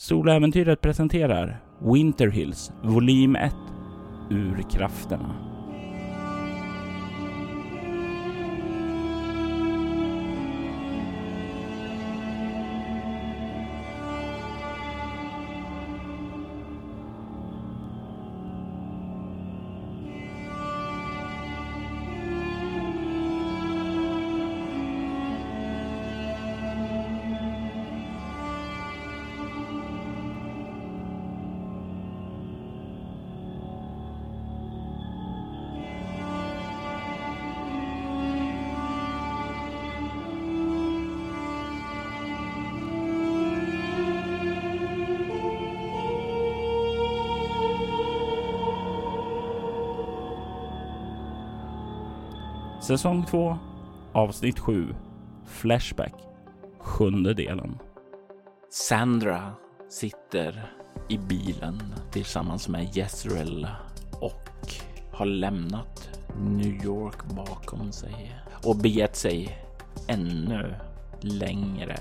Soläventyret 0.00 0.80
presenterar 0.80 1.60
Winter 1.80 2.28
Hills 2.30 2.72
volym 2.82 3.36
1 3.36 3.54
Ur 4.30 4.70
krafterna. 4.70 5.47
Säsong 52.88 53.26
2 53.26 53.58
Avsnitt 54.12 54.58
7 54.58 54.94
Flashback. 55.46 56.14
Sjunde 56.78 57.34
delen. 57.34 57.78
Sandra 58.70 59.52
sitter 59.88 60.72
i 61.08 61.18
bilen 61.18 61.82
tillsammans 62.10 62.68
med 62.68 62.96
Jezreel 62.96 63.68
och 64.12 64.72
har 65.12 65.26
lämnat 65.26 66.10
New 66.40 66.84
York 66.84 67.24
bakom 67.24 67.92
sig 67.92 68.36
och 68.64 68.76
begett 68.76 69.16
sig 69.16 69.58
ännu 70.06 70.74
längre 71.20 71.96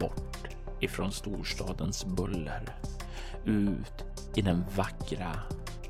bort 0.00 0.48
ifrån 0.80 1.12
storstadens 1.12 2.06
buller. 2.06 2.76
Ut 3.44 4.04
i 4.34 4.42
den 4.42 4.64
vackra 4.76 5.32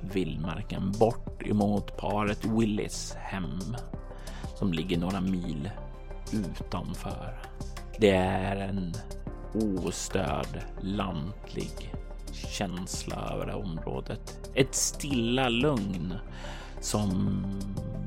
vildmarken 0.00 0.92
bort 0.98 1.42
emot 1.42 1.96
paret 1.96 2.44
Willis 2.44 3.14
hem 3.18 3.60
som 4.62 4.72
ligger 4.72 4.98
några 4.98 5.20
mil 5.20 5.70
utanför. 6.32 7.38
Det 7.98 8.10
är 8.10 8.56
en 8.56 8.92
ostörd 9.54 10.60
lantlig 10.80 11.94
känsla 12.32 13.30
över 13.32 13.46
det 13.46 13.54
området. 13.54 14.50
Ett 14.54 14.74
stilla 14.74 15.48
lugn 15.48 16.14
som 16.80 17.44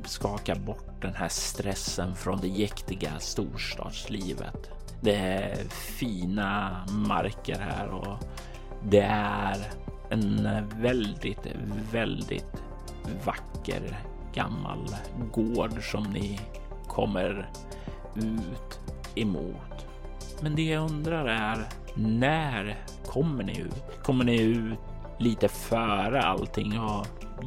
skakar 0.04 0.56
bort 0.56 1.02
den 1.02 1.14
här 1.14 1.28
stressen 1.28 2.14
från 2.14 2.40
det 2.40 2.48
jäktiga 2.48 3.18
storstadslivet. 3.18 4.70
Det 5.00 5.16
är 5.16 5.56
fina 5.68 6.80
marker 6.88 7.58
här 7.58 7.88
och 7.88 8.18
det 8.84 9.06
är 9.10 9.56
en 10.10 10.48
väldigt, 10.82 11.46
väldigt 11.92 12.62
vacker 13.24 13.98
gammal 14.36 14.96
gård 15.32 15.82
som 15.90 16.02
ni 16.02 16.40
kommer 16.88 17.50
ut 18.14 18.80
emot. 19.14 19.86
Men 20.40 20.56
det 20.56 20.62
jag 20.62 20.90
undrar 20.90 21.26
är 21.26 21.68
när 21.94 22.76
kommer 23.06 23.44
ni 23.44 23.60
ut? 23.60 24.02
Kommer 24.02 24.24
ni 24.24 24.40
ut 24.40 24.78
lite 25.18 25.48
före 25.48 26.22
allting 26.22 26.80
och 26.80 27.06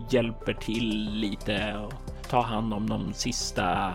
hjälper 0.09 0.53
till 0.53 1.11
lite 1.13 1.75
och 1.75 1.93
tar 2.29 2.41
hand 2.41 2.73
om 2.73 2.89
de 2.89 3.13
sista 3.13 3.93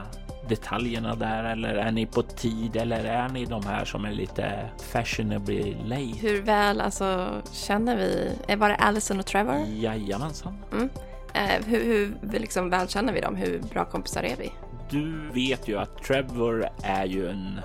detaljerna 0.48 1.14
där 1.14 1.44
eller 1.44 1.74
är 1.74 1.92
ni 1.92 2.06
på 2.06 2.22
tid 2.22 2.76
eller 2.76 3.04
är 3.04 3.28
ni 3.28 3.44
de 3.44 3.66
här 3.66 3.84
som 3.84 4.04
är 4.04 4.12
lite 4.12 4.70
fashionably 4.92 5.76
late? 5.84 6.18
Hur 6.20 6.42
väl 6.42 6.80
alltså 6.80 7.30
känner 7.52 7.96
vi? 7.96 8.30
Var 8.56 8.68
det 8.68 8.76
Allison 8.76 9.18
och 9.18 9.26
Trevor? 9.26 9.56
Jajamensan. 9.68 10.56
Mm. 10.72 10.88
Eh, 11.34 11.64
hur, 11.66 11.84
hur 11.84 12.38
liksom 12.38 12.70
väl 12.70 12.88
känner 12.88 13.12
vi 13.12 13.20
dem? 13.20 13.36
Hur 13.36 13.58
bra 13.58 13.84
kompisar 13.84 14.22
är 14.22 14.36
vi? 14.36 14.52
Du 14.90 15.30
vet 15.34 15.68
ju 15.68 15.78
att 15.78 16.02
Trevor 16.02 16.68
är 16.82 17.04
ju 17.04 17.28
en 17.28 17.60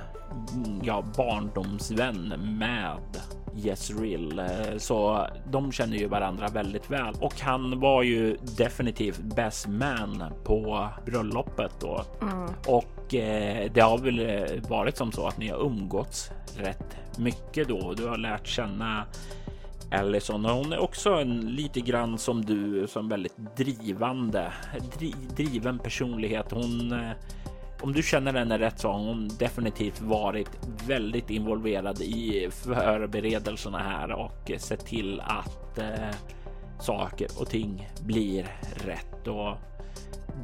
ja, 0.84 1.04
barndomsvän 1.18 2.34
med 2.60 2.98
Jezreel, 3.56 4.40
eh, 4.40 4.78
så 4.78 5.28
de 5.52 5.72
känner 5.72 5.98
ju 5.98 6.08
varandra 6.08 6.48
väldigt 6.48 6.92
väl 6.92 7.16
och 7.22 7.40
han 7.40 7.80
var 7.80 8.04
ju 8.04 8.38
definitivt 8.58 9.20
best 9.20 9.68
man 9.68 10.24
på 10.44 10.90
bröllopet 11.06 11.72
då. 11.80 12.06
Mm. 12.22 12.50
Och 12.68 13.16
eh, 13.16 13.72
det 13.74 13.82
har 13.82 13.98
väl 13.98 14.20
eh, 14.20 14.70
varit 14.70 14.98
som 14.98 15.12
så 15.12 15.28
att 15.28 15.38
ni 15.38 15.48
har 15.48 15.66
umgåtts 15.66 16.32
rätt 16.58 16.98
mycket 17.18 17.68
då. 17.68 17.94
Du 17.94 18.08
har 18.08 18.18
lärt 18.18 18.48
känna 18.48 19.06
Allison. 19.92 20.46
Hon 20.46 20.74
är 20.74 20.80
också 20.80 21.14
en 21.14 21.40
lite 21.40 21.80
grann 21.80 22.18
som 22.18 22.46
du, 22.46 22.88
som 22.88 23.10
väldigt 23.10 23.38
drivande, 23.58 24.54
dri, 25.00 25.14
driven 25.36 25.80
personlighet. 25.80 26.52
Hon, 26.52 26.92
eh, 26.92 27.12
om 27.82 27.94
du 27.94 28.04
känner 28.04 28.34
henne 28.34 28.60
rätt 28.60 28.80
så 28.80 28.92
har 28.92 29.00
hon 29.00 29.30
definitivt 29.40 30.02
varit 30.02 30.50
väldigt 30.88 31.30
involverad 31.30 32.02
i 32.02 32.50
förberedelserna 32.52 33.80
här 33.80 34.12
och 34.12 34.52
sett 34.58 34.86
till 34.86 35.22
att 35.22 35.78
eh, 35.78 36.16
saker 36.80 37.28
och 37.40 37.50
ting 37.50 37.90
blir 38.02 38.46
rätt. 38.86 39.28
Och 39.28 39.58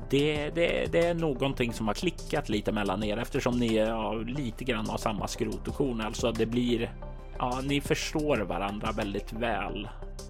det, 0.09 0.49
det, 0.49 0.91
det, 0.91 1.07
är 1.07 1.13
någonting 1.13 1.73
som 1.73 1.87
har 1.87 1.93
klickat 1.93 2.49
lite 2.49 2.71
mellan 2.71 3.03
er 3.03 3.17
eftersom 3.17 3.59
ni 3.59 3.75
ja, 3.75 4.13
lite 4.13 4.63
grann 4.63 4.89
av 4.89 4.97
samma 4.97 5.27
skrot 5.27 5.67
och 5.67 5.75
korn. 5.75 6.01
Alltså 6.01 6.31
det 6.31 6.45
blir 6.45 6.91
ja, 7.39 7.61
ni 7.63 7.81
förstår 7.81 8.37
varandra 8.37 8.91
väldigt 8.91 9.33
väl 9.33 9.89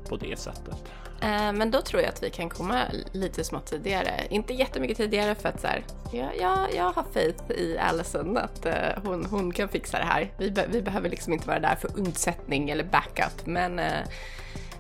på 0.10 0.18
det 0.18 0.40
sättet. 0.40 0.84
Eh, 1.22 1.54
men 1.54 1.72
då 1.72 1.82
tror 1.82 2.02
jag 2.02 2.10
att 2.10 2.24
vi 2.24 2.30
kan 2.30 2.50
komma 2.50 2.82
lite 3.12 3.44
smått 3.44 3.66
tidigare. 3.66 4.12
Inte 4.30 4.54
jättemycket 4.54 4.98
tidigare 4.98 5.36
för 5.36 5.50
att 5.50 5.62
så 5.62 5.68
här, 5.68 5.84
jag, 6.12 6.38
jag, 6.40 6.76
jag 6.76 6.92
har 6.92 7.06
faith 7.14 7.52
i 7.52 7.78
Allison 7.78 8.38
att 8.38 8.66
eh, 8.66 8.74
hon, 9.04 9.26
hon 9.26 9.52
kan 9.52 9.70
fixa 9.70 9.98
det 9.98 10.06
här. 10.06 10.32
Vi, 10.38 10.52
be, 10.52 10.66
vi 10.70 10.82
behöver 10.82 11.10
liksom 11.10 11.34
inte 11.34 11.48
vara 11.48 11.60
där 11.60 11.76
för 11.76 12.00
undsättning 12.00 12.70
eller 12.70 12.84
backup, 12.84 13.46
men 13.46 13.80
eh, 13.80 14.08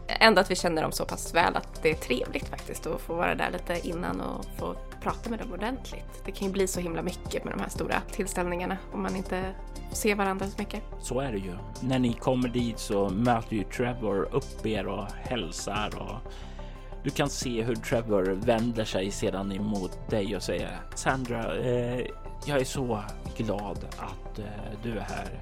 ändå 0.07 0.41
att 0.41 0.51
vi 0.51 0.55
känner 0.55 0.81
dem 0.81 0.91
så 0.91 1.05
pass 1.05 1.33
väl 1.33 1.55
att 1.55 1.83
det 1.83 1.89
är 1.89 1.95
trevligt 1.95 2.47
faktiskt 2.47 2.87
att 2.87 3.01
få 3.01 3.13
vara 3.13 3.35
där 3.35 3.51
lite 3.51 3.87
innan 3.87 4.21
och 4.21 4.45
få 4.57 4.75
prata 5.05 5.29
med 5.29 5.39
dem 5.39 5.53
ordentligt. 5.53 6.21
Det 6.25 6.31
kan 6.31 6.47
ju 6.47 6.53
bli 6.53 6.67
så 6.67 6.79
himla 6.79 7.01
mycket 7.01 7.43
med 7.43 7.53
de 7.53 7.59
här 7.59 7.69
stora 7.69 8.01
tillställningarna 8.11 8.77
om 8.93 9.01
man 9.01 9.15
inte 9.15 9.53
ser 9.91 10.15
varandra 10.15 10.47
så 10.47 10.55
mycket. 10.57 10.83
Så 10.99 11.19
är 11.19 11.31
det 11.31 11.37
ju. 11.37 11.53
När 11.81 11.99
ni 11.99 12.13
kommer 12.13 12.49
dit 12.49 12.79
så 12.79 13.09
möter 13.09 13.55
ju 13.55 13.63
Trevor 13.63 14.35
upp 14.35 14.65
er 14.65 14.87
och 14.87 15.07
hälsar 15.11 15.89
och 15.99 16.31
du 17.03 17.09
kan 17.09 17.29
se 17.29 17.61
hur 17.61 17.75
Trevor 17.75 18.23
vänder 18.23 18.85
sig 18.85 19.11
sedan 19.11 19.51
emot 19.51 20.09
dig 20.09 20.35
och 20.35 20.43
säger 20.43 20.79
Sandra, 20.95 21.57
eh, 21.57 22.05
jag 22.45 22.59
är 22.59 22.65
så 22.65 23.03
glad 23.37 23.85
att 23.97 24.39
eh, 24.39 24.45
du 24.83 24.91
är 24.91 25.05
här 25.09 25.39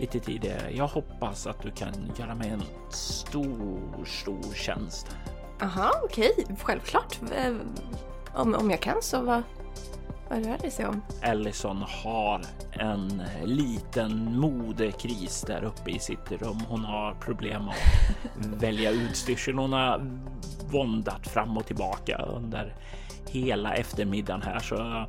lite 0.00 0.20
tidigare. 0.20 0.70
Jag 0.70 0.86
hoppas 0.86 1.46
att 1.46 1.62
du 1.62 1.70
kan 1.70 2.12
göra 2.18 2.34
mig 2.34 2.48
en 2.48 2.62
stor, 2.90 4.04
stor 4.04 4.54
tjänst. 4.54 5.16
Aha, 5.62 5.92
okej, 6.04 6.32
okay. 6.38 6.56
självklart. 6.62 7.18
Om, 8.36 8.54
om 8.54 8.70
jag 8.70 8.80
kan 8.80 9.02
så 9.02 9.22
vad, 9.22 9.42
vad 10.28 10.46
rör 10.46 10.58
det 10.62 10.70
sig 10.70 10.86
om? 10.86 11.02
Ellison 11.22 11.84
har 11.88 12.40
en 12.72 13.22
liten 13.44 14.38
modekris 14.38 15.44
där 15.46 15.64
uppe 15.64 15.90
i 15.90 15.98
sitt 15.98 16.32
rum. 16.32 16.60
Hon 16.68 16.84
har 16.84 17.14
problem 17.14 17.68
att 17.68 17.76
välja 18.60 18.90
utstyrsel. 18.90 19.54
Hon 19.54 19.72
har 19.72 20.10
våndat 20.70 21.26
fram 21.26 21.56
och 21.56 21.66
tillbaka 21.66 22.16
under 22.16 22.74
hela 23.30 23.74
eftermiddagen 23.74 24.42
här 24.42 24.58
så 24.58 25.06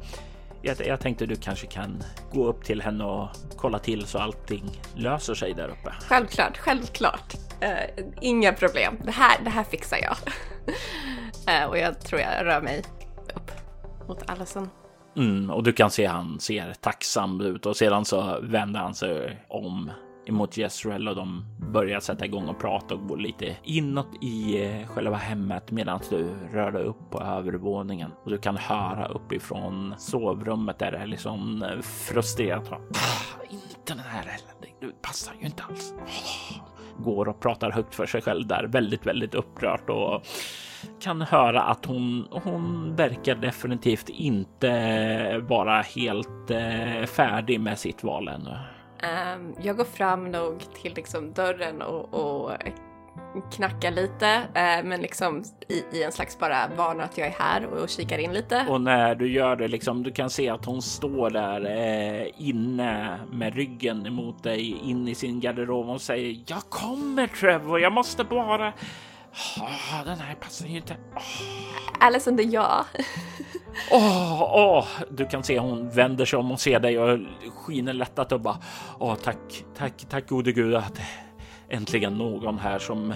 jag, 0.61 0.87
jag 0.87 0.99
tänkte 0.99 1.25
du 1.25 1.35
kanske 1.35 1.67
kan 1.67 2.03
gå 2.33 2.47
upp 2.47 2.63
till 2.63 2.81
henne 2.81 3.03
och 3.03 3.29
kolla 3.57 3.79
till 3.79 4.05
så 4.05 4.19
allting 4.19 4.81
löser 4.95 5.33
sig 5.33 5.53
där 5.53 5.67
uppe. 5.67 5.93
Självklart, 6.01 6.57
självklart. 6.57 7.33
Uh, 7.63 8.05
inga 8.21 8.53
problem. 8.53 8.97
Det 9.03 9.11
här, 9.11 9.37
det 9.43 9.49
här 9.49 9.63
fixar 9.63 9.97
jag. 10.01 10.17
uh, 11.63 11.65
och 11.69 11.77
jag 11.77 11.99
tror 11.99 12.21
jag 12.21 12.45
rör 12.45 12.61
mig 12.61 12.83
mot 14.07 14.29
Allison. 14.29 14.69
Mm, 15.17 15.49
och 15.49 15.63
du 15.63 15.73
kan 15.73 15.91
se 15.91 16.05
han 16.05 16.39
ser 16.39 16.73
tacksam 16.73 17.41
ut 17.41 17.65
och 17.65 17.77
sedan 17.77 18.05
så 18.05 18.39
vänder 18.41 18.79
han 18.79 18.93
sig 18.93 19.45
om 19.47 19.91
emot 20.27 20.57
Jezreel 20.57 21.07
och 21.07 21.15
de 21.15 21.45
börjar 21.73 21.99
sätta 21.99 22.25
igång 22.25 22.47
och 22.47 22.59
prata 22.59 22.95
och 22.95 23.07
gå 23.07 23.15
lite 23.15 23.55
inåt 23.63 24.23
i 24.23 24.63
eh, 24.65 24.87
själva 24.87 25.15
hemmet 25.15 25.71
medan 25.71 25.99
du 26.09 26.29
rör 26.51 26.71
dig 26.71 26.83
upp 26.83 27.09
på 27.09 27.21
övervåningen 27.21 28.11
och 28.23 28.31
du 28.31 28.37
kan 28.37 28.57
höra 28.57 29.07
uppifrån 29.07 29.95
sovrummet 29.97 30.79
där 30.79 30.91
det 30.91 30.97
är 30.97 31.07
liksom 31.07 31.65
frustrerat. 31.83 32.71
Ah, 32.71 33.43
inte 33.49 33.93
den 33.93 33.99
här 33.99 34.23
heller. 34.23 34.47
Det 34.81 35.01
passar 35.01 35.33
ju 35.39 35.45
inte 35.45 35.63
alls. 35.63 35.93
Går 36.97 37.29
och 37.29 37.39
pratar 37.39 37.71
högt 37.71 37.95
för 37.95 38.05
sig 38.05 38.21
själv 38.21 38.47
där, 38.47 38.63
väldigt, 38.63 39.05
väldigt 39.05 39.35
upprört 39.35 39.89
och 39.89 40.21
kan 40.99 41.21
höra 41.21 41.61
att 41.61 41.85
hon, 41.85 42.27
hon 42.31 42.95
verkar 42.95 43.35
definitivt 43.35 44.09
inte 44.09 45.37
vara 45.37 45.81
helt 45.81 46.51
eh, 46.51 47.05
färdig 47.05 47.59
med 47.59 47.79
sitt 47.79 48.03
val 48.03 48.27
ännu. 48.27 48.57
Um, 49.03 49.55
jag 49.61 49.77
går 49.77 49.83
fram 49.83 50.31
nog 50.31 50.59
till 50.81 50.93
liksom 50.93 51.33
dörren 51.33 51.81
och, 51.81 52.13
och 52.13 52.51
knackar 53.51 53.91
lite, 53.91 54.37
uh, 54.37 54.89
men 54.89 55.01
liksom 55.01 55.43
i, 55.67 55.97
i, 55.97 56.03
en 56.03 56.11
slags 56.11 56.39
bara 56.39 56.67
varnar 56.77 57.03
att 57.03 57.17
jag 57.17 57.27
är 57.27 57.35
här 57.39 57.65
och 57.65 57.89
kikar 57.89 58.17
in 58.17 58.33
lite. 58.33 58.65
Och 58.69 58.81
när 58.81 59.15
du 59.15 59.31
gör 59.31 59.55
det, 59.55 59.67
liksom, 59.67 60.03
du 60.03 60.11
kan 60.11 60.29
se 60.29 60.49
att 60.49 60.65
hon 60.65 60.81
står 60.81 61.29
där 61.29 61.65
eh, 61.65 62.27
inne 62.37 63.19
med 63.31 63.55
ryggen 63.55 64.05
emot 64.05 64.43
dig 64.43 64.77
in 64.83 65.07
i 65.07 65.15
sin 65.15 65.39
garderob 65.39 65.89
och 65.89 66.01
säger 66.01 66.39
jag 66.47 66.61
kommer 66.69 67.27
Trevor, 67.27 67.79
jag 67.79 67.93
måste 67.93 68.23
bara 68.23 68.73
Oh, 69.59 70.05
den 70.05 70.19
här 70.19 70.35
passar 70.35 70.67
ju 70.67 70.77
inte. 70.77 70.93
Oh. 70.93 72.35
Det 72.35 72.43
är 72.43 72.53
jag. 72.53 72.85
Åh, 73.91 74.43
oh, 74.43 74.79
oh. 74.79 74.85
Du 75.09 75.25
kan 75.25 75.43
se 75.43 75.59
hon 75.59 75.89
vänder 75.89 76.25
sig 76.25 76.39
om 76.39 76.51
och 76.51 76.59
ser 76.59 76.79
dig 76.79 76.99
och 76.99 77.19
skiner 77.55 77.93
lättat 77.93 78.31
och 78.31 78.41
bara 78.41 78.57
åh, 78.99 79.15
tack, 79.15 79.65
tack, 79.77 80.05
tack 80.09 80.29
gode 80.29 80.51
gud 80.51 80.75
att 80.75 80.99
äntligen 81.69 82.13
någon 82.13 82.59
här 82.59 82.79
som 82.79 83.13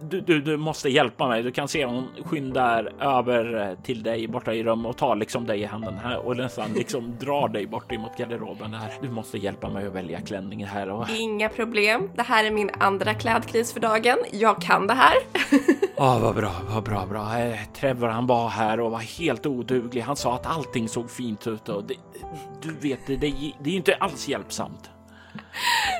du, 0.00 0.20
du, 0.20 0.40
du, 0.40 0.56
måste 0.56 0.88
hjälpa 0.88 1.28
mig. 1.28 1.42
Du 1.42 1.52
kan 1.52 1.68
se 1.68 1.84
hon 1.84 2.08
skyndar 2.24 2.92
över 3.00 3.76
till 3.82 4.02
dig 4.02 4.28
borta 4.28 4.54
i 4.54 4.64
rummet 4.64 4.90
och 4.90 4.96
tar 4.96 5.16
liksom 5.16 5.46
dig 5.46 5.60
i 5.60 5.64
handen 5.64 5.94
här 6.02 6.26
och 6.26 6.36
nästan 6.36 6.72
liksom 6.72 7.16
drar 7.20 7.48
dig 7.48 7.66
bort 7.66 7.92
emot 7.92 8.16
garderoben 8.18 8.74
här. 8.74 8.92
Du 9.02 9.10
måste 9.10 9.38
hjälpa 9.38 9.68
mig 9.68 9.86
att 9.86 9.92
välja 9.92 10.20
klänning 10.20 10.66
här. 10.66 10.90
Och... 10.90 11.10
Inga 11.10 11.48
problem. 11.48 12.10
Det 12.14 12.22
här 12.22 12.44
är 12.44 12.50
min 12.50 12.70
andra 12.80 13.14
klädkris 13.14 13.72
för 13.72 13.80
dagen. 13.80 14.18
Jag 14.32 14.62
kan 14.62 14.86
det 14.86 14.94
här. 14.94 15.14
Ja, 15.96 16.16
oh, 16.16 16.22
vad 16.22 16.34
bra, 16.34 16.52
vad 16.68 16.84
bra, 16.84 17.06
bra. 17.06 17.38
Eh, 17.38 17.58
Trevor, 17.74 18.08
han 18.08 18.26
var 18.26 18.48
här 18.48 18.80
och 18.80 18.90
var 18.90 18.98
helt 18.98 19.46
oduglig. 19.46 20.00
Han 20.00 20.16
sa 20.16 20.34
att 20.34 20.46
allting 20.46 20.88
såg 20.88 21.10
fint 21.10 21.46
ut 21.46 21.68
och 21.68 21.84
det, 21.84 21.94
du 22.62 22.88
vet, 22.88 23.06
det, 23.06 23.16
det, 23.16 23.52
det 23.60 23.70
är 23.70 23.74
inte 23.74 23.94
alls 23.94 24.28
hjälpsamt. 24.28 24.90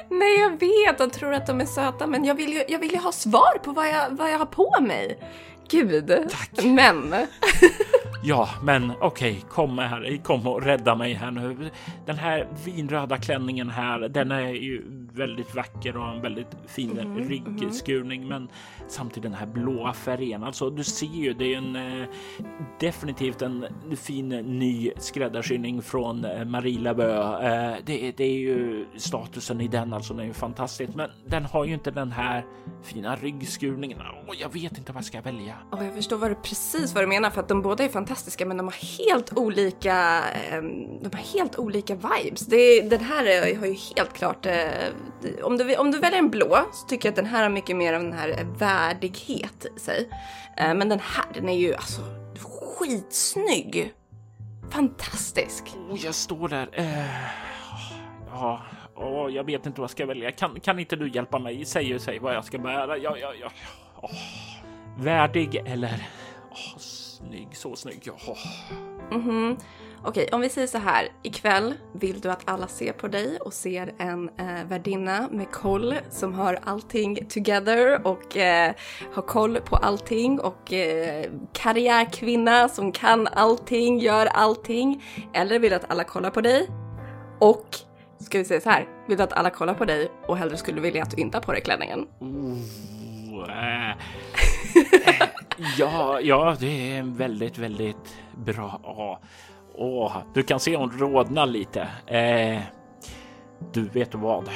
Nej, 0.09 0.41
jag 0.41 0.51
vet. 0.51 0.99
De 0.99 1.11
tror 1.11 1.35
att 1.35 1.47
de 1.47 1.61
är 1.61 1.67
söta, 1.67 2.07
men 2.07 2.25
jag 2.25 2.35
vill 2.35 2.53
ju, 2.53 2.65
jag 2.69 2.79
vill 2.79 2.93
ju 2.93 2.99
ha 2.99 3.13
svar 3.13 3.59
på 3.59 3.73
vad 3.73 3.89
jag, 3.89 4.11
vad 4.11 4.33
jag 4.33 4.39
har 4.39 4.47
på 4.47 4.81
mig. 4.81 5.19
Gud. 5.69 6.29
Tack. 6.31 6.65
Men. 6.65 7.15
ja, 8.25 8.49
men 8.63 8.93
okej, 9.01 9.33
okay, 9.33 9.51
kom 9.51 9.79
här, 9.79 10.19
kom 10.23 10.47
och 10.47 10.63
rädda 10.63 10.95
mig 10.95 11.13
här 11.13 11.31
nu. 11.31 11.71
Den 12.07 12.17
här 12.17 12.49
vinröda 12.65 13.19
klänningen 13.19 13.71
här, 13.71 14.09
den 14.09 14.31
är 14.31 14.49
ju 14.49 14.83
väldigt 15.13 15.55
vacker 15.55 15.97
och 15.97 16.09
en 16.09 16.23
väldigt 16.23 16.57
fin 16.67 16.99
mm, 16.99 17.29
ryggskurning, 17.29 18.23
mm. 18.23 18.29
men 18.29 18.49
samtidigt 18.89 19.23
den 19.23 19.35
här 19.35 19.47
blåa 19.47 19.93
färgen. 19.93 20.45
Alltså, 20.45 20.71
du 20.71 20.85
ser 20.85 21.07
ju, 21.07 21.35
det 21.35 21.55
är 21.55 21.59
en 21.59 21.77
eh, 21.77 22.09
definitivt 22.81 23.43
en 23.43 23.67
fin 23.97 24.29
ny 24.29 24.91
skräddarsyning 24.97 25.83
från 25.83 26.25
eh, 26.25 26.45
Marie 26.45 26.81
Labö. 26.81 27.13
Eh, 27.15 27.77
det, 27.87 28.13
det, 28.17 28.25
är 28.25 28.39
ju 28.39 28.87
statusen 28.97 29.61
i 29.61 29.69
den, 29.69 29.93
alltså, 29.93 30.15
den 30.15 30.23
är 30.23 30.27
ju 30.27 30.33
fantastisk, 30.33 30.95
men 30.95 31.11
den 31.27 31.45
har 31.45 31.65
ju 31.65 31.75
inte 31.75 31.91
den 31.91 32.13
här 32.13 32.45
fina 32.83 33.17
ryggskurningen. 33.17 33.99
Och 34.29 34.35
jag 34.35 34.53
vet 34.53 34.79
inte 34.79 34.93
vad 34.93 34.97
jag 34.99 35.05
ska 35.05 35.21
välja. 35.21 35.55
Oh, 35.73 35.85
jag 35.85 35.95
förstår 35.95 36.17
vad 36.17 36.31
du, 36.31 36.35
precis 36.35 36.95
vad 36.95 37.03
du 37.03 37.09
menar, 37.09 37.31
för 37.31 37.41
att 37.41 37.49
de 37.49 37.63
båda 37.63 37.85
är 37.85 37.89
fantastiska, 37.89 38.47
men 38.47 38.57
de 38.57 38.67
har 38.67 39.05
helt 39.07 39.39
olika, 39.39 40.19
eh, 40.19 40.63
de 41.03 41.11
har 41.13 41.39
helt 41.39 41.59
olika 41.59 41.95
vibes. 41.95 42.47
Det, 42.47 42.81
den 42.81 43.01
här 43.01 43.25
är, 43.25 43.57
har 43.59 43.67
ju 43.67 43.77
helt 43.97 44.13
klart 44.13 44.47
eh, 44.47 44.55
om 45.43 45.57
du, 45.57 45.77
om 45.77 45.91
du 45.91 45.99
väljer 45.99 46.19
en 46.19 46.31
blå 46.31 46.59
så 46.73 46.87
tycker 46.87 47.09
jag 47.09 47.13
att 47.13 47.17
den 47.17 47.27
här 47.27 47.43
har 47.43 47.51
mycket 47.51 47.77
mer 47.77 47.95
av 47.95 48.03
den 48.03 48.13
här 48.13 48.47
värdighet 48.75 49.67
i 49.77 49.81
sig. 49.81 50.09
Eh, 50.57 50.75
men 50.75 50.89
den 50.89 51.01
här, 51.01 51.25
den 51.35 51.49
är 51.49 51.59
ju 51.59 51.75
alltså 51.75 52.03
skitsnygg. 52.79 53.93
Fantastisk. 54.71 55.65
Oh, 55.91 56.05
jag 56.05 56.15
står 56.15 56.49
där. 56.49 56.69
Uh, 56.79 57.17
ja, 58.31 58.63
oh, 58.95 59.33
jag 59.33 59.45
vet 59.45 59.67
inte 59.67 59.81
vad 59.81 59.85
jag 59.85 59.91
ska 59.91 60.07
välja. 60.07 60.33
Kan, 60.33 60.61
kan 60.61 60.79
inte 60.79 60.97
du 60.97 61.09
hjälpa 61.09 61.39
mig? 61.39 61.65
Säg 61.65 61.95
och 61.95 62.01
säg 62.01 62.19
vad 62.19 62.35
jag 62.35 62.45
ska 62.45 62.59
bära. 62.59 62.97
Ja, 62.99 63.17
ja, 63.19 63.33
ja. 63.41 63.51
Oh. 64.03 64.11
Värdig 64.99 65.63
eller 65.67 66.09
oh, 66.51 66.79
snygg, 66.79 67.57
så 67.57 67.77
snygg. 67.77 68.01
Ja. 68.05 68.37
Mm 69.11 69.23
-hmm. 69.23 69.61
Okej, 70.07 70.29
om 70.33 70.41
vi 70.41 70.49
säger 70.49 70.67
så 70.67 70.79
här. 70.79 71.09
Ikväll 71.23 71.75
vill 71.93 72.21
du 72.21 72.31
att 72.31 72.43
alla 72.45 72.67
ser 72.67 72.93
på 72.93 73.09
dig 73.09 73.39
och 73.41 73.53
ser 73.53 73.93
en 73.99 74.29
eh, 74.29 74.65
värdinna 74.69 75.29
med 75.31 75.51
koll 75.51 75.95
som 76.11 76.35
har 76.35 76.59
allting 76.65 77.27
together 77.29 78.07
och 78.07 78.37
eh, 78.37 78.75
har 79.15 79.23
koll 79.23 79.61
på 79.61 79.77
allting 79.77 80.41
och 80.41 80.73
eh, 80.73 81.25
karriärkvinna 81.53 82.69
som 82.69 82.93
kan 82.93 83.27
allting, 83.27 83.99
gör 83.99 84.27
allting. 84.27 85.05
Eller 85.35 85.59
vill 85.59 85.71
du 85.71 85.77
att 85.77 85.91
alla 85.91 86.05
kollar 86.05 86.31
på 86.31 86.41
dig 86.41 86.69
och 87.39 87.67
ska 88.19 88.39
vi 88.39 88.45
säga 88.45 88.61
så 88.61 88.71
här. 88.71 88.89
Vill 89.09 89.17
du 89.17 89.23
att 89.23 89.33
alla 89.33 89.51
kollar 89.51 89.75
på 89.75 89.85
dig 89.85 90.11
och 90.27 90.37
hellre 90.37 90.57
skulle 90.57 90.81
vilja 90.81 91.03
att 91.03 91.11
du 91.11 91.17
inte 91.17 91.37
har 91.37 91.43
på 91.43 91.53
dig 91.53 91.61
klänningen? 91.61 92.07
Oh, 92.21 93.51
äh. 93.51 93.97
ja, 95.79 96.21
ja, 96.21 96.57
det 96.61 96.93
är 96.93 96.99
en 96.99 97.15
väldigt, 97.15 97.59
väldigt 97.59 98.17
bra. 98.35 98.81
Ja. 98.83 99.21
Åh, 99.75 100.17
du 100.35 100.43
kan 100.43 100.61
se 100.61 100.77
hon 100.77 100.91
rodnar 100.91 101.47
lite. 101.47 101.89
Eh, 102.07 102.63
du 103.73 103.89
vet 103.89 104.15
vad? 104.15 104.49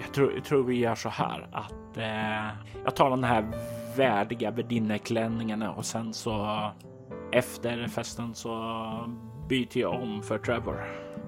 Jag 0.00 0.14
tror, 0.14 0.32
jag 0.34 0.44
tror 0.44 0.64
vi 0.64 0.78
gör 0.78 0.94
så 0.94 1.08
här 1.08 1.48
att 1.52 1.96
eh, 1.96 2.56
jag 2.84 2.96
tar 2.96 3.10
den 3.10 3.24
här 3.24 3.46
värdiga 3.96 4.50
värdinneklänningen 4.50 5.62
och 5.62 5.84
sen 5.84 6.14
så 6.14 6.60
efter 7.32 7.86
festen 7.88 8.34
så 8.34 8.50
byter 9.48 9.78
jag 9.78 10.02
om 10.02 10.22
för 10.22 10.38
Trevor, 10.38 10.84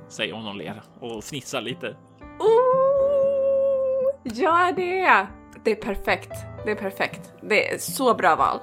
säger 0.08 0.34
hon 0.34 0.46
och 0.46 0.56
ler 0.56 0.82
och 1.00 1.24
fnissar 1.24 1.60
lite. 1.60 1.96
Oh, 2.38 4.34
gör 4.34 4.72
det! 4.72 5.26
Det 5.64 5.70
är 5.70 5.74
perfekt. 5.74 6.32
Det 6.64 6.70
är 6.70 6.74
perfekt. 6.76 7.32
Det 7.42 7.74
är 7.74 7.78
så 7.78 8.14
bra 8.14 8.36
val. 8.36 8.58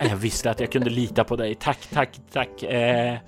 jag 0.08 0.16
visste 0.16 0.50
att 0.50 0.60
jag 0.60 0.72
kunde 0.72 0.90
lita 0.90 1.24
på 1.24 1.36
dig. 1.36 1.54
Tack, 1.54 1.86
tack, 1.92 2.20
tack. 2.32 2.62
Eh, 2.62 3.18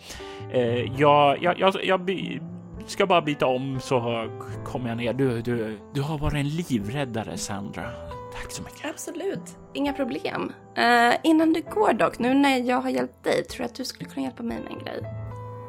eh, 0.55 1.01
jag, 1.01 1.43
jag, 1.43 1.59
jag, 1.59 1.75
jag 1.83 2.41
ska 2.87 3.07
bara 3.07 3.23
byta 3.23 3.47
om 3.47 3.81
så 3.81 4.29
kommer 4.65 4.89
jag 4.89 4.97
ner. 4.97 5.13
Du, 5.13 5.43
du, 5.43 5.79
du 5.95 6.03
har 6.03 6.19
varit 6.19 6.35
en 6.35 6.49
livräddare, 6.49 7.39
Sandra. 7.39 7.91
Tack 8.35 8.53
så 8.53 8.63
mycket. 8.63 8.91
Absolut, 8.91 9.59
inga 9.73 9.93
problem. 9.93 10.53
Uh, 10.79 11.15
innan 11.23 11.53
du 11.53 11.63
går 11.63 11.93
dock, 11.93 12.19
nu 12.19 12.35
när 12.35 12.59
jag 12.59 12.81
har 12.81 12.91
hjälpt 12.91 13.25
dig, 13.25 13.45
tror 13.45 13.63
jag 13.63 13.69
att 13.69 13.75
du 13.75 13.85
skulle 13.85 14.11
kunna 14.11 14.25
hjälpa 14.25 14.43
mig 14.43 14.59
med 14.63 14.73
en 14.73 14.79
grej? 14.79 15.03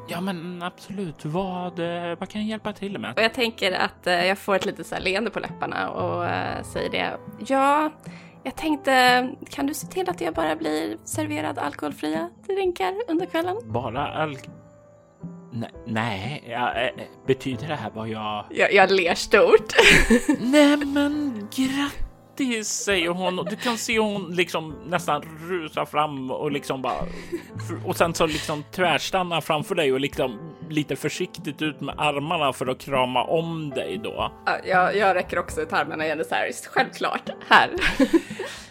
Ja, 0.08 0.22
men 0.22 0.64
absolut. 0.64 1.26
Vad, 1.26 1.80
eh, 1.80 2.20
vad 2.20 2.30
kan 2.30 2.42
jag 2.42 2.50
hjälpa 2.50 2.74
till 2.74 3.00
med? 3.00 3.14
Och 3.18 3.24
jag 3.24 3.34
tänker 3.34 3.72
att 3.72 4.08
uh, 4.08 4.26
jag 4.26 4.38
får 4.38 4.56
ett 4.56 4.66
litet 4.66 4.88
så 4.88 4.96
här 4.96 5.02
leende 5.02 5.30
på 5.30 5.40
läpparna 5.40 5.90
och 5.90 6.24
uh, 6.24 6.64
säger 6.64 6.90
det. 6.92 7.18
Ja, 7.48 7.92
jag 8.44 8.56
tänkte, 8.56 9.30
kan 9.50 9.68
du 9.68 9.74
se 9.74 9.88
till 9.88 10.10
att 10.10 10.22
jag 10.22 10.34
bara 10.34 10.56
blir 10.56 10.98
serverad 11.04 11.60
alkoholfria 11.60 12.30
drinkar 12.48 12.94
under 13.08 13.26
kvällen? 13.26 13.56
Bara 13.66 14.08
alkohol? 14.08 14.65
Nej, 15.86 16.44
ja, 16.50 16.90
betyder 17.28 17.68
det 17.68 17.76
här 17.76 17.92
vad 17.94 18.10
jag... 18.10 18.46
Jag, 18.50 18.74
jag 18.74 18.92
ler 18.92 19.16
stort. 19.16 19.74
nej 20.40 20.78
men 20.78 21.48
grattis! 21.56 22.68
säger 22.68 23.10
hon 23.10 23.40
och 23.40 23.50
du 23.50 23.56
kan 23.56 23.78
se 23.78 24.00
hon 24.00 24.36
liksom 24.36 24.76
nästan 24.86 25.22
rusa 25.50 25.86
fram 25.86 26.32
och 26.32 26.52
liksom 26.52 26.82
bara 26.82 27.06
och 27.86 27.96
sen 27.96 28.14
så 28.14 28.26
liksom 28.26 28.64
tvärstanna 28.72 29.42
framför 29.42 29.76
dig 29.76 29.94
och 29.94 30.00
liksom 30.00 30.56
lite 30.70 30.96
försiktigt 30.96 31.62
ut 31.62 31.82
med 31.82 31.96
armarna 31.98 32.54
för 32.54 32.68
att 32.68 32.80
krama 32.80 33.24
om 33.24 33.70
dig 33.70 34.00
då. 34.04 34.32
jag, 34.66 34.96
jag 34.96 35.16
räcker 35.16 35.40
också 35.40 35.62
ut 35.62 35.74
armarna 35.74 36.06
igen 36.06 36.24
så 36.30 36.36
här, 36.36 36.52
självklart, 36.70 37.30
här. 37.50 37.70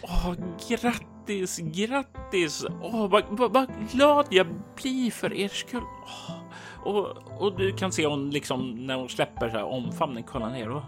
Åh, 0.01 0.33
grattis, 0.69 1.59
grattis! 1.59 2.65
Åh, 2.81 3.07
vad, 3.07 3.23
vad, 3.29 3.53
vad 3.53 3.67
glad 3.91 4.25
jag 4.29 4.47
blir 4.81 5.11
för 5.11 5.33
er 5.33 5.47
skull. 5.47 5.83
Åh. 6.05 6.44
Och, 6.85 7.07
och 7.41 7.57
du 7.57 7.71
kan 7.73 7.91
se 7.91 8.05
hon 8.05 8.29
liksom 8.29 8.85
när 8.85 8.95
hon 8.95 9.09
släpper 9.09 9.49
så 9.49 9.57
här 9.57 9.63
omfamning 9.63 10.23
kolla 10.27 10.49
ner 10.49 10.69
och 10.69 10.81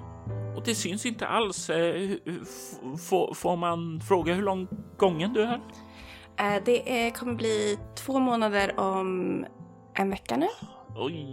och 0.57 0.63
det 0.63 0.75
syns 0.75 1.05
inte 1.05 1.27
alls. 1.27 1.69
Eh, 1.69 2.09
får 3.35 3.55
man 3.55 4.01
fråga 4.07 4.33
hur 4.33 4.43
lång 4.43 4.67
gången 4.97 5.33
du 5.33 5.41
är? 5.41 5.61
Eh, 6.39 6.63
det 6.65 7.11
kommer 7.11 7.33
bli 7.33 7.77
två 7.95 8.19
månader 8.19 8.79
om 8.79 9.45
en 9.93 10.09
vecka 10.09 10.37
nu. 10.37 10.47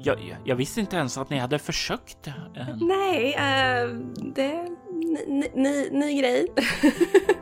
Jag, 0.03 0.37
jag, 0.45 0.57
visste 0.57 0.81
inte 0.81 0.97
ens 0.97 1.19
att 1.19 1.31
ni 1.31 1.39
hade 1.39 1.59
försökt. 1.59 2.29
Nej, 2.81 3.27
uh, 3.27 4.01
det 4.35 4.45
är 4.45 4.69
ny, 5.29 5.47
ny, 5.55 5.91
ny 5.91 6.21
grej. 6.21 6.47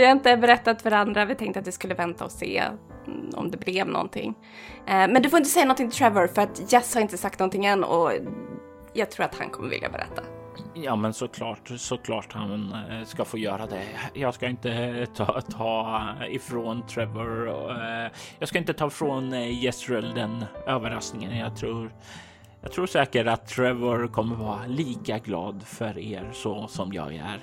vi 0.00 0.04
har 0.04 0.12
inte 0.12 0.36
berättat 0.36 0.82
för 0.82 0.90
varandra. 0.90 1.24
Vi 1.24 1.34
tänkte 1.34 1.60
att 1.60 1.66
vi 1.66 1.72
skulle 1.72 1.94
vänta 1.94 2.24
och 2.24 2.32
se 2.32 2.62
mm, 3.06 3.30
om 3.34 3.50
det 3.50 3.56
blev 3.56 3.88
någonting. 3.88 4.34
Eh, 4.86 4.94
men 4.94 5.22
du 5.22 5.30
får 5.30 5.38
inte 5.38 5.50
säga 5.50 5.64
någonting 5.64 5.90
till 5.90 5.98
Trevor 5.98 6.26
för 6.26 6.42
att 6.42 6.72
Jess 6.72 6.94
har 6.94 7.00
inte 7.00 7.18
sagt 7.18 7.38
någonting 7.38 7.66
än 7.66 7.84
och 7.84 8.12
jag 8.92 9.10
tror 9.10 9.24
att 9.26 9.34
han 9.34 9.50
kommer 9.50 9.68
vilja 9.68 9.88
berätta. 9.88 10.22
Ja, 10.74 10.96
men 10.96 11.12
såklart, 11.12 11.70
såklart 11.76 12.32
han 12.32 12.72
eh, 12.90 13.04
ska 13.04 13.24
få 13.24 13.38
göra 13.38 13.66
det. 13.66 13.82
Jag 14.14 14.34
ska 14.34 14.48
inte 14.48 14.72
eh, 14.72 15.04
ta, 15.04 15.40
ta 15.40 16.02
ifrån 16.30 16.86
Trevor 16.86 17.46
och 17.46 17.70
eh, 17.70 18.10
jag 18.38 18.48
ska 18.48 18.58
inte 18.58 18.72
ta 18.72 18.86
ifrån 18.86 19.32
Jezreel 19.32 20.14
den 20.14 20.44
överraskningen. 20.66 21.38
Jag 21.38 21.56
tror, 21.56 21.90
jag 22.62 22.72
tror 22.72 22.86
säkert 22.86 23.26
att 23.26 23.48
Trevor 23.48 24.08
kommer 24.08 24.36
vara 24.36 24.66
lika 24.66 25.18
glad 25.18 25.62
för 25.62 25.98
er 25.98 26.30
så 26.32 26.68
som 26.68 26.92
jag 26.92 27.14
är. 27.14 27.38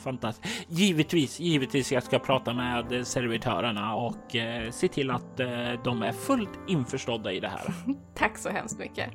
Eh, 0.00 0.04
fantastiskt. 0.04 0.66
Givetvis, 0.68 1.40
givetvis 1.40 1.92
jag 1.92 2.02
ska 2.02 2.18
prata 2.18 2.54
med 2.54 3.06
servitörerna 3.06 3.94
och 3.94 4.36
eh, 4.36 4.70
se 4.70 4.88
till 4.88 5.10
att 5.10 5.40
eh, 5.40 5.48
de 5.84 6.02
är 6.02 6.12
fullt 6.12 6.58
införstådda 6.68 7.32
i 7.32 7.40
det 7.40 7.48
här. 7.48 7.74
Tack 8.14 8.38
så 8.38 8.48
hemskt 8.48 8.78
mycket. 8.78 9.10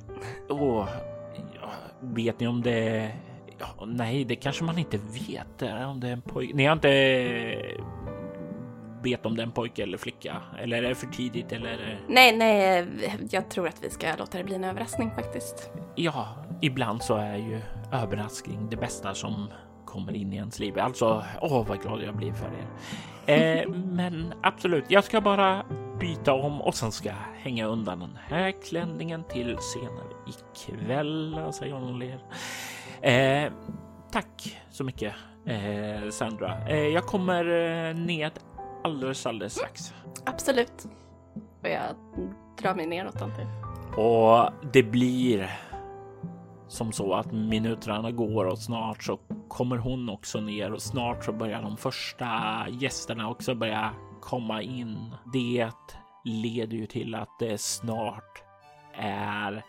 Och 0.50 0.88
ja, 1.62 1.72
vet 2.02 2.40
ni 2.40 2.48
om 2.48 2.62
det? 2.62 3.12
Ja, 3.60 3.86
nej, 3.86 4.26
det 4.26 4.36
kanske 4.36 4.64
man 4.64 4.78
inte 4.78 4.98
vet. 4.98 5.62
Om 5.62 6.00
det 6.00 6.08
är 6.08 6.14
en 6.14 6.22
pojke. 6.22 6.54
Ni 6.56 6.66
har 6.66 6.74
inte 6.74 6.90
vet 9.06 9.26
om 9.26 9.36
det 9.36 9.42
är 9.42 9.46
en 9.46 9.52
pojke 9.52 9.84
eller 9.84 9.98
flicka? 9.98 10.42
Eller 10.60 10.84
är 10.84 10.90
det 10.90 10.96
för 10.96 11.08
tidigt? 11.08 11.52
Eller? 11.52 12.00
Nej, 12.08 12.38
nej, 12.38 12.88
jag 13.30 13.50
tror 13.50 13.68
att 13.68 13.84
vi 13.84 13.90
ska 13.90 14.08
låta 14.20 14.38
det 14.38 14.44
bli 14.44 14.56
en 14.56 14.64
överraskning 14.64 15.12
faktiskt. 15.16 15.70
Ja, 15.96 16.28
ibland 16.62 17.04
så 17.04 17.16
är 17.16 17.36
ju 17.36 17.62
överraskning 17.92 18.70
det 18.70 18.78
bästa 18.78 19.14
som 19.14 19.48
kommer 19.96 20.16
in 20.16 20.34
i 20.34 20.36
ens 20.36 20.60
liv. 20.60 20.80
Alltså, 20.80 21.24
åh 21.42 21.68
vad 21.68 21.82
glad 21.82 22.04
jag 22.04 22.16
blir 22.16 22.34
för 22.34 22.46
er. 22.46 22.68
Eh, 23.28 23.70
men 23.70 24.34
absolut, 24.44 24.86
jag 24.88 25.04
ska 25.04 25.22
bara 25.22 25.66
byta 26.00 26.34
om 26.34 26.62
och 26.62 26.76
sen 26.76 26.92
ska 26.92 27.10
jag 27.10 27.16
hänga 27.38 27.66
undan 27.66 28.00
den 28.00 28.18
här 28.28 28.54
klänningen 28.70 29.24
till 29.24 29.58
senare 29.60 30.08
ikväll, 30.28 31.40
säger 31.54 31.74
hon 31.74 31.84
och 31.84 32.00
ler. 32.00 32.20
Eh, 33.02 33.52
tack 34.12 34.58
så 34.70 34.84
mycket 34.84 35.14
eh, 35.46 36.10
Sandra. 36.10 36.58
Eh, 36.68 36.88
jag 36.88 37.04
kommer 37.04 37.46
eh, 37.46 37.96
ned 37.96 38.32
alldeles, 38.84 39.26
alldeles 39.26 39.54
strax. 39.54 39.94
Absolut. 40.26 40.88
Och 41.62 41.70
jag 41.70 41.96
drar 42.62 42.76
mig 42.76 42.88
neråt 42.88 43.22
antar 43.22 43.48
Och 43.98 44.52
det 44.74 44.84
blir 44.84 45.52
som 46.68 46.92
så 46.92 47.14
att 47.14 47.32
minuterna 47.32 48.12
går 48.12 48.46
och 48.46 48.60
snart 48.60 49.04
så 49.04 49.20
kommer 49.48 49.78
hon 49.78 50.10
också 50.10 50.42
ner 50.42 50.74
och 50.74 50.82
snart 50.82 51.26
så 51.26 51.32
börjar 51.32 51.62
de 51.62 51.78
första 51.78 52.28
gästerna 52.70 53.30
också 53.30 53.56
börja 53.56 53.92
komma 54.22 54.62
in. 54.62 55.16
Det 55.34 55.70
leder 56.24 56.78
ju 56.78 56.86
till 56.86 57.16
att 57.16 57.40
det 57.40 57.62
snart 57.62 58.44
är 58.98 59.64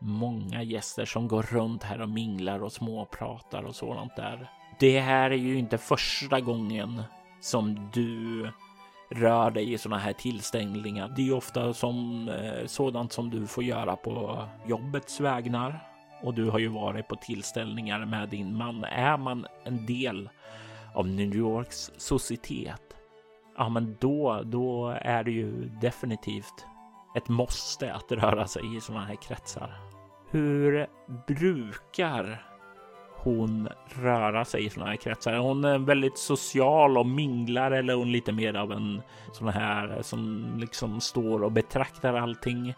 många 0.00 0.62
gäster 0.62 1.04
som 1.04 1.28
går 1.28 1.42
runt 1.42 1.82
här 1.82 2.00
och 2.00 2.08
minglar 2.08 2.62
och 2.62 2.72
småpratar 2.72 3.62
och 3.62 3.74
sådant 3.74 4.16
där. 4.16 4.50
Det 4.80 5.00
här 5.00 5.30
är 5.30 5.36
ju 5.36 5.58
inte 5.58 5.78
första 5.78 6.40
gången 6.40 7.02
som 7.40 7.90
du 7.92 8.50
rör 9.10 9.50
dig 9.50 9.72
i 9.72 9.78
sådana 9.78 10.02
här 10.02 10.12
tillställningar. 10.12 11.12
Det 11.16 11.22
är 11.22 11.26
ju 11.26 11.34
ofta 11.34 11.74
som 11.74 12.28
eh, 12.28 12.66
sådant 12.66 13.12
som 13.12 13.30
du 13.30 13.46
får 13.46 13.64
göra 13.64 13.96
på 13.96 14.44
jobbets 14.66 15.20
vägnar 15.20 15.95
och 16.22 16.34
du 16.34 16.50
har 16.50 16.58
ju 16.58 16.68
varit 16.68 17.08
på 17.08 17.16
tillställningar 17.16 18.04
med 18.04 18.28
din 18.28 18.56
man. 18.56 18.84
Är 18.84 19.16
man 19.16 19.46
en 19.64 19.86
del 19.86 20.28
av 20.94 21.08
New 21.08 21.34
Yorks 21.34 21.90
societet, 21.96 22.96
ja, 23.56 23.68
men 23.68 23.96
då, 24.00 24.42
då 24.44 24.88
är 25.00 25.24
det 25.24 25.30
ju 25.30 25.68
definitivt 25.80 26.66
ett 27.16 27.28
måste 27.28 27.94
att 27.94 28.12
röra 28.12 28.46
sig 28.46 28.76
i 28.76 28.80
sådana 28.80 29.04
här 29.04 29.14
kretsar. 29.14 29.76
Hur 30.30 30.86
brukar 31.26 32.42
hon 33.16 33.68
röra 33.86 34.44
sig 34.44 34.64
i 34.64 34.70
sådana 34.70 34.90
här 34.90 34.96
kretsar? 34.96 35.32
Är 35.32 35.38
hon 35.38 35.64
eh, 35.64 35.78
väldigt 35.78 36.18
social 36.18 36.98
och 36.98 37.06
minglar 37.06 37.70
eller 37.70 37.92
är 37.92 37.98
hon 37.98 38.12
lite 38.12 38.32
mer 38.32 38.54
av 38.54 38.72
en 38.72 39.02
sån 39.32 39.48
här 39.48 39.96
eh, 39.96 40.02
som 40.02 40.52
liksom 40.56 41.00
står 41.00 41.42
och 41.42 41.52
betraktar 41.52 42.14
allting? 42.14 42.74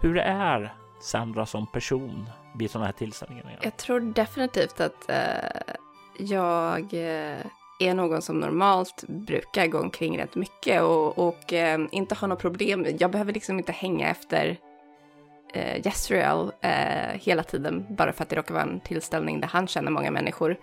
Hur 0.00 0.18
är 0.18 0.74
Sandra 1.00 1.46
som 1.46 1.66
person 1.66 2.30
vid 2.58 2.70
sådana 2.70 2.86
här 2.86 2.92
tillställningar? 2.92 3.58
Jag 3.62 3.76
tror 3.76 4.00
definitivt 4.00 4.80
att 4.80 5.10
eh, 5.10 5.74
jag 6.18 6.80
eh, 6.80 7.46
är 7.78 7.94
någon 7.94 8.22
som 8.22 8.40
normalt 8.40 9.04
brukar 9.08 9.66
gå 9.66 9.78
omkring 9.78 10.18
rätt 10.18 10.34
mycket 10.34 10.82
och, 10.82 11.18
och 11.18 11.52
eh, 11.52 11.80
inte 11.90 12.14
har 12.14 12.28
något 12.28 12.40
problem. 12.40 12.86
Jag 12.98 13.10
behöver 13.10 13.32
liksom 13.32 13.58
inte 13.58 13.72
hänga 13.72 14.08
efter 14.08 14.58
eh, 15.54 15.86
Jezreel 15.86 16.52
eh, 16.60 17.20
hela 17.20 17.42
tiden 17.42 17.86
bara 17.90 18.12
för 18.12 18.22
att 18.22 18.28
det 18.28 18.36
råkar 18.36 18.54
vara 18.54 18.64
en 18.64 18.80
tillställning 18.80 19.40
där 19.40 19.48
han 19.48 19.66
känner 19.66 19.90
många 19.90 20.10
människor. 20.10 20.56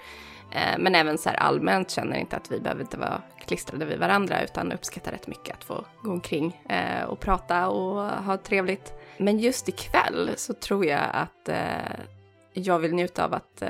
Eh, 0.51 0.77
men 0.79 0.95
även 0.95 1.17
så 1.17 1.29
här 1.29 1.35
allmänt 1.35 1.91
känner 1.91 2.17
inte 2.17 2.35
att 2.35 2.51
vi 2.51 2.59
behöver 2.59 2.81
inte 2.81 2.97
vara 2.97 3.21
klistrade 3.45 3.85
vid 3.85 3.99
varandra 3.99 4.43
utan 4.43 4.71
uppskattar 4.71 5.11
rätt 5.11 5.27
mycket 5.27 5.55
att 5.55 5.63
få 5.63 5.85
gå 6.03 6.11
omkring 6.11 6.61
eh, 6.69 7.03
och 7.03 7.19
prata 7.19 7.67
och 7.67 8.01
ha 8.01 8.37
trevligt. 8.37 8.93
Men 9.17 9.39
just 9.39 9.69
ikväll 9.69 10.31
så 10.35 10.53
tror 10.53 10.85
jag 10.85 11.05
att 11.11 11.49
eh, 11.49 11.99
jag 12.53 12.79
vill 12.79 12.93
njuta 12.93 13.25
av 13.25 13.33
att 13.33 13.61
eh, 13.61 13.69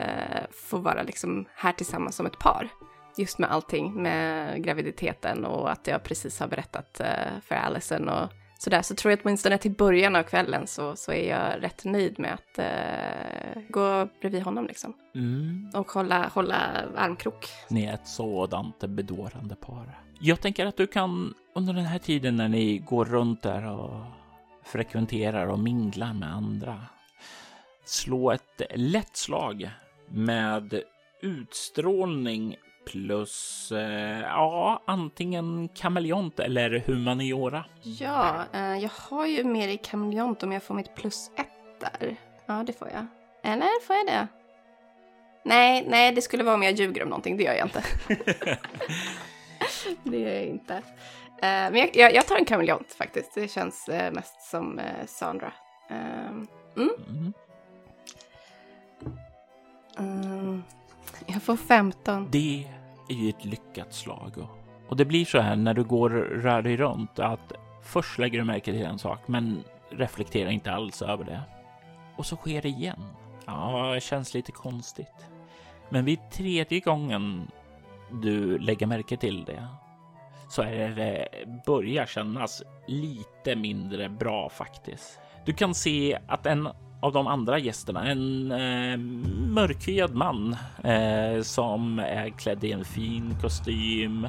få 0.51 0.77
vara 0.77 1.03
liksom 1.03 1.45
här 1.55 1.71
tillsammans 1.71 2.15
som 2.15 2.25
ett 2.25 2.39
par. 2.39 2.69
Just 3.17 3.39
med 3.39 3.51
allting, 3.51 4.01
med 4.03 4.63
graviditeten 4.63 5.45
och 5.45 5.71
att 5.71 5.87
jag 5.87 6.03
precis 6.03 6.39
har 6.39 6.47
berättat 6.47 7.01
för 7.41 7.55
Allison 7.55 8.09
och 8.09 8.29
sådär. 8.57 8.81
Så 8.81 8.95
tror 8.95 9.11
jag 9.11 9.17
att 9.19 9.25
åtminstone 9.25 9.57
till 9.57 9.71
början 9.71 10.15
av 10.15 10.23
kvällen 10.23 10.67
så, 10.67 10.95
så 10.95 11.11
är 11.11 11.29
jag 11.29 11.63
rätt 11.63 11.85
nöjd 11.85 12.19
med 12.19 12.33
att 12.33 12.59
eh, 12.59 13.61
gå 13.69 14.07
bredvid 14.21 14.43
honom 14.43 14.67
liksom. 14.67 14.93
Mm. 15.15 15.69
Och 15.73 15.91
hålla, 15.91 16.27
hålla 16.27 16.55
armkrok. 16.95 17.47
Ni 17.69 17.85
är 17.85 17.93
ett 17.93 18.07
sådant 18.07 18.79
bedårande 18.79 19.55
par. 19.55 19.99
Jag 20.19 20.41
tänker 20.41 20.65
att 20.65 20.77
du 20.77 20.87
kan 20.87 21.33
under 21.55 21.73
den 21.73 21.85
här 21.85 21.99
tiden 21.99 22.35
när 22.35 22.47
ni 22.47 22.77
går 22.77 23.05
runt 23.05 23.41
där 23.41 23.71
och 23.71 24.05
frekventerar 24.63 25.47
och 25.47 25.59
minglar 25.59 26.13
med 26.13 26.33
andra. 26.33 26.81
Slå 27.85 28.31
ett 28.31 28.61
lätt 28.75 29.17
slag 29.17 29.69
med 30.07 30.81
utstrålning 31.21 32.55
plus 32.85 33.71
eh, 33.71 34.21
ja, 34.21 34.83
antingen 34.85 35.69
kameleont 35.69 36.39
eller 36.39 36.83
humaniora. 36.85 37.65
Ja, 37.81 38.43
eh, 38.53 38.77
jag 38.77 38.89
har 38.89 39.25
ju 39.25 39.43
mer 39.43 39.67
i 39.67 39.77
kameleont 39.77 40.43
om 40.43 40.51
jag 40.51 40.63
får 40.63 40.75
mitt 40.75 40.95
plus 40.95 41.31
ett 41.35 41.47
där. 41.79 42.15
Ja, 42.45 42.63
det 42.67 42.73
får 42.73 42.89
jag. 42.89 43.05
Eller 43.43 43.85
får 43.85 43.95
jag 43.95 44.05
det? 44.05 44.27
Nej, 45.43 45.85
nej, 45.87 46.11
det 46.11 46.21
skulle 46.21 46.43
vara 46.43 46.55
om 46.55 46.63
jag 46.63 46.73
ljuger 46.73 47.03
om 47.03 47.09
någonting. 47.09 47.37
Det 47.37 47.43
gör 47.43 47.53
jag 47.53 47.65
inte. 47.67 47.83
det 50.03 50.19
gör 50.19 50.33
jag 50.33 50.45
inte. 50.45 50.73
Uh, 50.73 50.81
men 51.41 51.75
jag, 51.75 51.89
jag, 51.95 52.13
jag, 52.13 52.27
tar 52.27 52.35
en 52.35 52.45
kameleont 52.45 52.93
faktiskt. 52.93 53.35
Det 53.35 53.47
känns 53.47 53.89
uh, 53.89 54.11
mest 54.11 54.41
som 54.41 54.79
uh, 54.79 55.05
Sandra. 55.05 55.53
Ehm, 55.89 56.47
mm. 56.77 57.33
Mm. 59.97 60.63
Jag 61.27 61.43
får 61.43 61.57
15. 61.57 62.27
Det 62.31 62.67
är 63.09 63.13
ju 63.13 63.29
ett 63.29 63.45
lyckat 63.45 63.93
slag. 63.93 64.37
Och, 64.37 64.89
och 64.89 64.97
det 64.97 65.05
blir 65.05 65.25
så 65.25 65.39
här 65.39 65.55
när 65.55 65.73
du 65.73 65.83
går 65.83 66.09
rör 66.09 66.61
dig 66.61 66.77
runt 66.77 67.19
att 67.19 67.53
först 67.83 68.19
lägger 68.19 68.39
du 68.39 68.45
märke 68.45 68.71
till 68.71 68.85
en 68.85 68.99
sak 68.99 69.19
men 69.25 69.63
reflekterar 69.89 70.49
inte 70.49 70.71
alls 70.71 71.01
över 71.01 71.23
det. 71.23 71.41
Och 72.15 72.25
så 72.25 72.35
sker 72.35 72.61
det 72.61 72.69
igen. 72.69 73.03
Ja, 73.45 73.91
det 73.93 74.01
känns 74.01 74.33
lite 74.33 74.51
konstigt. 74.51 75.25
Men 75.89 76.05
vid 76.05 76.31
tredje 76.31 76.79
gången 76.79 77.51
du 78.11 78.57
lägger 78.57 78.87
märke 78.87 79.17
till 79.17 79.43
det 79.45 79.67
så 80.49 80.61
är 80.61 80.89
det 80.89 81.27
börjar 81.65 82.05
kännas 82.05 82.63
lite 82.87 83.55
mindre 83.55 84.09
bra 84.09 84.49
faktiskt. 84.49 85.19
Du 85.45 85.53
kan 85.53 85.75
se 85.75 86.19
att 86.27 86.45
en 86.45 86.69
av 87.05 87.11
de 87.11 87.27
andra 87.27 87.59
gästerna, 87.59 88.05
en 88.05 88.51
eh, 88.51 88.97
mörkhyad 89.47 90.15
man 90.15 90.55
eh, 90.83 91.41
som 91.41 91.99
är 91.99 92.29
klädd 92.29 92.63
i 92.63 92.71
en 92.71 92.85
fin 92.85 93.35
kostym, 93.41 94.27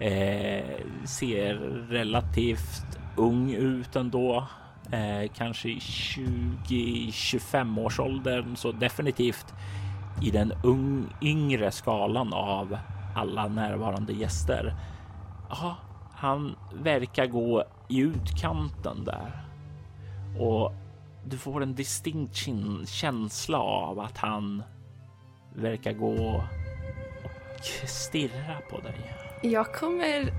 eh, 0.00 0.64
ser 1.04 1.54
relativt 1.88 2.98
ung 3.16 3.50
ut 3.50 3.96
ändå. 3.96 4.46
Eh, 4.92 5.30
kanske 5.34 5.68
i 5.68 5.78
20-25 5.78 7.80
års 7.80 8.00
åldern, 8.00 8.56
så 8.56 8.72
definitivt 8.72 9.54
i 10.22 10.30
den 10.30 10.52
ung, 10.62 11.06
yngre 11.22 11.70
skalan 11.70 12.32
av 12.32 12.78
alla 13.14 13.48
närvarande 13.48 14.12
gäster 14.12 14.74
ja, 15.48 15.76
han 16.14 16.56
verkar 16.72 17.26
gå 17.26 17.64
i 17.88 17.98
utkanten 17.98 19.04
där. 19.04 19.44
Och 20.38 20.72
du 21.28 21.38
får 21.38 21.62
en 21.62 21.74
distinkt 21.74 22.36
känsla 22.86 23.58
av 23.58 24.00
att 24.00 24.18
han 24.18 24.62
verkar 25.54 25.92
gå 25.92 26.44
och 27.24 27.64
stirra 27.88 28.60
på 28.70 28.80
dig. 28.80 29.14
Jag 29.42 29.74
kommer... 29.74 30.32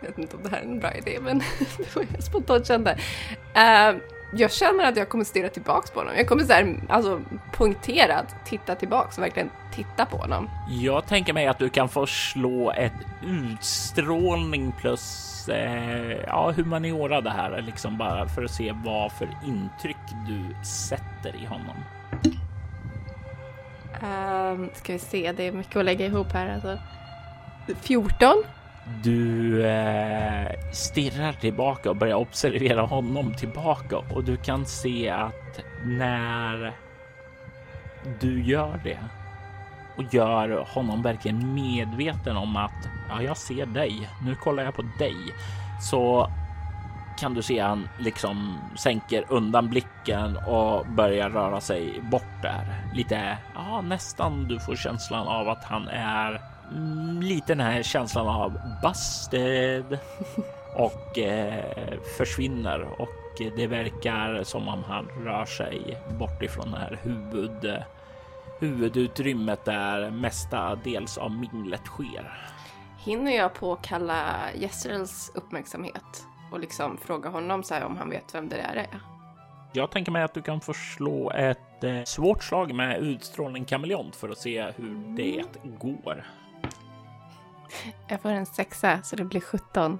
Jag 0.00 0.08
vet 0.08 0.18
inte 0.18 0.36
om 0.36 0.42
det 0.42 0.48
här 0.48 0.58
är 0.58 0.62
en 0.62 0.78
bra 0.78 0.94
idé, 0.94 1.18
men 1.20 1.38
det 1.78 1.96
var 1.96 2.06
jag 2.14 2.22
spontant 2.22 2.66
kände. 2.66 2.92
Uh, 3.56 4.00
jag 4.36 4.52
känner 4.52 4.84
att 4.84 4.96
jag 4.96 5.08
kommer 5.08 5.24
stirra 5.24 5.48
tillbaks 5.48 5.90
på 5.90 6.00
honom. 6.00 6.14
Jag 6.16 6.28
kommer 6.28 6.44
så 6.44 6.52
här, 6.52 6.76
alltså 6.88 7.20
poängterat 7.52 8.34
titta 8.44 8.74
tillbaks 8.74 9.18
och 9.18 9.24
verkligen 9.24 9.50
titta 9.72 10.06
på 10.06 10.16
honom. 10.16 10.50
Jag 10.68 11.06
tänker 11.06 11.32
mig 11.32 11.46
att 11.46 11.58
du 11.58 11.68
kan 11.68 11.88
få 11.88 12.06
slå 12.06 12.72
ett 12.72 12.92
utstrålning 13.26 14.72
plus 14.80 15.48
eh, 15.48 16.18
ja, 16.26 16.52
humaniora 16.56 17.20
det 17.20 17.30
här 17.30 17.62
liksom 17.62 17.98
bara 17.98 18.28
för 18.28 18.44
att 18.44 18.50
se 18.50 18.74
vad 18.84 19.12
för 19.12 19.28
intryck 19.46 19.96
du 20.26 20.64
sätter 20.64 21.36
i 21.42 21.46
honom. 21.46 21.76
Um, 24.02 24.70
ska 24.74 24.92
vi 24.92 24.98
se, 24.98 25.32
det 25.32 25.42
är 25.42 25.52
mycket 25.52 25.76
att 25.76 25.84
lägga 25.84 26.06
ihop 26.06 26.32
här 26.32 26.54
alltså. 26.54 26.78
14. 27.82 28.44
Du 29.02 29.66
eh, 29.66 30.48
stirrar 30.72 31.32
tillbaka 31.32 31.90
och 31.90 31.96
börjar 31.96 32.16
observera 32.16 32.82
honom 32.82 33.34
tillbaka 33.34 33.96
och 33.96 34.24
du 34.24 34.36
kan 34.36 34.66
se 34.66 35.10
att 35.10 35.60
när 35.84 36.72
du 38.20 38.42
gör 38.42 38.80
det 38.84 38.98
och 39.96 40.14
gör 40.14 40.66
honom 40.68 41.02
verkligen 41.02 41.54
medveten 41.54 42.36
om 42.36 42.56
att 42.56 42.88
ja, 43.08 43.22
jag 43.22 43.36
ser 43.36 43.66
dig. 43.66 44.10
Nu 44.22 44.34
kollar 44.34 44.64
jag 44.64 44.74
på 44.74 44.82
dig 44.98 45.16
så 45.80 46.30
kan 47.18 47.34
du 47.34 47.42
se 47.42 47.60
han 47.60 47.88
liksom 47.98 48.58
sänker 48.76 49.24
undan 49.28 49.68
blicken 49.68 50.36
och 50.36 50.86
börjar 50.86 51.30
röra 51.30 51.60
sig 51.60 52.00
bort 52.02 52.42
där. 52.42 52.84
Lite, 52.94 53.38
ja, 53.54 53.80
nästan 53.80 54.48
du 54.48 54.60
får 54.60 54.76
känslan 54.76 55.28
av 55.28 55.48
att 55.48 55.64
han 55.64 55.88
är 55.88 56.40
lite 57.20 57.54
den 57.54 57.60
här 57.60 57.82
känslan 57.82 58.28
av 58.28 58.60
busted 58.82 59.98
och 60.76 61.18
eh, 61.18 61.98
försvinner 62.18 63.00
och 63.00 63.08
det 63.56 63.66
verkar 63.66 64.42
som 64.44 64.68
om 64.68 64.84
han 64.84 65.08
rör 65.24 65.44
sig 65.44 65.98
bort 66.18 66.42
ifrån 66.42 66.70
det 66.70 66.78
här 66.78 66.98
huvud, 67.02 67.82
huvudutrymmet 68.60 69.64
där 69.64 70.10
mestadels 70.10 71.18
av 71.18 71.30
minglet 71.30 71.86
sker. 71.86 72.50
Hinner 73.04 73.36
jag 73.36 73.54
påkalla 73.54 74.24
Jesrels 74.54 75.32
uppmärksamhet 75.34 76.26
och 76.52 76.60
liksom 76.60 76.98
fråga 76.98 77.28
honom 77.28 77.62
så 77.62 77.84
om 77.84 77.96
han 77.96 78.10
vet 78.10 78.34
vem 78.34 78.48
det 78.48 78.56
där 78.56 78.76
är? 78.76 79.00
Jag 79.72 79.90
tänker 79.90 80.12
mig 80.12 80.22
att 80.22 80.34
du 80.34 80.42
kan 80.42 80.60
få 80.60 80.74
slå 80.74 81.30
ett 81.30 81.84
eh, 81.84 82.02
svårt 82.04 82.44
slag 82.44 82.74
med 82.74 82.98
utstrålning 82.98 83.64
kameleont 83.64 84.16
för 84.16 84.28
att 84.28 84.38
se 84.38 84.72
hur 84.76 85.16
det 85.16 85.44
går. 85.78 86.24
Jag 88.08 88.20
får 88.20 88.30
en 88.30 88.46
sexa 88.46 89.02
så 89.02 89.16
det 89.16 89.24
blir 89.24 89.40
17. 89.40 89.98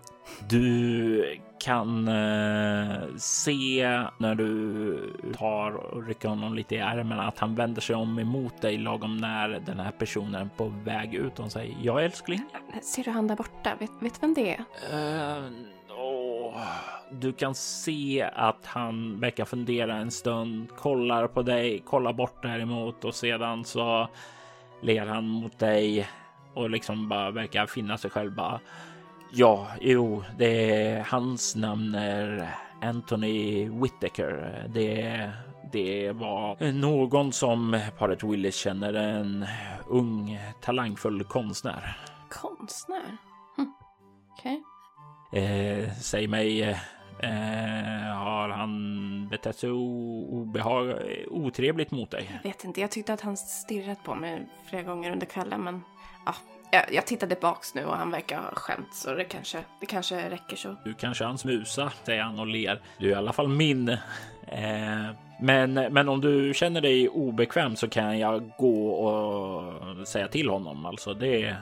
Du 0.49 1.39
kan 1.65 2.09
eh, 2.09 3.17
se 3.17 4.03
när 4.19 4.35
du 4.35 4.99
tar 5.39 5.73
och 5.73 6.07
rycker 6.07 6.29
honom 6.29 6.55
lite 6.55 6.75
i 6.75 6.79
ärmen 6.79 7.21
att 7.21 7.39
han 7.39 7.55
vänder 7.55 7.81
sig 7.81 7.97
om 7.97 8.19
emot 8.19 8.63
dig 8.63 8.79
lagom 8.79 9.17
när 9.17 9.49
den 9.49 9.81
här 9.81 9.91
personen 9.91 10.35
är 10.35 10.49
på 10.57 10.73
väg 10.85 11.15
ut 11.15 11.39
och 11.39 11.53
säger 11.53 11.77
ja 11.83 12.01
älskling. 12.01 12.41
Ser 12.83 13.05
du 13.05 13.11
han 13.11 13.27
där 13.27 13.37
borta? 13.37 13.73
Vet, 13.79 13.91
vet 14.01 14.23
vem 14.23 14.35
det 14.35 14.55
är? 14.55 14.65
Uh, 14.93 15.45
oh. 15.99 16.61
Du 17.11 17.33
kan 17.33 17.55
se 17.55 18.31
att 18.35 18.67
han 18.67 19.21
verkar 19.21 19.45
fundera 19.45 19.97
en 19.97 20.11
stund, 20.11 20.77
kollar 20.77 21.27
på 21.27 21.43
dig, 21.43 21.79
kollar 21.79 22.13
bort 22.13 22.43
däremot 22.43 23.05
och 23.05 23.15
sedan 23.15 23.65
så 23.65 24.09
ler 24.83 25.07
han 25.07 25.29
mot 25.29 25.59
dig 25.59 26.09
och 26.55 26.71
liksom 26.71 27.09
bara 27.09 27.31
verkar 27.31 27.67
finna 27.67 27.99
sig 27.99 28.11
själv 28.11 28.35
bara. 28.35 28.61
Ja, 29.31 29.69
jo, 29.81 30.25
det 30.39 30.71
är 30.71 31.05
hans 31.05 31.57
namn 31.57 31.95
är 31.95 32.55
Anthony 32.83 33.69
Whittaker. 33.69 34.65
Det, 34.75 35.31
det 35.73 36.13
var 36.13 36.73
någon 36.73 37.33
som 37.33 37.81
paret 37.99 38.23
Willis 38.23 38.57
känner, 38.57 38.95
en 38.95 39.47
ung 39.89 40.39
talangfull 40.61 41.25
konstnär. 41.25 41.99
Konstnär? 42.31 43.17
Hm. 43.57 43.73
Okej. 44.33 44.63
Okay. 45.31 45.45
Eh, 45.45 45.91
säg 45.93 46.29
mig, 46.29 46.63
eh, 46.63 48.15
har 48.15 48.49
han 48.49 49.29
betett 49.29 49.57
sig 49.59 49.71
obehag, 49.71 50.95
otrevligt 51.31 51.91
mot 51.91 52.11
dig? 52.11 52.31
Jag 52.43 52.51
vet 52.51 52.65
inte, 52.65 52.81
jag 52.81 52.91
tyckte 52.91 53.13
att 53.13 53.21
han 53.21 53.37
stirrat 53.37 54.05
på 54.05 54.15
mig 54.15 54.49
flera 54.69 54.83
gånger 54.83 55.13
under 55.13 55.27
kvällen, 55.27 55.65
men 55.65 55.83
ja, 56.27 56.35
jag, 56.71 56.95
jag 56.95 57.07
tittar 57.07 57.27
tillbaks 57.27 57.75
nu 57.75 57.85
och 57.85 57.97
han 57.97 58.11
verkar 58.11 58.37
ha 58.37 58.51
skämt 58.55 58.95
så 58.95 59.15
det 59.15 59.25
kanske, 59.25 59.59
det 59.81 59.87
kanske 59.87 60.31
räcker 60.31 60.57
så. 60.57 60.77
Du 60.85 60.95
kanske 60.95 61.25
hans 61.25 61.45
musa, 61.45 61.93
säger 62.03 62.23
han 62.23 62.39
och 62.39 62.47
ler. 62.47 62.81
Du 62.99 63.07
är 63.07 63.11
i 63.11 63.15
alla 63.15 63.33
fall 63.33 63.49
min. 63.49 63.89
Eh, 63.89 65.11
men, 65.41 65.75
men 65.75 66.09
om 66.09 66.21
du 66.21 66.55
känner 66.55 66.81
dig 66.81 67.09
obekväm 67.09 67.77
så 67.77 67.89
kan 67.89 68.19
jag 68.19 68.51
gå 68.59 68.89
och 68.89 70.09
säga 70.09 70.29
till 70.29 70.49
honom. 70.49 70.87
Alltså 70.87 71.15
det, 71.15 71.57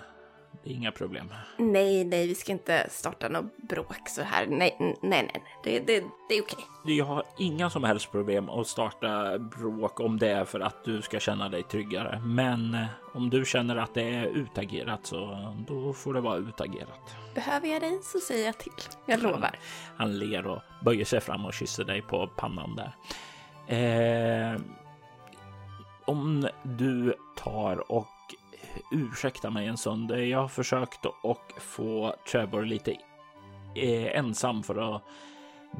det 0.62 0.70
är 0.70 0.74
inga 0.74 0.92
problem. 0.92 1.32
Nej, 1.56 2.04
nej, 2.04 2.26
vi 2.26 2.34
ska 2.34 2.52
inte 2.52 2.86
starta 2.90 3.28
något 3.28 3.56
bråk 3.56 4.08
så 4.08 4.22
här. 4.22 4.46
Nej, 4.46 4.76
nej, 4.80 4.96
nej, 5.02 5.42
det, 5.64 5.78
det, 5.78 6.04
det 6.28 6.34
är 6.34 6.42
okej. 6.42 6.64
Jag 6.84 7.04
har 7.04 7.22
inga 7.38 7.70
som 7.70 7.84
helst 7.84 8.10
problem 8.10 8.48
att 8.48 8.66
starta 8.66 9.38
bråk 9.38 10.00
om 10.00 10.18
det 10.18 10.28
är 10.28 10.44
för 10.44 10.60
att 10.60 10.84
du 10.84 11.02
ska 11.02 11.20
känna 11.20 11.48
dig 11.48 11.62
tryggare. 11.62 12.20
Men 12.24 12.74
eh, 12.74 12.86
om 13.14 13.30
du 13.30 13.44
känner 13.44 13.76
att 13.76 13.94
det 13.94 14.02
är 14.02 14.26
utagerat 14.26 15.06
så 15.06 15.52
då 15.68 15.92
får 15.92 16.14
det 16.14 16.20
vara 16.20 16.36
utagerat. 16.36 17.16
Behöver 17.34 17.68
jag 17.68 17.82
dig 17.82 17.98
så 18.02 18.18
säger 18.18 18.46
jag 18.46 18.58
till. 18.58 18.72
Jag 19.06 19.22
lovar. 19.22 19.58
Han 19.96 20.18
ler 20.18 20.46
och 20.46 20.62
böjer 20.84 21.04
sig 21.04 21.20
fram 21.20 21.44
och 21.44 21.54
kysser 21.54 21.84
dig 21.84 22.02
på 22.02 22.26
pannan 22.26 22.76
där. 22.76 22.94
Eh, 23.66 24.60
om 26.04 26.48
du 26.62 27.14
tar 27.36 27.92
och 27.92 28.06
ursäkta 28.90 29.50
mig 29.50 29.66
en 29.66 29.76
stund. 29.76 30.10
Jag 30.10 30.38
har 30.38 30.48
försökt 30.48 31.06
att 31.06 31.62
få 31.62 32.14
Trevor 32.32 32.64
lite 32.64 32.96
eh, 33.74 34.18
ensam 34.18 34.62
för 34.62 34.94
att 34.94 35.02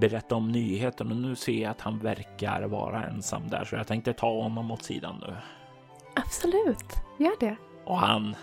berätta 0.00 0.34
om 0.34 0.52
nyheten 0.52 1.10
och 1.10 1.16
nu 1.16 1.34
ser 1.34 1.62
jag 1.62 1.70
att 1.70 1.80
han 1.80 1.98
verkar 1.98 2.62
vara 2.62 3.04
ensam 3.04 3.48
där 3.48 3.64
så 3.64 3.76
jag 3.76 3.86
tänkte 3.86 4.12
ta 4.12 4.42
honom 4.42 4.70
åt 4.70 4.82
sidan 4.82 5.16
nu. 5.20 5.36
Absolut, 6.14 6.94
gör 7.18 7.40
det. 7.40 7.56
Och 7.84 7.98
han 7.98 8.36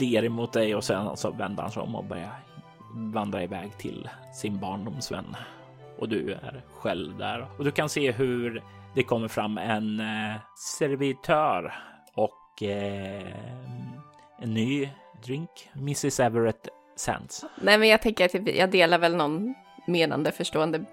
ler 0.00 0.24
emot 0.24 0.52
dig 0.52 0.74
och 0.74 0.84
sen 0.84 1.16
så 1.16 1.30
vänder 1.30 1.62
han 1.62 1.72
sig 1.72 1.82
om 1.82 1.94
och 1.94 2.04
börjar 2.04 2.32
vandra 2.94 3.42
iväg 3.42 3.78
till 3.78 4.08
sin 4.34 4.58
barndomsvän. 4.58 5.36
Och 5.98 6.08
du 6.08 6.32
är 6.32 6.64
själv 6.74 7.18
där 7.18 7.46
och 7.58 7.64
du 7.64 7.70
kan 7.70 7.88
se 7.88 8.12
hur 8.12 8.62
det 8.94 9.02
kommer 9.02 9.28
fram 9.28 9.58
en 9.58 10.00
eh, 10.00 10.36
servitör 10.54 11.74
eh, 12.62 13.34
en 14.38 14.54
ny 14.54 14.90
drink. 15.24 15.70
Mrs 15.74 16.20
Everett 16.20 16.68
Sands. 16.96 17.44
Nej, 17.62 17.78
men 17.78 17.88
jag 17.88 18.02
tänker 18.02 18.24
att 18.24 18.56
jag 18.56 18.70
delar 18.70 18.98
väl 18.98 19.16
någon 19.16 19.54
menande 19.86 20.32
förstående 20.32 20.84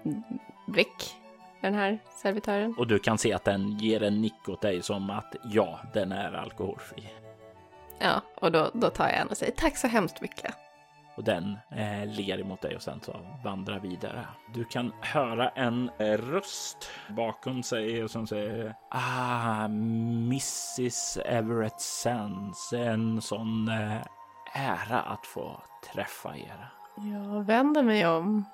blick 0.66 1.14
den 1.60 1.74
här 1.74 1.98
servitören. 2.22 2.74
Och 2.78 2.86
du 2.86 2.98
kan 2.98 3.18
se 3.18 3.32
att 3.32 3.44
den 3.44 3.78
ger 3.78 4.02
en 4.02 4.20
nick 4.20 4.48
åt 4.48 4.60
dig 4.60 4.82
som 4.82 5.10
att 5.10 5.36
ja, 5.44 5.80
den 5.94 6.12
är 6.12 6.32
alkoholfri. 6.32 7.08
Ja, 7.98 8.22
och 8.34 8.52
då, 8.52 8.70
då 8.74 8.90
tar 8.90 9.08
jag 9.08 9.18
en 9.18 9.28
och 9.28 9.36
säger 9.36 9.52
tack 9.52 9.76
så 9.76 9.86
hemskt 9.86 10.20
mycket 10.20 10.54
och 11.18 11.24
den 11.24 11.58
eh, 11.70 12.06
ler 12.06 12.40
emot 12.40 12.60
dig 12.60 12.76
och 12.76 12.82
sen 12.82 13.00
så 13.00 13.16
vandrar 13.44 13.80
vidare. 13.80 14.26
Du 14.54 14.64
kan 14.64 14.92
höra 15.00 15.48
en 15.48 15.90
eh, 15.98 16.18
röst 16.18 16.90
bakom 17.08 17.62
sig 17.62 18.08
som 18.08 18.26
säger 18.26 18.74
Ah, 18.90 19.64
Mrs 19.64 21.18
Everett 21.24 21.80
Sands. 21.80 22.72
En 22.72 23.20
sån 23.20 23.68
eh, 23.68 24.02
ära 24.54 25.00
att 25.00 25.26
få 25.26 25.60
träffa 25.92 26.36
er. 26.36 26.68
Jag 26.96 27.46
vänder 27.46 27.82
mig 27.82 28.06
om. 28.06 28.44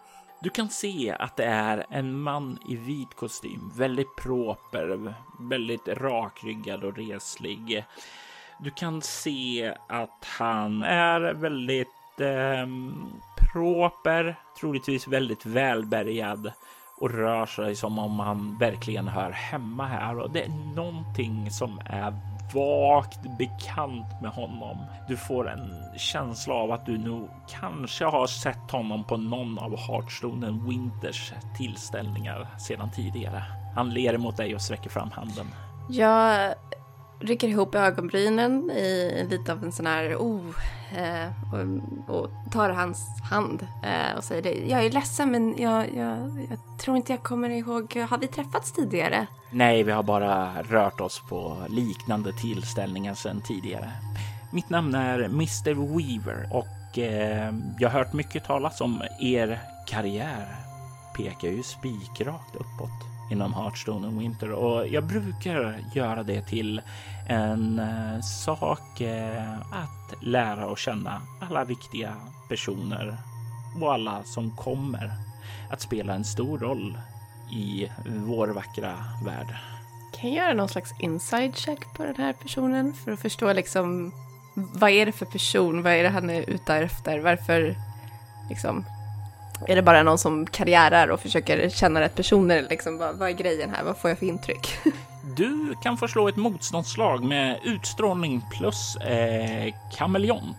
Du 0.40 0.50
kan 0.50 0.68
se 0.68 1.16
att 1.18 1.36
det 1.36 1.44
är 1.44 1.86
en 1.90 2.20
man 2.20 2.58
i 2.68 2.76
vit 2.76 3.14
kostym, 3.14 3.72
väldigt 3.74 4.16
proper, 4.16 5.14
väldigt 5.40 5.88
rakryggad 5.88 6.84
och 6.84 6.96
reslig. 6.96 7.84
Du 8.58 8.70
kan 8.70 9.02
se 9.02 9.74
att 9.88 10.24
han 10.38 10.82
är 10.82 11.34
väldigt 11.34 11.88
eh, 12.20 12.66
proper, 13.52 14.36
troligtvis 14.60 15.08
väldigt 15.08 15.46
välbärgad 15.46 16.52
och 16.96 17.10
rör 17.10 17.46
sig 17.46 17.76
som 17.76 17.98
om 17.98 18.18
han 18.18 18.58
verkligen 18.58 19.08
hör 19.08 19.30
hemma 19.30 19.86
här 19.86 20.18
och 20.18 20.30
det 20.30 20.42
är 20.42 20.74
någonting 20.74 21.50
som 21.50 21.80
är 21.86 22.14
vagt 22.54 23.38
bekant 23.38 24.22
med 24.22 24.30
honom. 24.30 24.78
Du 25.08 25.16
får 25.16 25.50
en 25.50 25.98
känsla 25.98 26.54
av 26.54 26.72
att 26.72 26.86
du 26.86 26.98
nog 26.98 27.28
kanske 27.48 28.04
har 28.04 28.26
sett 28.26 28.70
honom 28.70 29.04
på 29.04 29.16
någon 29.16 29.58
av 29.58 29.76
Heartstone 29.76 30.60
Winters 30.68 31.32
tillställningar 31.56 32.48
sedan 32.58 32.90
tidigare. 32.90 33.42
Han 33.74 33.90
ler 33.90 34.18
mot 34.18 34.36
dig 34.36 34.54
och 34.54 34.62
sträcker 34.62 34.90
fram 34.90 35.10
handen. 35.10 35.46
Jag 35.88 36.54
rycker 37.20 37.48
ihop 37.48 37.74
ögonbrynen 37.74 38.70
i 38.70 39.26
lite 39.30 39.52
av 39.52 39.64
en 39.64 39.72
sån 39.72 39.86
här 39.86 40.16
oh, 40.16 40.54
eh, 40.96 41.28
och, 41.52 42.16
och, 42.16 42.30
tar 42.52 42.70
hans 42.70 43.20
hand 43.30 43.66
eh, 43.82 44.16
och 44.16 44.24
säger 44.24 44.42
det. 44.42 44.54
Jag 44.68 44.84
är 44.84 44.90
ledsen 44.90 45.30
men 45.30 45.54
jag, 45.58 45.94
jag, 45.94 46.18
jag, 46.50 46.78
tror 46.80 46.96
inte 46.96 47.12
jag 47.12 47.22
kommer 47.22 47.50
ihåg. 47.50 47.96
Har 47.96 48.18
vi 48.18 48.26
träffats 48.26 48.72
tidigare? 48.72 49.26
Nej, 49.50 49.82
vi 49.82 49.92
har 49.92 50.02
bara 50.02 50.62
rört 50.62 51.00
oss 51.00 51.22
på 51.28 51.56
liknande 51.68 52.32
tillställningar 52.32 53.14
sedan 53.14 53.42
tidigare. 53.46 53.90
Mitt 54.52 54.70
namn 54.70 54.94
är 54.94 55.24
Mr 55.24 55.74
Weaver 55.74 56.48
och 56.52 56.98
eh, 56.98 57.54
jag 57.78 57.90
har 57.90 57.98
hört 57.98 58.12
mycket 58.12 58.44
talas 58.44 58.80
om 58.80 59.02
er 59.20 59.60
karriär. 59.86 60.56
Pekar 61.16 61.48
ju 61.48 61.62
spikrakt 61.62 62.54
uppåt 62.54 63.13
inom 63.30 63.54
Hearthstone 63.54 64.06
och 64.06 64.20
Winter 64.20 64.52
och 64.52 64.88
jag 64.88 65.04
brukar 65.04 65.80
göra 65.94 66.22
det 66.22 66.42
till 66.42 66.80
en 67.28 67.78
eh, 67.78 68.20
sak 68.20 69.00
eh, 69.00 69.52
att 69.58 70.14
lära 70.20 70.66
och 70.66 70.78
känna 70.78 71.22
alla 71.40 71.64
viktiga 71.64 72.14
personer 72.48 73.16
och 73.80 73.92
alla 73.92 74.24
som 74.24 74.56
kommer 74.56 75.12
att 75.70 75.80
spela 75.80 76.14
en 76.14 76.24
stor 76.24 76.58
roll 76.58 76.98
i 77.52 77.90
vår 78.06 78.48
vackra 78.48 78.94
värld. 79.24 79.56
Kan 80.20 80.32
jag 80.32 80.44
göra 80.44 80.54
någon 80.54 80.68
slags 80.68 80.90
inside 81.00 81.56
check 81.56 81.94
på 81.96 82.04
den 82.04 82.16
här 82.16 82.32
personen 82.32 82.92
för 82.92 83.12
att 83.12 83.20
förstå 83.20 83.52
liksom 83.52 84.12
vad 84.54 84.90
är 84.90 85.06
det 85.06 85.12
för 85.12 85.26
person? 85.26 85.82
Vad 85.82 85.92
är 85.92 86.02
det 86.02 86.08
han 86.08 86.30
är 86.30 86.50
ute 86.50 86.74
efter? 86.74 87.18
Varför 87.18 87.76
liksom 88.48 88.84
är 89.68 89.76
det 89.76 89.82
bara 89.82 90.02
någon 90.02 90.18
som 90.18 90.46
karriärar 90.46 91.08
och 91.08 91.20
försöker 91.20 91.68
känna 91.68 92.00
rätt 92.00 92.14
personer? 92.14 92.66
Liksom, 92.70 92.98
vad, 92.98 93.16
vad 93.16 93.28
är 93.28 93.32
grejen 93.32 93.70
här? 93.70 93.84
Vad 93.84 93.96
får 93.96 94.10
jag 94.10 94.18
för 94.18 94.26
intryck? 94.26 94.78
Du 95.36 95.74
kan 95.82 95.96
få 95.96 96.08
slå 96.08 96.28
ett 96.28 96.36
motståndslag 96.36 97.24
med 97.24 97.58
utstrålning 97.64 98.42
plus 98.50 98.96
eh, 98.96 99.74
kameleont. 99.96 100.56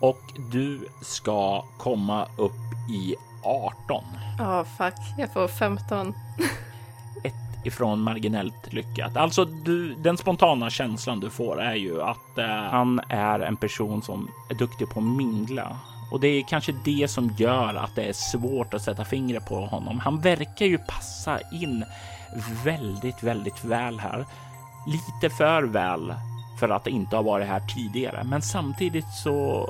Och 0.00 0.20
du 0.50 0.88
ska 1.02 1.64
komma 1.78 2.28
upp 2.36 2.90
i 2.90 3.14
18. 3.42 4.04
Ja, 4.38 4.60
oh, 4.60 4.66
fuck. 4.78 4.94
Jag 5.18 5.32
får 5.32 5.48
15. 5.48 6.14
ifrån 7.64 8.00
marginellt 8.00 8.72
lyckat. 8.72 9.16
Alltså 9.16 9.44
du, 9.44 9.94
den 9.94 10.16
spontana 10.16 10.70
känslan 10.70 11.20
du 11.20 11.30
får 11.30 11.62
är 11.62 11.74
ju 11.74 12.02
att 12.02 12.38
eh, 12.38 12.46
han 12.46 13.00
är 13.08 13.40
en 13.40 13.56
person 13.56 14.02
som 14.02 14.30
är 14.50 14.54
duktig 14.54 14.88
på 14.88 15.00
att 15.00 15.06
mingla. 15.06 15.76
Och 16.10 16.20
det 16.20 16.28
är 16.28 16.42
kanske 16.48 16.74
det 16.84 17.10
som 17.10 17.34
gör 17.38 17.74
att 17.74 17.94
det 17.94 18.02
är 18.02 18.12
svårt 18.12 18.74
att 18.74 18.82
sätta 18.82 19.04
fingret 19.04 19.46
på 19.46 19.66
honom. 19.66 20.00
Han 20.00 20.20
verkar 20.20 20.66
ju 20.66 20.78
passa 20.78 21.40
in 21.52 21.84
väldigt, 22.64 23.22
väldigt 23.22 23.64
väl 23.64 24.00
här. 24.00 24.26
Lite 24.86 25.36
för 25.36 25.62
väl 25.62 26.14
för 26.60 26.68
att 26.68 26.86
inte 26.86 27.16
ha 27.16 27.22
varit 27.22 27.46
här 27.46 27.60
tidigare. 27.60 28.24
Men 28.24 28.42
samtidigt 28.42 29.08
så, 29.24 29.68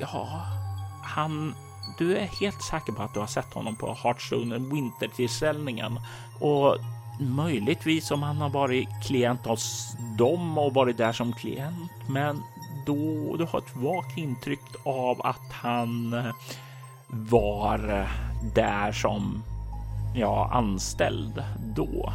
ja, 0.00 0.46
han 1.02 1.54
du 1.98 2.16
är 2.16 2.26
helt 2.40 2.62
säker 2.62 2.92
på 2.92 3.02
att 3.02 3.14
du 3.14 3.20
har 3.20 3.26
sett 3.26 3.54
honom 3.54 3.76
på 3.76 3.96
Hearthstone 4.02 4.58
Winter-tillställningen 4.58 6.00
och 6.40 6.76
Möjligtvis 7.20 8.10
om 8.10 8.22
han 8.22 8.36
har 8.36 8.50
varit 8.50 8.88
klient 9.06 9.46
hos 9.46 9.96
dem 10.18 10.58
och 10.58 10.74
varit 10.74 10.96
där 10.96 11.12
som 11.12 11.32
klient, 11.32 11.92
men 12.08 12.42
då 12.86 13.36
du 13.36 13.44
har 13.44 13.58
ett 13.58 13.76
vagt 13.76 14.18
intryck 14.18 14.60
av 14.84 15.26
att 15.26 15.52
han 15.52 16.12
eh, 16.12 16.34
var 17.08 18.00
eh, 18.00 18.08
där 18.54 18.92
som 18.92 19.42
ja, 20.14 20.50
anställd 20.52 21.42
då. 21.76 22.12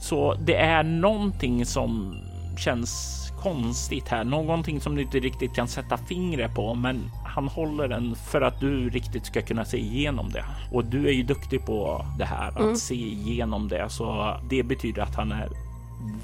Så 0.00 0.34
det 0.34 0.56
är 0.56 0.82
någonting 0.82 1.66
som 1.66 2.20
känns 2.58 3.24
konstigt 3.42 4.08
här, 4.08 4.24
någonting 4.24 4.80
som 4.80 4.94
du 4.94 5.02
inte 5.02 5.18
riktigt 5.18 5.54
kan 5.54 5.68
sätta 5.68 5.96
fingret 5.96 6.54
på, 6.54 6.74
men 6.74 7.10
han 7.24 7.48
håller 7.48 7.88
den 7.88 8.14
för 8.14 8.40
att 8.40 8.60
du 8.60 8.90
riktigt 8.90 9.26
ska 9.26 9.42
kunna 9.42 9.64
se 9.64 9.78
igenom 9.78 10.30
det. 10.30 10.44
Och 10.72 10.84
du 10.84 11.08
är 11.08 11.12
ju 11.12 11.22
duktig 11.22 11.66
på 11.66 12.04
det 12.18 12.24
här, 12.24 12.48
att 12.48 12.60
mm. 12.60 12.76
se 12.76 12.94
igenom 12.94 13.68
det. 13.68 13.88
Så 13.88 14.36
det 14.48 14.62
betyder 14.62 15.02
att 15.02 15.14
han 15.14 15.32
är 15.32 15.48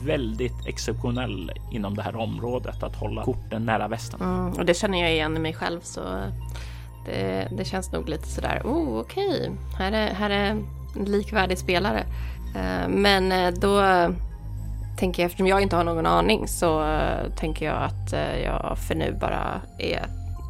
väldigt 0.04 0.66
exceptionell 0.66 1.52
inom 1.72 1.96
det 1.96 2.02
här 2.02 2.16
området, 2.16 2.82
att 2.82 2.96
hålla 2.96 3.24
korten 3.24 3.66
nära 3.66 3.88
västen. 3.88 4.20
Mm, 4.20 4.52
och 4.52 4.64
det 4.64 4.74
känner 4.74 5.00
jag 5.00 5.12
igen 5.12 5.36
i 5.36 5.40
mig 5.40 5.54
själv, 5.54 5.80
så 5.80 6.00
det, 7.06 7.48
det 7.56 7.64
känns 7.64 7.92
nog 7.92 8.08
lite 8.08 8.28
sådär, 8.28 8.62
oh 8.64 9.00
okej, 9.00 9.28
okay. 9.28 9.50
här, 9.78 9.92
är, 9.92 10.14
här 10.14 10.30
är 10.30 10.50
en 10.50 10.64
likvärdig 11.04 11.58
spelare. 11.58 12.04
Eh, 12.54 12.88
men 12.88 13.32
eh, 13.32 13.50
då 13.50 13.80
tänker 14.96 15.22
jag, 15.22 15.26
eftersom 15.26 15.46
jag 15.46 15.62
inte 15.62 15.76
har 15.76 15.84
någon 15.84 16.06
aning 16.06 16.48
så 16.48 16.80
uh, 16.80 17.34
tänker 17.36 17.66
jag 17.66 17.82
att 17.82 18.12
uh, 18.12 18.42
jag 18.44 18.78
för 18.78 18.94
nu 18.94 19.16
bara 19.20 19.60
är 19.78 20.06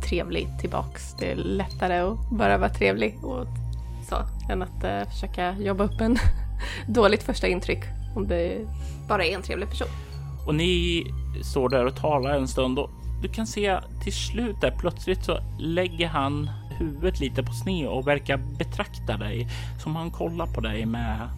trevlig 0.08 0.48
tillbaks. 0.60 1.14
Det 1.18 1.30
är 1.30 1.36
lättare 1.36 1.98
att 1.98 2.30
bara 2.30 2.58
vara 2.58 2.70
trevlig 2.70 3.24
och 3.24 3.46
så 4.08 4.16
än 4.52 4.62
att 4.62 4.84
uh, 4.84 5.10
försöka 5.10 5.56
jobba 5.58 5.84
upp 5.84 6.00
en 6.00 6.18
dåligt 6.88 7.22
första 7.22 7.46
intryck 7.46 7.84
om 8.16 8.28
det 8.28 8.58
bara 9.08 9.24
är 9.24 9.34
en 9.34 9.42
trevlig 9.42 9.70
person. 9.70 9.88
Och 10.46 10.54
ni 10.54 11.04
står 11.42 11.68
där 11.68 11.86
och 11.86 11.96
talar 11.96 12.30
en 12.30 12.48
stund 12.48 12.78
och 12.78 12.90
du 13.22 13.28
kan 13.28 13.46
se 13.46 13.80
till 14.02 14.12
slut 14.12 14.60
där 14.60 14.70
plötsligt 14.78 15.24
så 15.24 15.38
lägger 15.58 16.08
han 16.08 16.50
huvudet 16.78 17.20
lite 17.20 17.42
på 17.42 17.52
sned 17.52 17.88
och 17.88 18.08
verkar 18.08 18.36
betrakta 18.58 19.16
dig 19.16 19.48
som 19.82 19.96
han 19.96 20.10
kollar 20.10 20.46
på 20.46 20.60
dig 20.60 20.86
med 20.86 21.28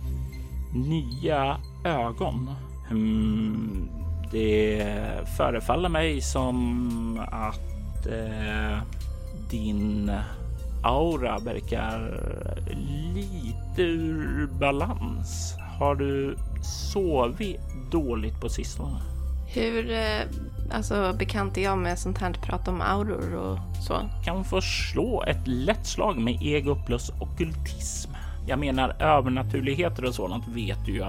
nya 0.74 1.56
ögon. 1.84 2.50
Mm, 2.90 3.88
det 4.30 4.84
förefaller 5.36 5.88
mig 5.88 6.20
som 6.20 7.20
att 7.32 8.06
eh, 8.06 8.78
din 9.50 10.12
aura 10.82 11.38
verkar 11.38 12.20
lite 13.14 13.82
ur 13.82 14.46
balans. 14.60 15.54
Har 15.78 15.94
du 15.94 16.36
sovit 16.92 17.60
dåligt 17.90 18.40
på 18.40 18.48
sistone? 18.48 19.00
Hur 19.54 19.90
eh, 19.90 20.20
alltså, 20.70 21.14
bekant 21.18 21.58
är 21.58 21.62
jag 21.62 21.78
med 21.78 21.98
sånt 21.98 22.18
här 22.18 22.32
prat 22.32 22.68
om 22.68 22.80
auror 22.80 23.34
och 23.34 23.58
så? 23.82 23.94
Kan 24.24 24.44
få 24.44 24.60
slå 24.60 25.24
ett 25.26 25.46
lätt 25.46 25.86
slag 25.86 26.18
med 26.18 26.42
ego 26.42 26.76
plus 26.86 27.10
okultism. 27.20 28.10
Jag 28.48 28.58
menar 28.58 28.96
övernaturligheter 29.02 30.04
och 30.04 30.14
sådant 30.14 30.48
vet 30.48 30.86
du 30.86 30.92
ju 30.92 31.02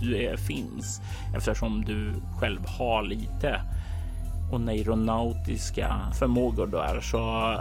du 0.00 0.16
är, 0.16 0.36
finns 0.36 1.00
eftersom 1.36 1.84
du 1.84 2.12
själv 2.40 2.66
har 2.66 3.02
lite 3.02 3.60
och 4.50 4.60
neuronautiska 4.60 6.00
förmågor 6.18 6.66
där 6.66 7.00
så 7.00 7.18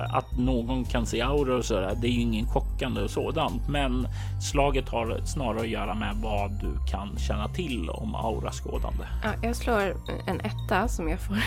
att 0.10 0.38
någon 0.38 0.86
kan 0.86 1.06
se 1.06 1.22
auror 1.22 1.58
och 1.58 1.66
så 1.66 1.74
där, 1.74 1.96
det 2.02 2.08
är 2.08 2.12
ju 2.12 2.22
ingen 2.22 2.46
chockande 2.46 3.02
och 3.02 3.10
sådant. 3.10 3.70
Men 3.70 4.08
slaget 4.42 4.90
har 4.90 5.22
snarare 5.26 5.62
att 5.62 5.68
göra 5.68 5.94
med 5.94 6.16
vad 6.16 6.52
du 6.52 6.92
kan 6.92 7.18
känna 7.18 7.48
till 7.48 7.90
om 7.90 8.16
auraskådande. 8.16 9.04
Ja, 9.24 9.30
jag 9.44 9.56
slår 9.56 9.96
en 10.28 10.40
etta 10.40 10.88
som 10.88 11.10
jag 11.10 11.20
får. 11.20 11.36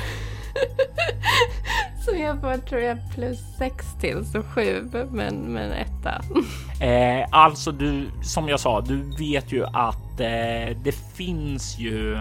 som 2.04 2.18
jag 2.18 2.40
får 2.40 2.66
tror 2.66 2.80
jag 2.80 2.98
plus 3.14 3.38
sex 3.58 3.86
till, 4.00 4.26
så 4.26 4.42
sju, 4.42 4.90
men, 5.10 5.34
men 5.34 5.72
etta. 5.72 6.22
eh, 6.84 7.26
alltså 7.30 7.72
du, 7.72 8.10
som 8.22 8.48
jag 8.48 8.60
sa, 8.60 8.80
du 8.80 9.16
vet 9.18 9.52
ju 9.52 9.66
att 9.66 10.07
Eh, 10.20 10.76
det 10.84 10.92
finns 10.92 11.78
ju 11.78 12.18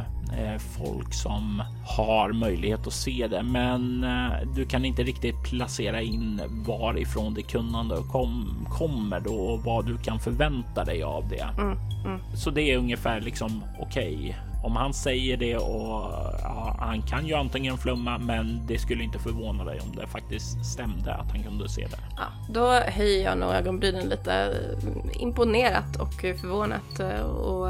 folk 0.59 1.13
som 1.13 1.63
har 1.85 2.33
möjlighet 2.33 2.87
att 2.87 2.93
se 2.93 3.27
det, 3.27 3.43
men 3.43 4.03
eh, 4.03 4.47
du 4.55 4.65
kan 4.65 4.85
inte 4.85 5.03
riktigt 5.03 5.43
placera 5.43 6.01
in 6.01 6.41
varifrån 6.67 7.33
det 7.33 7.41
kunnande 7.41 7.95
kom, 8.11 8.67
kommer 8.69 9.19
då 9.19 9.35
och 9.35 9.63
vad 9.63 9.85
du 9.85 9.97
kan 9.97 10.19
förvänta 10.19 10.83
dig 10.83 11.03
av 11.03 11.29
det. 11.29 11.61
Mm, 11.61 11.77
mm. 12.05 12.19
Så 12.35 12.49
det 12.49 12.61
är 12.61 12.77
ungefär 12.77 13.21
liksom 13.21 13.63
okej. 13.79 14.15
Okay. 14.15 14.33
Om 14.63 14.75
han 14.75 14.93
säger 14.93 15.37
det 15.37 15.57
och 15.57 16.11
ja, 16.43 16.75
han 16.79 17.01
kan 17.01 17.27
ju 17.27 17.33
antingen 17.33 17.77
flumma, 17.77 18.17
men 18.17 18.61
det 18.67 18.77
skulle 18.77 19.03
inte 19.03 19.19
förvåna 19.19 19.63
dig 19.63 19.79
om 19.79 19.95
det 19.95 20.07
faktiskt 20.07 20.65
stämde 20.65 21.13
att 21.13 21.31
han 21.31 21.43
kunde 21.43 21.69
se 21.69 21.81
det. 21.81 21.97
Ja, 22.17 22.53
då 22.53 22.71
höjer 22.71 23.23
jag 23.23 23.37
nog 23.37 23.51
ögonbrynen 23.51 24.09
lite 24.09 24.33
eh, 24.33 25.21
imponerat 25.21 25.95
och 25.95 26.13
förvånat 26.13 26.99
och 27.23 27.69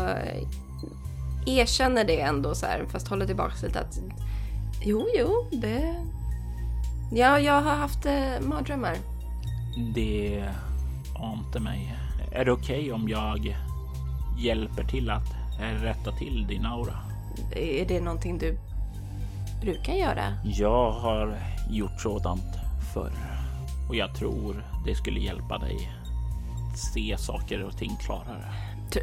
erkänner 1.48 2.04
det 2.04 2.22
ändå 2.22 2.56
så 2.56 2.66
här, 2.66 2.86
fast 2.90 3.08
håller 3.08 3.26
tillbaka 3.26 3.54
lite 3.66 3.80
att 3.80 4.00
jo, 4.82 5.08
jo, 5.20 5.50
det... 5.52 5.96
Ja, 7.12 7.40
jag 7.40 7.62
har 7.62 7.76
haft 7.76 8.06
eh, 8.06 8.40
mardrömmar. 8.42 8.96
Det 9.96 10.44
ante 11.16 11.60
mig. 11.60 11.96
Är 12.32 12.46
det 12.46 12.52
okej 12.52 12.80
okay 12.80 12.92
om 12.92 13.10
jag 13.10 13.58
hjälper 14.38 14.84
till 14.84 15.10
att 15.10 15.36
rätta 15.82 16.12
till 16.12 16.48
din 16.48 16.66
aura? 16.66 16.94
Är 17.56 17.86
det 17.86 18.02
någonting 18.02 18.38
du 18.38 18.58
brukar 19.62 19.94
göra? 19.94 20.34
Jag 20.44 20.92
har 20.92 21.38
gjort 21.70 22.02
sådant 22.02 22.56
förr 22.94 23.14
och 23.90 23.96
jag 23.96 24.16
tror 24.16 24.64
det 24.86 24.96
skulle 24.96 25.20
hjälpa 25.20 25.58
dig 25.58 25.92
att 26.72 26.80
se 26.80 27.18
saker 27.18 27.64
och 27.64 27.78
ting 27.78 27.92
klarare. 28.06 28.52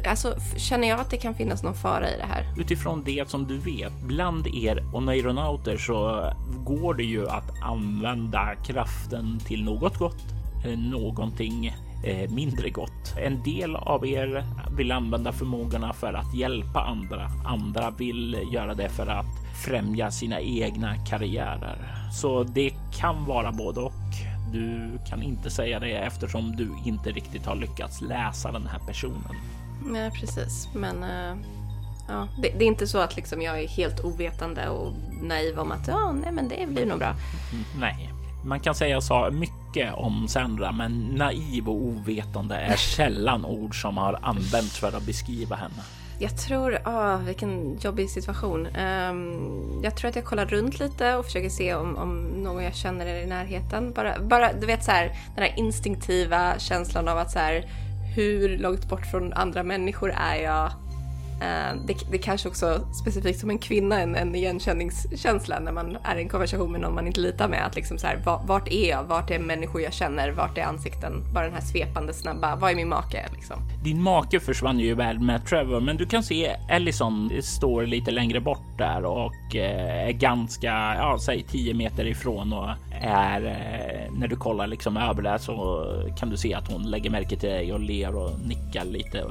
Alltså, 0.07 0.35
känner 0.57 0.87
jag 0.87 0.99
att 0.99 1.09
det 1.09 1.17
kan 1.17 1.35
finnas 1.35 1.63
någon 1.63 1.73
fara 1.73 2.09
i 2.09 2.17
det 2.17 2.25
här? 2.25 2.45
Utifrån 2.57 3.03
det 3.05 3.29
som 3.29 3.47
du 3.47 3.57
vet, 3.57 4.01
bland 4.01 4.47
er 4.47 4.83
oneironauter 4.93 5.77
så 5.77 6.31
går 6.65 6.93
det 6.93 7.03
ju 7.03 7.29
att 7.29 7.51
använda 7.63 8.55
kraften 8.55 9.39
till 9.39 9.63
något 9.63 9.97
gott 9.97 10.23
eller 10.63 10.77
någonting 10.77 11.75
eh, 12.03 12.29
mindre 12.29 12.69
gott. 12.69 13.17
En 13.17 13.43
del 13.43 13.75
av 13.75 14.07
er 14.07 14.43
vill 14.77 14.91
använda 14.91 15.31
förmågorna 15.31 15.93
för 15.93 16.13
att 16.13 16.35
hjälpa 16.35 16.81
andra. 16.81 17.31
Andra 17.45 17.91
vill 17.91 18.37
göra 18.51 18.73
det 18.73 18.89
för 18.89 19.07
att 19.07 19.25
främja 19.65 20.11
sina 20.11 20.41
egna 20.41 20.95
karriärer. 21.09 21.77
Så 22.11 22.43
det 22.43 22.73
kan 22.99 23.25
vara 23.25 23.51
både 23.51 23.79
och. 23.79 23.93
Du 24.51 24.99
kan 25.09 25.23
inte 25.23 25.49
säga 25.49 25.79
det 25.79 25.91
eftersom 25.91 26.55
du 26.55 26.69
inte 26.85 27.11
riktigt 27.11 27.45
har 27.45 27.55
lyckats 27.55 28.01
läsa 28.01 28.51
den 28.51 28.67
här 28.67 28.79
personen. 28.87 29.35
Nej, 29.85 30.11
precis. 30.11 30.69
Men 30.73 31.03
eh, 31.03 31.37
ja, 32.07 32.27
det, 32.41 32.49
det 32.49 32.65
är 32.65 32.67
inte 32.67 32.87
så 32.87 32.97
att 32.97 33.15
liksom 33.15 33.41
jag 33.41 33.63
är 33.63 33.67
helt 33.67 33.99
ovetande 33.99 34.69
och 34.69 34.93
naiv 35.21 35.59
om 35.59 35.71
att 35.71 35.87
ja, 35.87 36.11
nej, 36.11 36.31
men 36.31 36.47
det 36.47 36.67
blir 36.67 36.85
nog 36.85 36.99
bra. 36.99 37.15
Nej, 37.79 38.09
man 38.43 38.59
kan 38.59 38.75
säga 38.75 39.01
så 39.01 39.29
mycket 39.31 39.93
om 39.93 40.27
Sandra, 40.27 40.71
men 40.71 40.99
naiv 40.99 41.69
och 41.69 41.75
ovetande 41.75 42.55
är 42.55 42.75
sällan 42.75 43.45
ord 43.45 43.81
som 43.81 43.97
har 43.97 44.19
använts 44.21 44.79
för 44.79 44.87
att 44.87 45.05
beskriva 45.05 45.55
henne. 45.55 45.83
Jag 46.19 46.37
tror, 46.37 46.79
ah, 46.83 47.17
vilken 47.17 47.77
jobbig 47.79 48.09
situation. 48.09 48.65
Ehm, 48.65 49.81
jag 49.83 49.95
tror 49.95 50.09
att 50.09 50.15
jag 50.15 50.25
kollar 50.25 50.45
runt 50.45 50.79
lite 50.79 51.15
och 51.15 51.25
försöker 51.25 51.49
se 51.49 51.75
om, 51.75 51.95
om 51.95 52.17
någon 52.17 52.63
jag 52.63 52.75
känner 52.75 53.05
är 53.05 53.23
i 53.23 53.25
närheten. 53.25 53.93
Bara, 53.93 54.19
bara 54.19 54.53
du 54.53 54.65
vet 54.67 54.83
så 54.83 54.91
här, 54.91 55.05
den 55.35 55.43
här 55.43 55.53
instinktiva 55.57 56.59
känslan 56.59 57.07
av 57.07 57.17
att 57.17 57.31
så 57.31 57.39
här, 57.39 57.65
hur 58.15 58.57
långt 58.57 58.89
bort 58.89 59.05
från 59.05 59.33
andra 59.33 59.63
människor 59.63 60.11
är 60.11 60.35
jag? 60.35 60.71
Eh, 61.41 61.75
det, 61.85 62.11
det 62.11 62.17
kanske 62.17 62.49
också 62.49 62.87
specifikt 63.01 63.39
som 63.39 63.49
en 63.49 63.57
kvinna 63.57 64.01
en, 64.01 64.15
en 64.15 64.35
igenkänningskänsla 64.35 65.59
när 65.59 65.71
man 65.71 65.97
är 66.03 66.15
i 66.15 66.21
en 66.21 66.29
konversation 66.29 66.71
med 66.71 66.81
någon 66.81 66.95
man 66.95 67.07
inte 67.07 67.19
litar 67.19 67.47
med. 67.47 67.65
Att 67.65 67.75
liksom 67.75 67.97
så 67.97 68.07
här, 68.07 68.21
vart 68.47 68.67
är 68.71 68.89
jag? 68.89 69.03
Vart 69.03 69.31
är 69.31 69.39
människor 69.39 69.81
jag 69.81 69.93
känner? 69.93 70.31
Vart 70.31 70.57
är 70.57 70.63
ansikten? 70.63 71.23
Bara 71.33 71.43
den 71.43 71.53
här 71.53 71.61
svepande 71.61 72.13
snabba, 72.13 72.55
vad 72.55 72.71
är 72.71 72.75
min 72.75 72.89
make? 72.89 73.25
Liksom. 73.33 73.57
Din 73.83 74.01
make 74.01 74.39
försvann 74.39 74.79
ju 74.79 74.93
väl 74.93 75.19
med 75.19 75.45
Trevor, 75.45 75.79
men 75.79 75.97
du 75.97 76.05
kan 76.05 76.23
se 76.23 76.55
Ellison 76.69 77.31
står 77.41 77.85
lite 77.85 78.11
längre 78.11 78.39
bort 78.39 78.77
där 78.77 79.05
och 79.05 79.55
eh, 79.55 80.07
är 80.07 80.11
ganska, 80.11 80.67
ja, 80.97 81.17
säg 81.21 81.43
10 81.43 81.73
meter 81.73 82.05
ifrån 82.07 82.53
och 82.53 82.69
är 83.01 83.45
eh, 83.45 84.13
när 84.13 84.27
du 84.27 84.35
kollar 84.35 84.67
liksom 84.67 84.97
över 84.97 85.21
där 85.21 85.37
så 85.37 85.85
kan 86.17 86.29
du 86.29 86.37
se 86.37 86.53
att 86.53 86.71
hon 86.71 86.83
lägger 86.83 87.09
märke 87.09 87.35
till 87.35 87.49
dig 87.49 87.73
och 87.73 87.79
ler 87.79 88.15
och 88.15 88.31
nickar 88.47 88.85
lite 88.85 89.23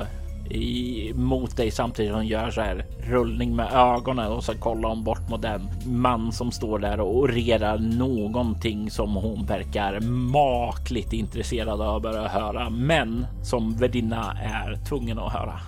i, 0.50 1.12
mot 1.14 1.56
dig 1.56 1.70
samtidigt 1.70 2.10
som 2.10 2.16
hon 2.16 2.26
gör 2.26 2.50
så 2.50 2.60
här 2.60 2.86
rullning 3.00 3.56
med 3.56 3.72
ögonen 3.72 4.32
och 4.32 4.44
så 4.44 4.54
kollar 4.54 4.88
hon 4.88 5.04
bort 5.04 5.28
mot 5.28 5.42
den 5.42 5.68
man 5.86 6.32
som 6.32 6.52
står 6.52 6.78
där 6.78 7.00
och 7.00 7.16
orerar 7.16 7.78
någonting 7.78 8.90
som 8.90 9.14
hon 9.14 9.46
verkar 9.46 10.00
makligt 10.32 11.12
intresserad 11.12 11.80
av 11.80 12.06
att 12.06 12.30
höra, 12.30 12.70
men 12.70 13.26
som 13.42 13.76
värdinna 13.76 14.36
är 14.42 14.84
tvungen 14.88 15.18
att 15.18 15.32
höra. 15.32 15.60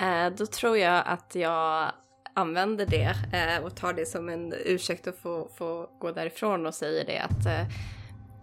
Äh, 0.00 0.32
då 0.36 0.46
tror 0.46 0.78
jag 0.78 1.02
att 1.06 1.34
jag 1.34 1.92
använder 2.34 2.86
det 2.86 3.14
eh, 3.32 3.64
och 3.64 3.76
tar 3.76 3.92
det 3.92 4.06
som 4.06 4.28
en 4.28 4.54
ursäkt 4.64 5.06
att 5.06 5.16
få, 5.16 5.48
få 5.54 5.86
gå 5.98 6.12
därifrån 6.12 6.66
och 6.66 6.74
säger 6.74 7.04
det 7.06 7.18
att 7.18 7.46
eh, 7.46 7.66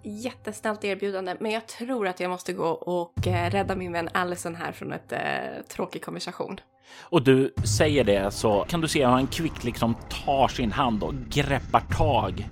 jättesnällt 0.04 0.84
erbjudande 0.84 1.36
men 1.40 1.52
jag 1.52 1.68
tror 1.68 2.08
att 2.08 2.20
jag 2.20 2.30
måste 2.30 2.54
gå 2.54 2.68
och 2.68 3.28
eh, 3.28 3.50
rädda 3.50 3.76
min 3.76 3.92
vän 3.92 4.10
Allison 4.14 4.56
här 4.56 4.72
från 4.72 4.94
ett 4.94 5.12
eh, 5.12 5.20
tråkig 5.68 6.04
konversation. 6.04 6.60
Och 7.00 7.24
du 7.24 7.54
säger 7.78 8.04
det 8.04 8.32
så 8.32 8.66
kan 8.70 8.82
du 8.82 8.88
se 8.88 9.06
hur 9.06 9.12
han 9.12 9.28
kvickt 9.28 9.64
liksom 9.64 9.96
tar 10.26 10.48
sin 10.48 10.72
hand 10.72 11.04
och 11.04 11.14
greppar 11.14 11.82
tag 11.98 12.50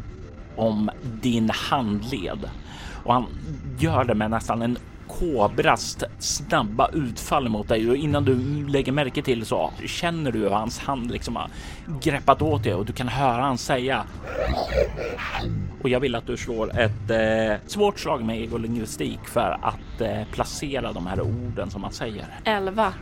om 0.55 0.91
din 1.21 1.49
handled. 1.49 2.49
Och 3.03 3.13
han 3.13 3.25
gör 3.79 4.03
det 4.03 4.15
med 4.15 4.31
nästan 4.31 4.62
en 4.62 4.77
kobras 5.07 5.97
snabba 6.19 6.89
utfall 6.93 7.49
mot 7.49 7.67
dig 7.67 7.89
och 7.89 7.95
innan 7.95 8.25
du 8.25 8.67
lägger 8.67 8.91
märke 8.91 9.21
till 9.21 9.45
så 9.45 9.71
känner 9.85 10.31
du 10.31 10.39
hur 10.39 10.49
hans 10.49 10.79
hand 10.79 11.11
liksom 11.11 11.35
har 11.35 11.49
greppat 12.01 12.41
åt 12.41 12.63
dig 12.63 12.73
och 12.73 12.85
du 12.85 12.93
kan 12.93 13.07
höra 13.07 13.41
han 13.41 13.57
säga. 13.57 14.05
Och 15.81 15.89
jag 15.89 15.99
vill 15.99 16.15
att 16.15 16.27
du 16.27 16.37
slår 16.37 16.79
ett 16.79 17.09
eh, 17.09 17.67
svårt 17.67 17.99
slag 17.99 18.23
med 18.23 18.41
egolingvistik 18.41 19.19
för 19.25 19.59
att 19.61 20.01
eh, 20.01 20.21
placera 20.31 20.93
de 20.93 21.07
här 21.07 21.21
orden 21.21 21.69
som 21.69 21.83
han 21.83 21.93
säger. 21.93 22.25
11. 22.43 22.93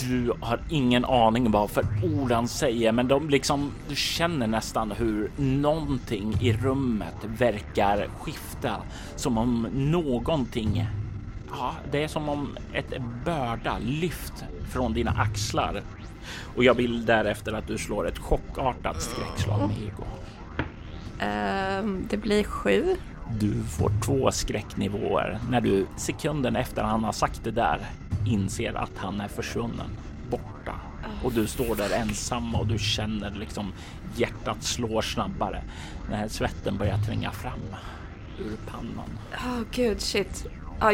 Du 0.00 0.32
har 0.40 0.60
ingen 0.70 1.04
aning 1.04 1.50
vad 1.50 1.70
för 1.70 1.84
ord 2.02 2.32
han 2.32 2.48
säger, 2.48 2.92
men 2.92 3.08
de 3.08 3.28
liksom, 3.28 3.72
du 3.88 3.96
känner 3.96 4.46
nästan 4.46 4.92
hur 4.92 5.30
någonting 5.36 6.34
i 6.40 6.52
rummet 6.52 7.14
verkar 7.38 8.08
skifta. 8.18 8.76
Som 9.16 9.38
om 9.38 9.68
någonting, 9.72 10.86
ja, 11.58 11.74
det 11.90 12.04
är 12.04 12.08
som 12.08 12.28
om 12.28 12.56
ett 12.72 12.92
börda 13.24 13.78
lyft 13.78 14.44
från 14.72 14.92
dina 14.92 15.10
axlar. 15.10 15.82
Och 16.56 16.64
jag 16.64 16.74
vill 16.74 17.06
därefter 17.06 17.52
att 17.52 17.66
du 17.66 17.78
slår 17.78 18.08
ett 18.08 18.18
chockartat 18.18 19.02
skräckslag 19.02 19.68
med 19.68 19.82
ego. 19.82 20.04
Ehm, 21.18 22.06
det 22.10 22.16
blir 22.16 22.44
7. 22.44 22.96
Du 23.40 23.62
får 23.62 23.92
två 24.04 24.30
skräcknivåer 24.32 25.38
när 25.50 25.60
du 25.60 25.86
sekunden 25.96 26.56
efter 26.56 26.82
han 26.82 27.04
har 27.04 27.12
sagt 27.12 27.44
det 27.44 27.50
där 27.50 27.80
inser 28.26 28.74
att 28.74 28.92
han 28.96 29.20
är 29.20 29.28
försvunnen, 29.28 29.88
borta. 30.30 30.80
Och 31.24 31.32
du 31.32 31.46
står 31.46 31.76
där 31.76 31.90
ensam 31.90 32.54
och 32.54 32.66
du 32.66 32.78
känner 32.78 33.30
liksom 33.30 33.72
hjärtat 34.16 34.62
slår 34.62 35.02
snabbare 35.02 35.62
när 36.10 36.28
svetten 36.28 36.76
börjar 36.78 36.98
tränga 36.98 37.30
fram 37.30 37.60
ur 38.38 38.56
pannan. 38.66 39.18
Åh 39.32 39.60
gud, 39.72 40.00
shit. 40.00 40.46
Ja, 40.84 40.92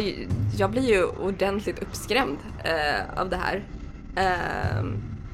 jag 0.59 0.71
blir 0.71 0.89
ju 0.89 1.05
ordentligt 1.05 1.83
uppskrämd 1.83 2.39
eh, 2.65 3.21
av 3.21 3.29
det 3.29 3.37
här. 3.37 3.63
Eh, 4.17 4.85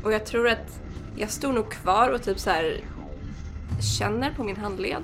och 0.05 0.12
jag 0.12 0.27
tror 0.27 0.49
att 0.49 0.81
jag 1.16 1.31
står 1.31 1.53
nog 1.53 1.71
kvar 1.71 2.11
och 2.11 2.23
typ 2.23 2.38
så 2.38 2.51
här 2.51 2.81
känner 3.99 4.35
på 4.35 4.45
min 4.45 4.57
handled. 4.57 5.03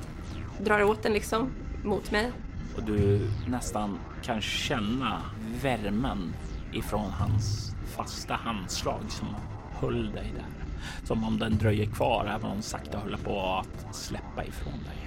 Drar 0.61 0.83
åt 0.83 1.03
den 1.03 1.13
liksom 1.13 1.51
mot 1.85 2.11
mig. 2.11 2.33
Och 2.77 2.83
du 2.83 3.31
nästan 3.47 3.99
kan 4.23 4.41
känna 4.41 5.23
värmen 5.63 6.35
ifrån 6.73 7.11
hans 7.11 7.75
fasta 7.97 8.35
handslag 8.35 9.01
som 9.09 9.29
höll 9.81 10.13
dig 10.13 10.33
där. 10.35 10.77
Som 11.07 11.25
om 11.25 11.39
den 11.39 11.59
dröjer 11.59 11.87
kvar 11.87 12.33
även 12.37 12.51
om 12.51 12.63
sakta 12.63 12.99
håller 12.99 13.19
på 13.19 13.63
att 13.63 13.95
släppa 13.95 14.45
ifrån 14.45 14.79
dig. 14.85 15.02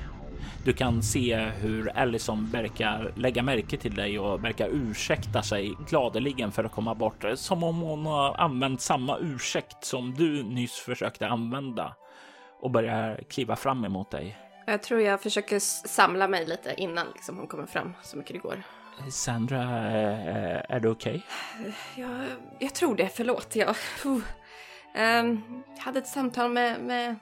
Du 0.66 0.74
kan 0.74 1.04
se 1.04 1.36
hur 1.36 1.98
Allison 1.98 2.50
verkar 2.52 3.14
lägga 3.16 3.44
märke 3.44 3.78
till 3.78 3.96
dig 3.96 4.20
och 4.20 4.44
verkar 4.44 4.70
ursäkta 4.70 5.44
sig 5.44 5.76
gladeligen 5.90 6.52
för 6.52 6.64
att 6.64 6.72
komma 6.72 6.96
bort. 6.96 7.26
Som 7.36 7.64
om 7.64 7.82
hon 7.82 8.06
har 8.06 8.36
använt 8.36 8.82
samma 8.82 9.18
ursäkt 9.18 9.86
som 9.86 10.14
du 10.14 10.44
nyss 10.44 10.74
försökte 10.74 11.28
använda 11.28 11.96
och 12.62 12.72
börjar 12.72 13.24
kliva 13.30 13.56
fram 13.56 13.86
emot 13.86 14.12
dig. 14.12 14.38
Jag 14.66 14.84
tror 14.84 15.02
jag 15.02 15.22
försöker 15.22 15.60
samla 15.88 16.28
mig 16.28 16.46
lite 16.46 16.74
innan 16.78 17.08
liksom 17.14 17.38
hon 17.38 17.48
kommer 17.48 17.66
fram 17.66 17.94
så 18.04 18.18
mycket 18.18 18.34
det 18.34 18.40
går. 18.40 18.64
Sandra, 19.12 19.62
eh, 19.62 20.62
är 20.70 20.80
du 20.80 20.90
okej? 20.90 21.24
Jag, 21.96 22.22
jag 22.60 22.74
tror 22.74 22.96
det, 22.96 23.10
förlåt. 23.10 23.56
Jag. 23.56 23.76
Ehm, 24.96 25.64
jag 25.76 25.84
hade 25.84 26.00
ett 26.00 26.08
samtal 26.08 26.52
med, 26.52 26.82
med 26.82 27.16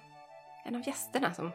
en 0.66 0.76
av 0.76 0.88
gästerna 0.88 1.34
som... 1.34 1.52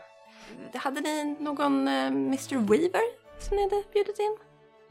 Hade 0.74 1.00
ni 1.00 1.36
någon 1.40 1.88
eh, 1.88 2.06
Mr 2.06 2.56
Weaver 2.56 3.02
som 3.38 3.56
ni 3.56 3.62
hade 3.62 3.82
bjudit 3.92 4.18
in? 4.18 4.36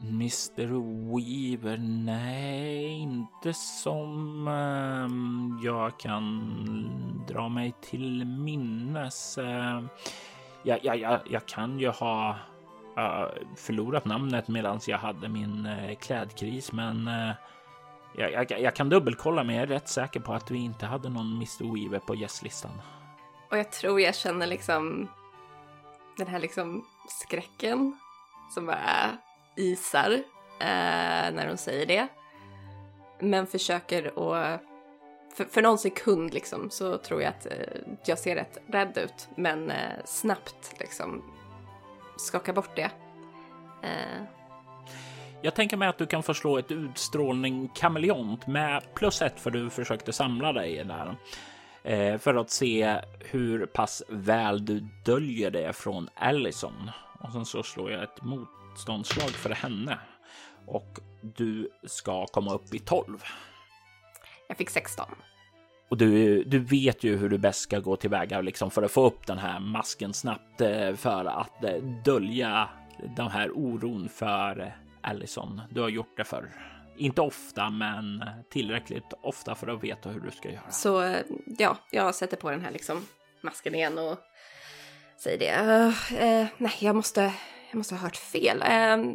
Mr 0.00 0.66
Weaver, 1.14 1.76
nej, 1.78 2.84
inte 2.84 3.54
som 3.54 4.48
ehm, 4.48 5.60
jag 5.62 5.98
kan 5.98 7.24
dra 7.28 7.48
mig 7.48 7.74
till 7.80 8.24
minnes. 8.24 9.38
Uh, 9.38 9.82
jag, 10.62 10.84
jag, 10.84 10.98
jag, 10.98 11.20
jag 11.30 11.46
kan 11.46 11.78
ju 11.78 11.88
ha 11.88 12.36
eh, 12.96 13.28
förlorat 13.56 14.04
namnet 14.04 14.48
medan 14.48 14.80
jag 14.86 14.98
hade 14.98 15.28
min 15.28 15.66
eh, 15.66 15.96
klädkris, 15.96 16.72
men 16.72 17.08
eh, 17.08 17.34
jag, 18.16 18.32
jag, 18.32 18.60
jag 18.60 18.74
kan 18.74 18.88
dubbelkolla, 18.88 19.44
men 19.44 19.54
jag 19.54 19.62
är 19.62 19.66
rätt 19.66 19.88
säker 19.88 20.20
på 20.20 20.32
att 20.32 20.50
vi 20.50 20.58
inte 20.58 20.86
hade 20.86 21.08
någon 21.08 21.32
Mr 21.32 21.74
Weaver 21.74 21.98
på 21.98 22.14
gästlistan. 22.14 22.72
Och 23.50 23.58
jag 23.58 23.72
tror 23.72 24.00
jag 24.00 24.14
känner 24.14 24.46
liksom 24.46 25.08
den 26.18 26.26
här 26.26 26.38
liksom 26.38 26.84
skräcken 27.08 27.98
som 28.54 28.66
bara 28.66 29.18
isar 29.56 30.12
eh, 30.60 31.32
när 31.34 31.48
hon 31.48 31.56
säger 31.58 31.86
det. 31.86 32.08
Men 33.20 33.46
försöker 33.46 34.06
att... 34.06 34.60
För, 35.34 35.44
för 35.44 35.62
någon 35.62 35.78
sekund 35.78 36.34
liksom 36.34 36.70
så 36.70 36.98
tror 36.98 37.22
jag 37.22 37.28
att 37.28 37.46
eh, 37.46 37.52
jag 38.04 38.18
ser 38.18 38.34
rätt 38.34 38.58
rädd 38.66 38.98
ut. 38.98 39.28
Men 39.36 39.70
eh, 39.70 39.92
snabbt 40.04 40.74
liksom 40.80 41.22
skaka 42.16 42.52
bort 42.52 42.76
det. 42.76 42.90
Eh, 43.82 44.22
Jag 45.42 45.54
tänker 45.54 45.76
mig 45.76 45.88
att 45.88 45.98
du 45.98 46.06
kan 46.06 46.22
förslå 46.22 46.58
ett 46.58 46.70
utstrålning 46.70 47.68
kameleont 47.74 48.46
med 48.46 48.82
plus 48.94 49.22
ett 49.22 49.40
för 49.40 49.50
du 49.50 49.70
försökte 49.70 50.12
samla 50.12 50.52
dig 50.52 50.84
där. 50.84 51.16
Eh, 51.88 52.18
för 52.18 52.34
att 52.34 52.50
se 52.50 53.00
hur 53.20 53.66
pass 53.66 54.02
väl 54.08 54.64
du 54.64 54.86
döljer 55.04 55.50
det 55.50 55.72
från 55.72 56.08
Allison. 56.14 56.90
Och 57.20 57.32
sen 57.32 57.44
så 57.44 57.62
slår 57.62 57.90
jag 57.90 58.02
ett 58.02 58.22
motståndsslag 58.22 59.30
för 59.30 59.50
henne. 59.50 59.98
Och 60.66 60.98
du 61.20 61.70
ska 61.84 62.26
komma 62.26 62.54
upp 62.54 62.74
i 62.74 62.78
12. 62.78 63.22
Jag 64.48 64.56
fick 64.56 64.70
16. 64.70 65.06
Och 65.88 65.96
du, 65.96 66.42
du 66.44 66.58
vet 66.58 67.04
ju 67.04 67.16
hur 67.16 67.28
du 67.28 67.38
bäst 67.38 67.60
ska 67.60 67.78
gå 67.78 67.96
tillväga 67.96 68.40
liksom 68.40 68.70
för 68.70 68.82
att 68.82 68.90
få 68.90 69.06
upp 69.06 69.26
den 69.26 69.38
här 69.38 69.60
masken 69.60 70.14
snabbt 70.14 70.60
eh, 70.60 70.94
för 70.94 71.24
att 71.24 71.64
eh, 71.64 71.82
dölja 72.04 72.68
den 73.16 73.28
här 73.28 73.50
oron 73.50 74.08
för 74.08 74.76
Allison. 75.00 75.60
Du 75.70 75.80
har 75.80 75.88
gjort 75.88 76.16
det 76.16 76.24
förr. 76.24 76.77
Inte 76.98 77.20
ofta, 77.20 77.70
men 77.70 78.24
tillräckligt 78.50 79.12
ofta 79.22 79.54
för 79.54 79.68
att 79.68 79.84
veta 79.84 80.08
hur 80.08 80.20
du 80.20 80.30
ska 80.30 80.50
göra. 80.50 80.70
Så 80.70 81.14
ja, 81.58 81.76
jag 81.90 82.14
sätter 82.14 82.36
på 82.36 82.50
den 82.50 82.60
här 82.60 82.70
liksom 82.70 83.06
masken 83.40 83.74
igen 83.74 83.98
och 83.98 84.18
säger 85.16 85.38
det. 85.38 85.72
Uh, 85.72 85.86
uh, 85.88 86.46
nej, 86.58 86.72
jag 86.80 86.96
måste, 86.96 87.32
jag 87.70 87.78
måste 87.78 87.94
ha 87.94 88.02
hört 88.02 88.16
fel. 88.16 88.56
Uh, 88.56 89.14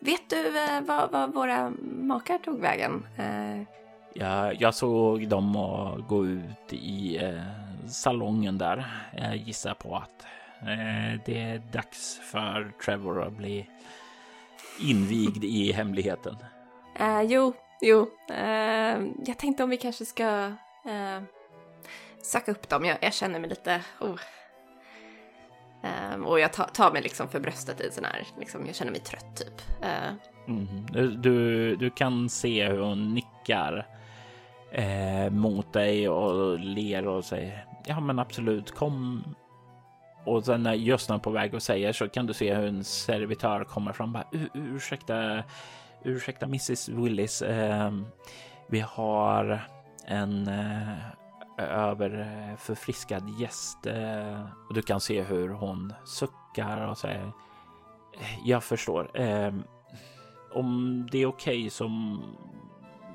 vet 0.00 0.30
du 0.30 0.50
vad, 0.86 1.10
vad, 1.10 1.34
våra 1.34 1.72
makar 1.82 2.38
tog 2.38 2.60
vägen? 2.60 3.06
Ja, 4.14 4.52
jag 4.52 4.74
såg 4.74 5.28
dem 5.28 5.52
gå 6.08 6.26
ut 6.26 6.72
i 6.72 7.20
salongen 7.88 8.58
där. 8.58 8.86
Jag 9.16 9.36
gissar 9.36 9.74
på 9.74 9.96
att 9.96 10.26
det 11.26 11.40
är 11.40 11.62
dags 11.72 12.20
för 12.32 12.72
Trevor 12.84 13.22
att 13.22 13.32
bli 13.32 13.68
invigd 14.80 15.44
i 15.44 15.72
hemligheten. 15.72 16.36
Uh, 17.00 17.22
jo, 17.22 17.52
jo. 17.80 18.00
Uh, 18.30 19.06
jag 19.26 19.38
tänkte 19.38 19.64
om 19.64 19.70
vi 19.70 19.76
kanske 19.76 20.04
ska 20.04 20.46
uh, 20.86 21.22
söka 22.22 22.52
upp 22.52 22.68
dem. 22.68 22.84
Jag, 22.84 22.98
jag 23.00 23.14
känner 23.14 23.40
mig 23.40 23.50
lite... 23.50 23.82
Oh. 24.00 24.16
Um, 26.14 26.26
och 26.26 26.40
jag 26.40 26.52
tar, 26.52 26.64
tar, 26.64 26.92
mig 26.92 27.02
liksom 27.02 27.28
för 27.28 27.40
bröstet 27.40 27.80
i 27.80 27.90
sån 27.90 28.04
här, 28.04 28.26
liksom, 28.38 28.66
jag 28.66 28.74
känner 28.74 28.92
mig 28.92 29.00
trött 29.00 29.36
typ. 29.36 29.84
Uh. 29.84 30.12
Mm. 30.48 30.86
Du, 30.92 31.10
du, 31.10 31.76
du, 31.76 31.90
kan 31.90 32.28
se 32.28 32.68
hur 32.68 32.78
hon 32.78 33.14
nickar 33.14 33.86
eh, 34.72 35.30
mot 35.30 35.72
dig 35.72 36.08
och 36.08 36.58
ler 36.58 37.06
och 37.06 37.24
säger 37.24 37.64
ja 37.88 38.00
men 38.00 38.18
absolut 38.18 38.74
kom. 38.74 39.24
Och 40.24 40.44
sen 40.44 40.62
när 40.62 40.74
just 40.74 41.08
när 41.08 41.16
är 41.16 41.20
på 41.20 41.30
väg 41.30 41.54
och 41.54 41.62
säger 41.62 41.92
så 41.92 42.08
kan 42.08 42.26
du 42.26 42.34
se 42.34 42.54
hur 42.54 42.66
en 42.66 42.84
servitör 42.84 43.64
kommer 43.64 43.92
fram 43.92 44.08
och 44.08 44.12
bara 44.12 44.48
ursäkta 44.54 45.44
ursäkta 46.04 46.46
Mrs 46.46 46.88
Willis. 46.88 47.42
Eh, 47.42 47.92
vi 48.66 48.80
har 48.80 49.60
en 50.06 50.48
eh, 50.48 51.18
överförfriskad 51.58 53.28
eh, 53.28 53.40
gäst 53.40 53.86
eh, 53.86 54.46
och 54.68 54.74
du 54.74 54.82
kan 54.82 55.00
se 55.00 55.22
hur 55.22 55.48
hon 55.48 55.92
suckar 56.04 56.86
och 56.86 56.98
säger 56.98 57.32
jag 58.44 58.64
förstår. 58.64 59.20
Eh, 59.20 59.54
om 60.52 61.06
det 61.12 61.18
är 61.18 61.26
okej 61.26 61.58
okay 61.58 61.70
så 61.70 61.88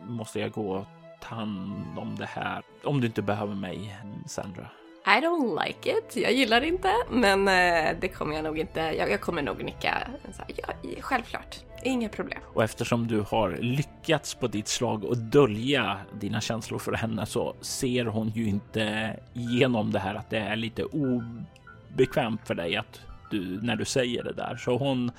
måste 0.04 0.40
jag 0.40 0.52
gå 0.52 0.72
och 0.72 0.86
ta 1.22 1.36
hand 1.36 2.00
om 2.00 2.16
det 2.16 2.26
här. 2.26 2.64
Om 2.84 3.02
du 3.02 3.08
inte 3.08 3.22
behöver 3.22 3.56
mig, 3.56 3.98
Sandra. 4.28 4.68
I 5.06 5.20
don't 5.22 5.66
like 5.66 5.92
it. 5.92 6.16
Jag 6.16 6.34
gillar 6.34 6.62
det 6.62 6.68
inte, 6.68 6.94
men 7.10 7.48
eh, 7.48 8.00
det 8.00 8.08
kommer 8.08 8.36
jag 8.36 8.44
nog 8.44 8.60
inte. 8.60 8.80
Jag, 8.80 9.12
jag 9.12 9.22
kommer 9.22 9.42
nog 9.42 9.64
nicka. 9.64 10.08
Så 10.32 10.42
här, 10.42 10.56
ja, 10.56 10.92
självklart, 11.02 11.60
inga 11.84 12.10
problem. 12.10 12.40
Och 12.54 12.64
eftersom 12.64 13.08
du 13.08 13.20
har 13.22 13.58
lyckats 13.62 14.36
på 14.36 14.48
ditt 14.48 14.68
slag 14.68 15.04
och 15.04 15.18
dölja 15.18 15.98
dina 16.20 16.42
känslor 16.42 16.80
för 16.80 16.94
henne 16.94 17.26
så 17.26 17.56
ser 17.62 18.06
hon 18.06 18.30
ju 18.30 18.48
inte 18.48 19.16
igenom 19.34 19.92
det 19.92 20.00
här 20.00 20.16
att 20.16 20.30
det 20.30 20.40
är 20.40 20.56
lite 20.56 20.84
obekvämt 20.84 22.42
för 22.48 22.56
dig 22.56 22.76
att 22.76 23.02
du 23.32 23.62
när 23.62 23.76
du 23.76 23.86
säger 23.86 24.24
det 24.24 24.34
där. 24.34 24.56
Så 24.56 24.78
hon 24.78 25.12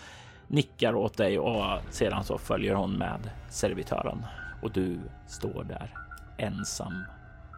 nickar 0.46 0.94
åt 0.94 1.16
dig 1.16 1.38
och 1.38 1.80
sedan 1.90 2.24
så 2.24 2.38
följer 2.38 2.74
hon 2.74 2.92
med 2.92 3.30
servitören 3.50 4.26
och 4.62 4.70
du 4.70 4.98
står 5.26 5.64
där 5.64 5.90
ensam 6.38 7.04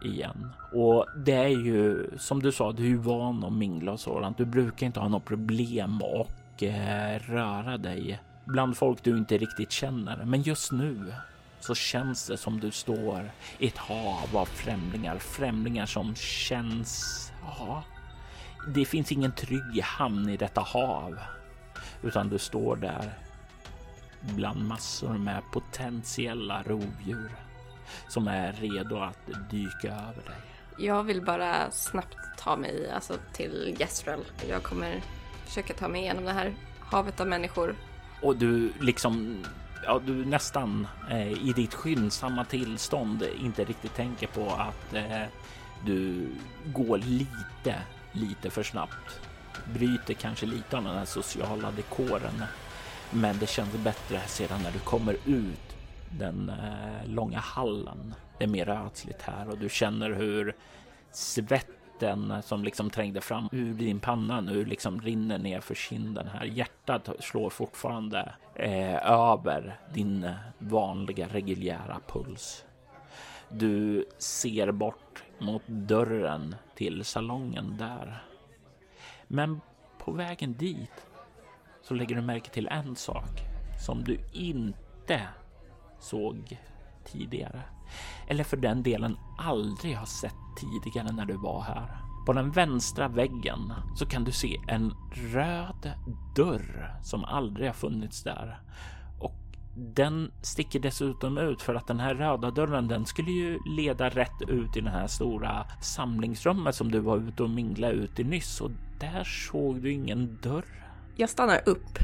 igen. 0.01 0.49
Och 0.73 1.05
det 1.15 1.33
är 1.33 1.47
ju 1.47 2.09
som 2.17 2.41
du 2.41 2.51
sa, 2.51 2.71
du 2.71 2.83
är 2.83 2.87
ju 2.87 2.97
van 2.97 3.43
att 3.43 3.53
mingla 3.53 3.91
och 3.91 3.99
sådant. 3.99 4.37
Du 4.37 4.45
brukar 4.45 4.85
inte 4.85 4.99
ha 4.99 5.07
något 5.07 5.25
problem 5.25 6.01
och 6.01 6.63
eh, 6.63 7.19
röra 7.19 7.77
dig 7.77 8.19
bland 8.45 8.77
folk 8.77 9.03
du 9.03 9.17
inte 9.17 9.37
riktigt 9.37 9.71
känner. 9.71 10.25
Men 10.25 10.41
just 10.41 10.71
nu 10.71 11.13
så 11.59 11.75
känns 11.75 12.27
det 12.27 12.37
som 12.37 12.59
du 12.59 12.71
står 12.71 13.31
i 13.59 13.67
ett 13.67 13.77
hav 13.77 14.37
av 14.37 14.45
främlingar, 14.45 15.17
främlingar 15.17 15.85
som 15.85 16.15
känns. 16.15 17.31
Ja, 17.41 17.83
det 18.67 18.85
finns 18.85 19.11
ingen 19.11 19.31
trygg 19.31 19.81
hamn 19.83 20.29
i 20.29 20.37
detta 20.37 20.61
hav, 20.61 21.19
utan 22.03 22.29
du 22.29 22.37
står 22.37 22.75
där 22.75 23.13
bland 24.21 24.67
massor 24.67 25.17
med 25.17 25.41
potentiella 25.53 26.63
rovdjur 26.63 27.46
som 28.07 28.27
är 28.27 28.53
redo 28.53 28.97
att 28.97 29.49
dyka 29.49 29.87
över 29.87 30.23
dig. 30.25 30.35
Jag 30.77 31.03
vill 31.03 31.21
bara 31.21 31.71
snabbt 31.71 32.17
ta 32.37 32.57
mig 32.57 32.91
alltså, 32.91 33.13
till 33.33 33.75
Jezreel. 33.79 34.19
Jag 34.49 34.63
kommer 34.63 35.01
försöka 35.45 35.73
ta 35.73 35.87
mig 35.87 36.01
igenom 36.01 36.25
det 36.25 36.33
här 36.33 36.53
havet 36.79 37.19
av 37.19 37.27
människor. 37.27 37.75
Och 38.21 38.35
du 38.35 38.71
liksom, 38.79 39.43
ja, 39.85 40.01
du 40.05 40.25
nästan 40.25 40.87
eh, 41.09 41.31
i 41.31 41.53
ditt 41.55 41.73
skyndsamma 41.73 42.45
tillstånd 42.45 43.23
inte 43.39 43.63
riktigt 43.63 43.95
tänker 43.95 44.27
på 44.27 44.49
att 44.49 44.93
eh, 44.93 45.23
du 45.85 46.27
går 46.65 46.97
lite, 46.97 47.81
lite 48.11 48.49
för 48.49 48.63
snabbt. 48.63 49.19
Bryter 49.73 50.13
kanske 50.13 50.45
lite 50.45 50.77
av 50.77 50.83
den 50.83 50.97
här 50.97 51.05
sociala 51.05 51.71
dekoren. 51.71 52.43
Men 53.11 53.39
det 53.39 53.49
känns 53.49 53.73
bättre 53.73 54.21
sedan 54.27 54.59
när 54.63 54.71
du 54.71 54.79
kommer 54.79 55.17
ut 55.25 55.66
den 56.11 56.49
eh, 56.49 57.09
långa 57.09 57.39
hallen. 57.39 58.13
Det 58.37 58.43
är 58.43 58.47
mer 58.47 58.69
ödsligt 58.69 59.21
här 59.21 59.49
och 59.49 59.57
du 59.57 59.69
känner 59.69 60.09
hur 60.11 60.55
svetten 61.11 62.43
som 62.43 62.63
liksom 62.63 62.89
trängde 62.89 63.21
fram 63.21 63.49
ur 63.51 63.73
din 63.73 63.99
panna 63.99 64.41
nu 64.41 64.65
liksom 64.65 65.01
rinner 65.01 65.37
ner 65.37 65.59
för 65.59 65.75
kinden 65.75 66.27
här. 66.27 66.45
Hjärtat 66.45 67.09
slår 67.19 67.49
fortfarande 67.49 68.33
eh, 68.55 69.11
över 69.11 69.79
din 69.93 70.29
vanliga 70.57 71.27
reguljära 71.27 71.99
puls. 72.07 72.65
Du 73.49 74.05
ser 74.17 74.71
bort 74.71 75.23
mot 75.39 75.67
dörren 75.67 76.55
till 76.75 77.05
salongen 77.05 77.77
där. 77.77 78.23
Men 79.27 79.61
på 79.97 80.11
vägen 80.11 80.53
dit 80.53 81.07
så 81.81 81.93
lägger 81.93 82.15
du 82.15 82.21
märke 82.21 82.49
till 82.49 82.67
en 82.67 82.95
sak 82.95 83.41
som 83.85 84.03
du 84.03 84.19
inte 84.33 85.21
såg 85.99 86.59
tidigare. 87.05 87.61
Eller 88.27 88.43
för 88.43 88.57
den 88.57 88.83
delen 88.83 89.17
aldrig 89.37 89.97
har 89.97 90.05
sett 90.05 90.33
tidigare 90.57 91.11
när 91.11 91.25
du 91.25 91.37
var 91.37 91.61
här. 91.61 91.97
På 92.25 92.33
den 92.33 92.51
vänstra 92.51 93.07
väggen 93.07 93.73
så 93.95 94.05
kan 94.05 94.23
du 94.23 94.31
se 94.31 94.57
en 94.67 94.93
röd 95.11 95.91
dörr 96.35 96.99
som 97.03 97.23
aldrig 97.23 97.67
har 97.67 97.73
funnits 97.73 98.23
där. 98.23 98.59
Och 99.19 99.35
den 99.75 100.31
sticker 100.41 100.79
dessutom 100.79 101.37
ut 101.37 101.61
för 101.61 101.75
att 101.75 101.87
den 101.87 101.99
här 101.99 102.15
röda 102.15 102.51
dörren, 102.51 102.87
den 102.87 103.05
skulle 103.05 103.31
ju 103.31 103.59
leda 103.65 104.09
rätt 104.09 104.41
ut 104.47 104.77
i 104.77 104.81
det 104.81 104.89
här 104.89 105.07
stora 105.07 105.65
samlingsrummet 105.81 106.75
som 106.75 106.91
du 106.91 106.99
var 106.99 107.17
ute 107.17 107.43
och 107.43 107.49
mingla 107.49 107.89
ut 107.89 108.19
i 108.19 108.23
nyss 108.23 108.61
och 108.61 108.71
där 108.99 109.23
såg 109.23 109.81
du 109.81 109.91
ingen 109.91 110.37
dörr. 110.41 110.65
Jag 111.15 111.29
stannar 111.29 111.61
upp 111.65 111.99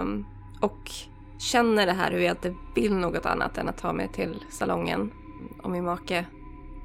um, 0.00 0.26
och 0.60 0.90
känner 1.38 1.86
det 1.86 1.92
här 1.92 2.12
hur 2.12 2.20
jag 2.20 2.32
inte 2.32 2.54
vill 2.74 2.94
något 2.94 3.26
annat 3.26 3.58
än 3.58 3.68
att 3.68 3.78
ta 3.78 3.92
mig 3.92 4.08
till 4.08 4.44
salongen 4.50 5.12
och 5.62 5.70
min 5.70 5.84
make. 5.84 6.26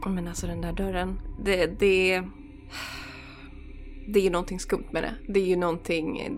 Men 0.05 0.27
alltså 0.27 0.47
den 0.47 0.61
där 0.61 0.73
dörren, 0.73 1.19
det, 1.43 1.65
det, 1.65 2.23
det 4.07 4.19
är 4.19 4.23
ju 4.23 4.29
någonting 4.29 4.59
skumt 4.59 4.87
med 4.91 5.03
det. 5.03 5.33
Det 5.33 5.39
är 5.39 5.45
ju 5.45 5.55
någonting, 5.55 6.29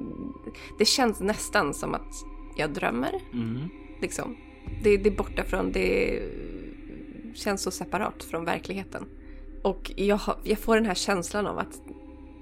det 0.79 0.85
känns 0.85 1.19
nästan 1.19 1.73
som 1.73 1.93
att 1.93 2.13
jag 2.55 2.73
drömmer. 2.73 3.21
Mm. 3.33 3.69
Liksom. 4.01 4.37
Det, 4.83 4.97
det 4.97 5.09
är 5.09 5.17
borta 5.17 5.43
från, 5.43 5.71
det 5.71 6.21
känns 7.33 7.61
så 7.61 7.71
separat 7.71 8.23
från 8.23 8.45
verkligheten. 8.45 9.05
Och 9.63 9.91
jag, 9.95 10.19
jag 10.43 10.59
får 10.59 10.75
den 10.75 10.85
här 10.85 10.95
känslan 10.95 11.47
av 11.47 11.59
att 11.59 11.81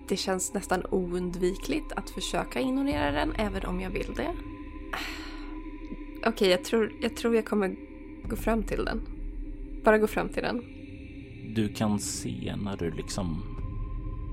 det 0.09 0.17
känns 0.17 0.53
nästan 0.53 0.85
oundvikligt 0.85 1.91
att 1.95 2.09
försöka 2.09 2.59
ignorera 2.59 3.11
den 3.11 3.35
även 3.35 3.65
om 3.65 3.81
jag 3.81 3.89
vill 3.89 4.13
det. 4.15 4.33
Okej, 6.21 6.29
okay, 6.33 6.49
jag, 6.49 6.63
tror, 6.63 6.91
jag 7.01 7.15
tror 7.15 7.35
jag 7.35 7.45
kommer 7.45 7.75
gå 8.29 8.35
fram 8.35 8.63
till 8.63 8.85
den. 8.85 9.01
Bara 9.83 9.97
gå 9.97 10.07
fram 10.07 10.29
till 10.29 10.43
den. 10.43 10.63
Du 11.55 11.69
kan 11.73 11.99
se 11.99 12.55
när 12.63 12.77
du 12.77 12.91
liksom 12.91 13.43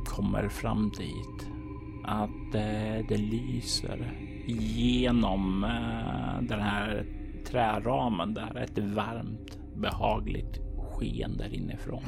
kommer 0.06 0.48
fram 0.48 0.90
dit 0.98 1.48
att 2.04 2.54
eh, 2.54 3.06
det 3.08 3.16
lyser 3.16 4.12
genom 4.46 5.64
eh, 5.64 6.42
den 6.42 6.60
här 6.60 7.06
träramen 7.46 8.34
där 8.34 8.56
ett 8.56 8.78
varmt 8.78 9.58
behagligt 9.76 10.60
sken 10.76 11.36
där 11.36 11.54
inifrån. 11.54 12.04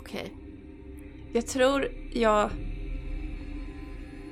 Okej. 0.00 0.32
Jag 1.32 1.46
tror 1.46 1.88
jag... 2.12 2.50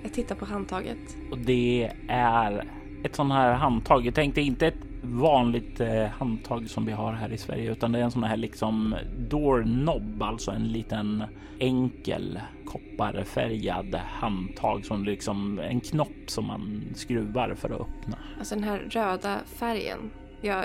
Jag 0.02 0.14
tittar 0.14 0.34
på 0.34 0.44
handtaget. 0.44 1.16
Och 1.30 1.38
det 1.38 1.92
är 2.08 2.68
ett 3.02 3.16
sånt 3.16 3.32
här 3.32 3.52
handtag. 3.52 4.06
Jag 4.06 4.14
tänkte 4.14 4.40
inte 4.40 4.66
ett 4.66 4.78
vanligt 5.02 5.80
eh, 5.80 6.06
handtag 6.06 6.70
som 6.70 6.86
vi 6.86 6.92
har 6.92 7.12
här 7.12 7.32
i 7.32 7.38
Sverige, 7.38 7.72
utan 7.72 7.92
det 7.92 7.98
är 7.98 8.02
en 8.02 8.10
sån 8.10 8.24
här 8.24 8.36
liksom 8.36 8.94
doorknob, 9.18 10.22
alltså 10.22 10.50
en 10.50 10.68
liten 10.68 11.24
enkel 11.58 12.40
kopparfärgad 12.66 13.94
handtag 13.94 14.84
som 14.84 15.04
liksom 15.04 15.58
en 15.58 15.80
knopp 15.80 16.08
som 16.26 16.46
man 16.46 16.82
skruvar 16.94 17.54
för 17.54 17.70
att 17.70 17.80
öppna. 17.80 18.18
Alltså 18.38 18.54
den 18.54 18.64
här 18.64 18.78
röda 18.78 19.38
färgen. 19.46 20.10
Jag 20.40 20.64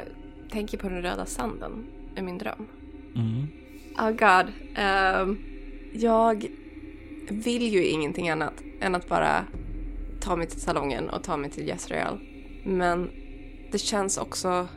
tänker 0.50 0.78
på 0.78 0.90
den 0.90 1.02
röda 1.02 1.26
sanden 1.26 1.86
i 2.16 2.22
min 2.22 2.38
dröm. 2.38 2.68
Mm. 3.16 3.48
Oh 3.98 4.10
god. 4.10 4.54
Ehm, 4.76 5.38
jag 5.94 6.46
vill 7.30 7.74
ju 7.74 7.86
ingenting 7.86 8.30
annat 8.30 8.64
än 8.82 8.96
att 8.96 9.10
bara 9.10 9.46
ta 10.28 10.36
mig 10.36 10.48
till 10.48 10.62
salongen 10.62 11.10
och 11.10 11.24
ta 11.24 11.38
mig 11.38 11.50
till 11.50 11.64
Yes 11.64 11.70
Jezreel. 11.90 12.18
Men 12.66 13.10
det 13.72 13.78
känns 13.78 14.18
också... 14.18 14.68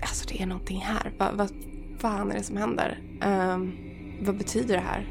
Alltså 0.00 0.28
det 0.28 0.42
är 0.42 0.46
någonting 0.46 0.80
här. 0.80 1.12
Va- 1.18 1.30
Vad 1.34 1.50
fan 1.98 2.30
är 2.30 2.34
det 2.36 2.42
som 2.42 2.56
händer? 2.56 2.98
Um, 3.26 3.76
vad 4.20 4.36
betyder 4.36 4.74
det 4.74 4.82
här? 4.82 5.06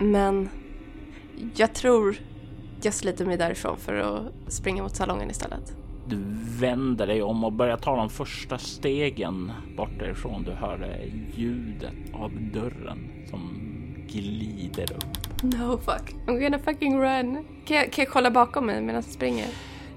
Men 0.00 0.48
jag 1.56 1.74
tror 1.74 2.16
jag 2.82 2.94
sliter 2.94 3.26
mig 3.26 3.36
därifrån 3.36 3.76
för 3.76 3.94
att 3.94 4.52
springa 4.52 4.82
mot 4.82 4.96
salongen 4.96 5.30
istället. 5.30 5.76
Du 6.06 6.18
vänder 6.60 7.06
dig 7.06 7.22
om 7.22 7.44
och 7.44 7.52
börjar 7.52 7.76
ta 7.76 7.96
de 7.96 8.10
första 8.10 8.58
stegen 8.58 9.52
bort 9.76 9.98
därifrån. 9.98 10.42
Du 10.42 10.50
hör 10.50 11.04
ljudet 11.36 11.94
av 12.12 12.30
dörren 12.52 12.98
som 13.30 13.58
glider 14.08 14.92
upp. 14.92 15.29
No 15.42 15.78
fuck. 15.78 16.14
I'm 16.26 16.40
gonna 16.40 16.58
fucking 16.58 17.00
run. 17.00 17.44
Kan 17.64 17.76
jag, 17.76 17.92
kan 17.92 18.04
jag 18.04 18.12
kolla 18.12 18.30
bakom 18.30 18.66
mig 18.66 18.80
medan 18.80 18.94
jag 18.94 19.04
springer? 19.04 19.46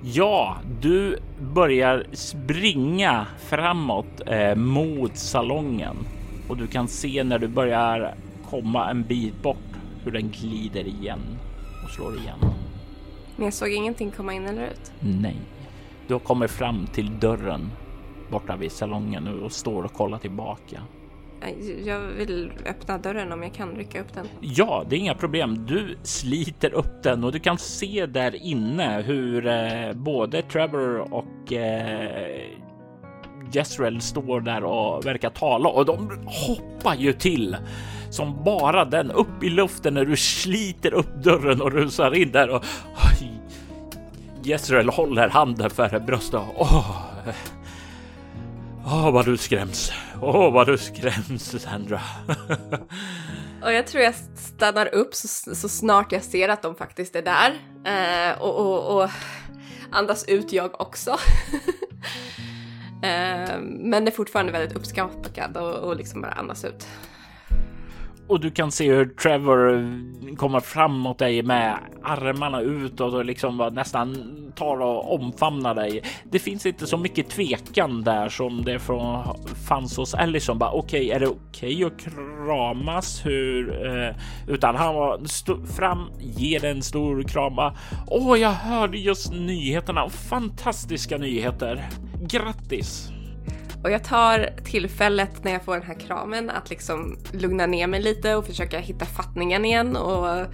Ja, 0.03 0.57
du 0.81 1.17
börjar 1.39 2.05
springa 2.11 3.27
framåt 3.39 4.21
eh, 4.25 4.55
mot 4.55 5.17
salongen 5.17 5.95
och 6.47 6.57
du 6.57 6.67
kan 6.67 6.87
se 6.87 7.23
när 7.23 7.39
du 7.39 7.47
börjar 7.47 8.15
komma 8.49 8.89
en 8.89 9.03
bit 9.03 9.41
bort 9.41 9.57
hur 10.03 10.11
den 10.11 10.29
glider 10.29 10.87
igen 10.87 11.19
och 11.83 11.89
slår 11.89 12.17
igen. 12.17 12.39
Men 13.35 13.45
jag 13.45 13.53
såg 13.53 13.69
ingenting 13.69 14.11
komma 14.11 14.33
in 14.33 14.45
eller 14.45 14.67
ut. 14.67 14.91
Nej, 14.99 15.37
du 16.07 16.13
har 16.13 16.19
kommit 16.19 16.51
fram 16.51 16.87
till 16.87 17.19
dörren 17.19 17.71
borta 18.29 18.55
vid 18.55 18.71
salongen 18.71 19.43
och 19.43 19.51
står 19.51 19.83
och 19.83 19.93
kollar 19.93 20.17
tillbaka. 20.17 20.81
Jag 21.85 21.99
vill 21.99 22.51
öppna 22.65 22.97
dörren 22.97 23.31
om 23.31 23.43
jag 23.43 23.53
kan 23.53 23.75
rycka 23.75 24.01
upp 24.01 24.13
den. 24.13 24.27
Ja, 24.41 24.85
det 24.89 24.95
är 24.95 24.99
inga 24.99 25.15
problem. 25.15 25.65
Du 25.65 25.97
sliter 26.03 26.73
upp 26.73 27.03
den 27.03 27.23
och 27.23 27.31
du 27.31 27.39
kan 27.39 27.57
se 27.57 28.05
där 28.05 28.35
inne 28.35 29.01
hur 29.01 29.47
eh, 29.47 29.93
både 29.93 30.41
Trevor 30.41 31.13
och 31.13 31.53
eh, 31.53 32.41
Jezreel 33.51 34.01
står 34.01 34.41
där 34.41 34.63
och 34.63 35.05
verkar 35.05 35.29
tala 35.29 35.69
och 35.69 35.85
de 35.85 36.19
hoppar 36.25 36.95
ju 36.95 37.13
till 37.13 37.57
som 38.09 38.43
bara 38.43 38.85
den 38.85 39.11
upp 39.11 39.43
i 39.43 39.49
luften 39.49 39.93
när 39.93 40.05
du 40.05 40.15
sliter 40.15 40.93
upp 40.93 41.23
dörren 41.23 41.61
och 41.61 41.71
rusar 41.71 42.15
in 42.15 42.31
där 42.31 42.49
och 42.49 42.63
Jezreel 44.43 44.89
håller 44.89 45.29
handen 45.29 45.69
för 45.69 45.99
bröstet. 45.99 46.41
Åh, 46.55 47.03
åh, 48.85 49.11
vad 49.11 49.25
du 49.25 49.37
skräms. 49.37 49.91
Åh, 50.21 50.53
vad 50.53 50.67
du 50.67 50.77
skräms, 50.77 51.61
Sandra. 51.61 52.01
Och 53.63 53.73
jag 53.73 53.87
tror 53.87 54.03
jag 54.03 54.15
stannar 54.35 54.95
upp 54.95 55.15
så, 55.15 55.55
så 55.55 55.69
snart 55.69 56.11
jag 56.11 56.23
ser 56.23 56.49
att 56.49 56.61
de 56.61 56.75
faktiskt 56.75 57.15
är 57.15 57.21
där. 57.21 57.53
Eh, 57.85 58.41
och, 58.41 58.55
och, 58.55 59.03
och 59.03 59.09
andas 59.91 60.25
ut 60.27 60.53
jag 60.53 60.81
också. 60.81 61.11
eh, 63.03 63.59
men 63.61 64.07
är 64.07 64.11
fortfarande 64.11 64.51
väldigt 64.51 64.77
uppskattad 64.77 65.57
och, 65.57 65.75
och 65.75 65.95
liksom 65.95 66.21
bara 66.21 66.31
andas 66.31 66.65
ut. 66.65 66.87
Och 68.27 68.39
du 68.39 68.51
kan 68.51 68.71
se 68.71 68.93
hur 68.93 69.05
Trevor 69.05 69.87
kommer 70.35 70.59
fram 70.59 70.99
mot 70.99 71.19
dig 71.19 71.43
med 71.43 71.77
armarna 72.03 72.61
utåt 72.61 73.13
och 73.13 73.25
liksom 73.25 73.69
nästan 73.73 74.15
tar 74.55 74.81
och 74.81 75.15
omfamnar 75.15 75.75
dig. 75.75 76.03
Det 76.23 76.39
finns 76.39 76.65
inte 76.65 76.87
så 76.87 76.97
mycket 76.97 77.29
tvekan 77.29 78.03
där 78.03 78.29
som 78.29 78.63
det 78.63 78.79
från, 78.79 79.23
fanns 79.67 79.97
hos 79.97 80.13
Allison. 80.13 80.57
Bara 80.57 80.71
okej, 80.71 81.11
är 81.11 81.19
det 81.19 81.27
okej 81.27 81.83
att 81.83 81.99
kramas? 81.99 83.25
Hur? 83.25 83.85
Eh, 83.87 84.15
utan 84.47 84.75
han 84.75 84.95
var 84.95 85.75
fram, 85.77 86.09
ger 86.19 86.65
en 86.65 86.81
stor 86.81 87.23
krama. 87.23 87.77
Åh, 88.07 88.39
jag 88.39 88.51
hörde 88.51 88.97
just 88.97 89.33
nyheterna. 89.33 90.09
Fantastiska 90.09 91.17
nyheter. 91.17 91.89
Grattis! 92.27 93.12
Och 93.83 93.91
jag 93.91 94.03
tar 94.03 94.49
tillfället 94.63 95.43
när 95.43 95.51
jag 95.51 95.63
får 95.63 95.73
den 95.73 95.87
här 95.87 95.99
kramen 95.99 96.49
att 96.49 96.69
liksom 96.69 97.17
lugna 97.31 97.65
ner 97.65 97.87
mig 97.87 98.01
lite 98.01 98.35
och 98.35 98.45
försöka 98.45 98.79
hitta 98.79 99.05
fattningen 99.05 99.65
igen 99.65 99.95
och 99.95 100.45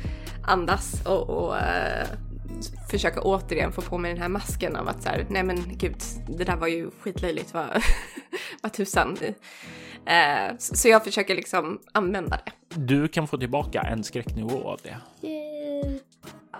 andas 0.47 1.05
och, 1.05 1.29
och 1.29 1.57
eh, 1.57 2.07
försöka 2.91 3.21
återigen 3.21 3.71
få 3.71 3.81
på 3.81 3.97
mig 3.97 4.13
den 4.13 4.21
här 4.21 4.29
masken 4.29 4.75
av 4.75 4.87
att 4.87 5.03
så 5.03 5.09
här, 5.09 5.25
nej 5.29 5.43
men 5.43 5.77
gud, 5.77 5.95
det 6.27 6.43
där 6.43 6.55
var 6.55 6.67
ju 6.67 6.91
skitlöjligt, 7.01 7.53
vad, 7.53 7.65
vad 8.61 8.73
tusan. 8.73 9.17
Eh, 10.05 10.55
så 10.57 10.89
jag 10.89 11.03
försöker 11.03 11.35
liksom 11.35 11.79
använda 11.91 12.39
det. 12.45 12.51
Du 12.75 13.07
kan 13.07 13.27
få 13.27 13.37
tillbaka 13.37 13.81
en 13.81 14.03
skräcknivå 14.03 14.69
av 14.69 14.79
det. 14.83 14.97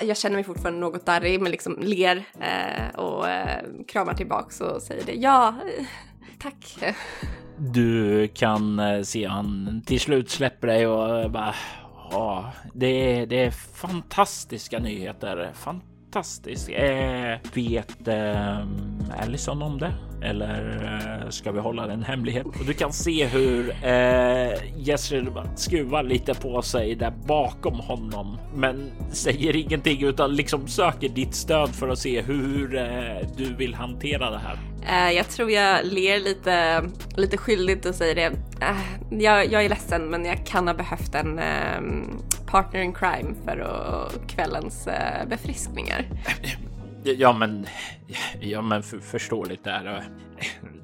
Jag 0.02 0.18
känner 0.18 0.36
mig 0.36 0.44
fortfarande 0.44 0.80
något 0.80 1.06
darrig 1.06 1.42
men 1.42 1.52
liksom 1.52 1.78
ler 1.80 2.24
eh, 2.40 3.00
och 3.00 3.30
eh, 3.30 3.64
kramar 3.88 4.14
tillbaks 4.14 4.62
och 4.62 4.82
säger 4.82 5.06
det. 5.06 5.14
Ja, 5.14 5.56
tack. 6.40 6.78
Du 7.58 8.28
kan 8.28 8.80
eh, 8.80 9.02
se 9.02 9.26
han 9.26 9.82
till 9.86 10.00
slut 10.00 10.30
släpper 10.30 10.68
dig 10.68 10.88
och 10.88 11.20
eh, 11.20 11.32
bara 11.32 11.56
ja, 12.12 12.52
det 12.74 12.88
är, 12.88 13.26
det 13.26 13.44
är 13.46 13.52
fantastiska 13.52 14.80
nyheter. 14.80 15.52
Fantastiskt. 15.54 16.70
Eh, 16.70 17.38
vet 17.54 18.08
eh, 18.08 18.60
Allison 19.22 19.62
om 19.62 19.80
det? 19.80 19.94
Eller 20.22 20.84
eh, 21.24 21.30
ska 21.30 21.52
vi 21.52 21.60
hålla 21.60 21.88
den 21.88 22.04
hemlighet? 22.04 22.46
Och 22.46 22.66
du 22.66 22.74
kan 22.74 22.94
se 22.94 23.26
hur 23.26 23.70
eh, 23.70 24.60
skruvar 25.56 26.04
lite 26.04 26.34
på 26.34 26.62
sig 26.62 26.96
där 26.96 27.14
bakom 27.26 27.80
honom, 27.80 28.38
men 28.56 28.92
säger 29.12 29.56
ingenting 29.56 30.04
utan 30.04 30.36
liksom 30.36 30.68
söker 30.68 31.10
ditt 31.10 31.36
stöd 31.36 31.76
för 31.76 31.90
att 31.90 32.00
se 32.00 32.22
hur 32.22 32.76
eh, 32.78 33.28
du 33.38 33.56
vill 33.56 33.74
hantera 33.74 34.32
det 34.32 34.40
här. 34.40 34.60
Eh, 34.88 35.16
jag 35.16 35.30
tror 35.30 35.52
jag 35.52 35.86
ler 35.86 36.20
lite, 36.20 36.84
lite 37.16 37.38
skyldigt 37.38 37.86
och 37.86 37.96
säger 37.96 38.16
det. 38.16 38.32
Eh, 38.62 39.22
jag, 39.22 39.52
jag 39.52 39.66
är 39.66 39.70
ledsen 39.70 40.10
men 40.10 40.26
jag 40.26 40.46
kan 40.46 40.68
ha 40.68 40.74
behövt 40.74 41.16
en 41.16 41.40
partner 42.48 42.82
in 42.82 42.94
crime 42.94 43.36
för 43.46 43.60
att, 43.60 44.28
kvällens 44.28 44.88
befriskningar. 45.30 46.06
Ja, 47.04 47.34
men 47.34 47.66
ja, 48.40 48.62
men 48.62 48.84
för, 48.84 49.00
förståeligt 49.00 49.64
där. 49.64 49.86
Eh, 49.86 50.04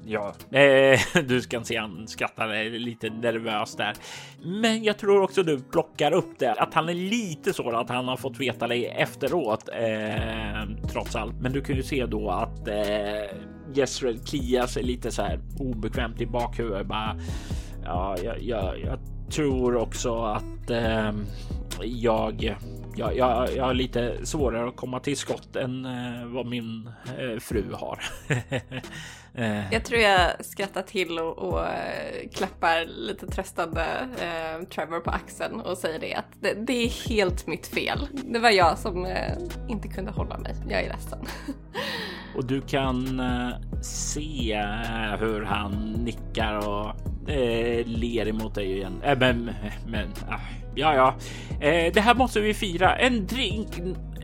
ja, 0.04 0.34
eh, 0.58 1.00
du 1.24 1.40
kan 1.40 1.64
se 1.64 1.76
han 1.76 2.08
skrattar 2.08 2.54
eh, 2.54 2.70
lite 2.70 3.10
nervöst 3.10 3.78
där. 3.78 3.94
Men 4.42 4.84
jag 4.84 4.98
tror 4.98 5.22
också 5.22 5.42
du 5.42 5.60
plockar 5.60 6.12
upp 6.12 6.38
det 6.38 6.52
att 6.52 6.74
han 6.74 6.88
är 6.88 6.94
lite 6.94 7.52
så 7.52 7.70
att 7.70 7.88
han 7.88 8.08
har 8.08 8.16
fått 8.16 8.40
veta 8.40 8.66
dig 8.66 8.86
efteråt, 8.86 9.68
eh, 9.68 10.88
trots 10.92 11.16
allt. 11.16 11.34
Men 11.40 11.52
du 11.52 11.60
kan 11.60 11.76
ju 11.76 11.82
se 11.82 12.06
då 12.06 12.30
att 12.30 12.68
eh, 12.68 13.38
Jezreel 13.74 14.18
kliar 14.18 14.66
sig 14.66 14.82
lite 14.82 15.10
så 15.10 15.22
här 15.22 15.40
obekvämt 15.58 16.20
i 16.20 16.26
bakhuvudet. 16.26 16.86
Bara, 16.86 17.16
ja, 17.84 18.16
jag, 18.24 18.42
jag, 18.42 18.80
jag 18.80 18.98
tror 19.30 19.76
också 19.76 20.24
att 20.24 20.70
eh, 20.70 21.12
jag 21.84 22.56
jag, 22.96 23.16
jag, 23.16 23.56
jag 23.56 23.64
har 23.64 23.74
lite 23.74 24.26
svårare 24.26 24.68
att 24.68 24.76
komma 24.76 25.00
till 25.00 25.16
skott 25.16 25.56
än 25.56 25.84
eh, 25.84 26.26
vad 26.26 26.46
min 26.46 26.90
eh, 27.18 27.38
fru 27.38 27.64
har. 27.72 28.02
eh, 29.34 29.72
Jag 29.72 29.84
tror 29.84 30.00
jag 30.00 30.44
skrattar 30.44 30.82
till 30.82 31.18
och, 31.18 31.38
och 31.38 31.60
klappar 32.34 32.84
lite 32.86 33.26
tröstande 33.26 33.86
eh, 34.20 34.66
Trevor 34.68 35.00
på 35.00 35.10
axeln 35.10 35.60
och 35.60 35.78
säger 35.78 35.98
det 35.98 36.14
att 36.14 36.32
det, 36.40 36.54
det 36.66 36.72
är 36.72 37.08
helt 37.08 37.46
mitt 37.46 37.66
fel. 37.66 38.08
Det 38.12 38.38
var 38.38 38.50
jag 38.50 38.78
som 38.78 39.04
eh, 39.04 39.32
inte 39.68 39.88
kunde 39.88 40.10
hålla 40.10 40.38
mig. 40.38 40.54
Jag 40.68 40.82
är 40.82 40.88
ledsen. 40.88 41.18
och 42.36 42.44
du 42.44 42.60
kan 42.60 43.22
se 43.82 44.62
hur 45.18 45.42
han 45.42 45.92
nickar 45.92 46.68
och 46.68 47.15
eh, 47.26 47.86
ler 47.86 48.28
emot 48.28 48.54
dig 48.54 48.72
igen. 48.72 49.02
Äh, 49.04 49.18
men, 49.18 49.50
men, 49.86 50.08
ah, 50.28 50.40
ja, 50.74 50.94
ja, 50.94 51.14
eh, 51.60 51.92
det 51.92 52.00
här 52.00 52.14
måste 52.14 52.40
vi 52.40 52.54
fira. 52.54 52.96
En 52.96 53.26
drink 53.26 53.68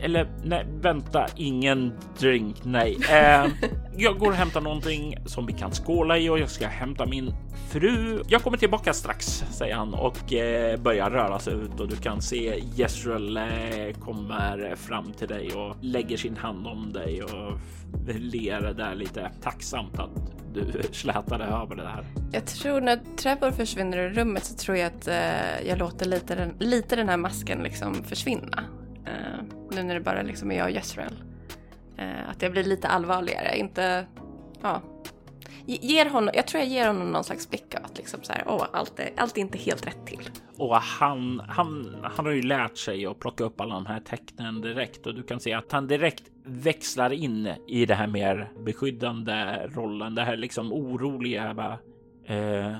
eller 0.03 0.27
nej, 0.43 0.65
vänta, 0.81 1.27
ingen 1.35 1.93
drink, 2.19 2.55
nej. 2.63 2.97
Eh, 3.11 3.45
jag 3.97 4.19
går 4.19 4.27
och 4.27 4.35
hämtar 4.35 4.61
någonting 4.61 5.17
som 5.25 5.45
vi 5.45 5.53
kan 5.53 5.71
skåla 5.71 6.17
i 6.17 6.29
och 6.29 6.39
jag 6.39 6.49
ska 6.49 6.67
hämta 6.67 7.05
min 7.05 7.33
fru. 7.73 8.23
Jag 8.27 8.43
kommer 8.43 8.57
tillbaka 8.57 8.93
strax, 8.93 9.43
säger 9.51 9.75
han 9.75 9.93
och 9.93 10.33
eh, 10.33 10.79
börjar 10.79 11.09
röra 11.09 11.39
sig 11.39 11.53
ut 11.53 11.79
och 11.79 11.87
du 11.87 11.95
kan 11.95 12.21
se 12.21 12.63
Jezreel 12.75 13.37
eh, 13.37 13.43
kommer 13.99 14.75
fram 14.75 15.13
till 15.13 15.27
dig 15.27 15.53
och 15.53 15.75
lägger 15.81 16.17
sin 16.17 16.37
hand 16.37 16.67
om 16.67 16.93
dig 16.93 17.23
och 17.23 17.59
ler 18.07 18.73
där 18.73 18.95
lite 18.95 19.31
tacksamt 19.41 19.99
att 19.99 20.09
du 20.53 20.65
slätade 20.91 21.43
över 21.43 21.75
det 21.75 21.87
här. 21.87 22.05
Jag 22.31 22.45
tror 22.45 22.81
när 22.81 22.99
Trevor 23.17 23.51
försvinner 23.51 23.97
ur 23.97 24.09
rummet 24.09 24.45
så 24.45 24.55
tror 24.55 24.77
jag 24.77 24.87
att 24.87 25.07
eh, 25.07 25.67
jag 25.67 25.77
låter 25.77 26.05
lite 26.05 26.35
den, 26.35 26.55
lite 26.59 26.95
den 26.95 27.09
här 27.09 27.17
masken 27.17 27.63
liksom 27.63 28.03
försvinna. 28.03 28.63
Eh, 29.05 29.43
nu 29.71 29.83
när 29.83 29.93
det 29.93 30.01
bara 30.01 30.21
liksom 30.21 30.51
är 30.51 30.57
jag 30.57 30.65
och 30.65 30.71
Jezreel. 30.71 31.23
Eh, 31.97 32.29
att 32.29 32.41
jag 32.41 32.51
blir 32.51 32.63
lite 32.63 32.87
allvarligare, 32.87 33.57
inte... 33.57 34.05
Ja. 34.61 34.81
Ger 35.65 36.09
honom, 36.09 36.29
jag 36.33 36.47
tror 36.47 36.63
jag 36.63 36.69
ger 36.69 36.87
honom 36.87 37.11
någon 37.11 37.23
slags 37.23 37.49
blick 37.49 37.75
av 37.75 37.85
att 37.85 37.97
liksom 37.97 38.19
så 38.23 38.33
här, 38.33 38.43
åh, 38.47 38.65
allt 38.73 38.99
är, 38.99 39.09
allt 39.17 39.37
är 39.37 39.41
inte 39.41 39.57
helt 39.57 39.87
rätt 39.87 40.05
till. 40.05 40.29
Och 40.57 40.75
han, 40.75 41.39
han, 41.47 41.95
han 42.03 42.25
har 42.25 42.31
ju 42.31 42.41
lärt 42.41 42.77
sig 42.77 43.05
att 43.05 43.19
plocka 43.19 43.43
upp 43.43 43.61
alla 43.61 43.73
de 43.73 43.85
här 43.85 43.99
tecknen 43.99 44.61
direkt 44.61 45.07
och 45.07 45.15
du 45.15 45.23
kan 45.23 45.39
se 45.39 45.53
att 45.53 45.71
han 45.71 45.87
direkt 45.87 46.23
växlar 46.45 47.13
in 47.13 47.49
i 47.67 47.85
det 47.85 47.95
här 47.95 48.07
mer 48.07 48.51
beskyddande 48.65 49.67
rollen. 49.67 50.15
Det 50.15 50.23
här 50.23 50.37
liksom 50.37 50.73
oroliga. 50.73 51.53
Bara, 51.53 51.79
eh, 52.25 52.77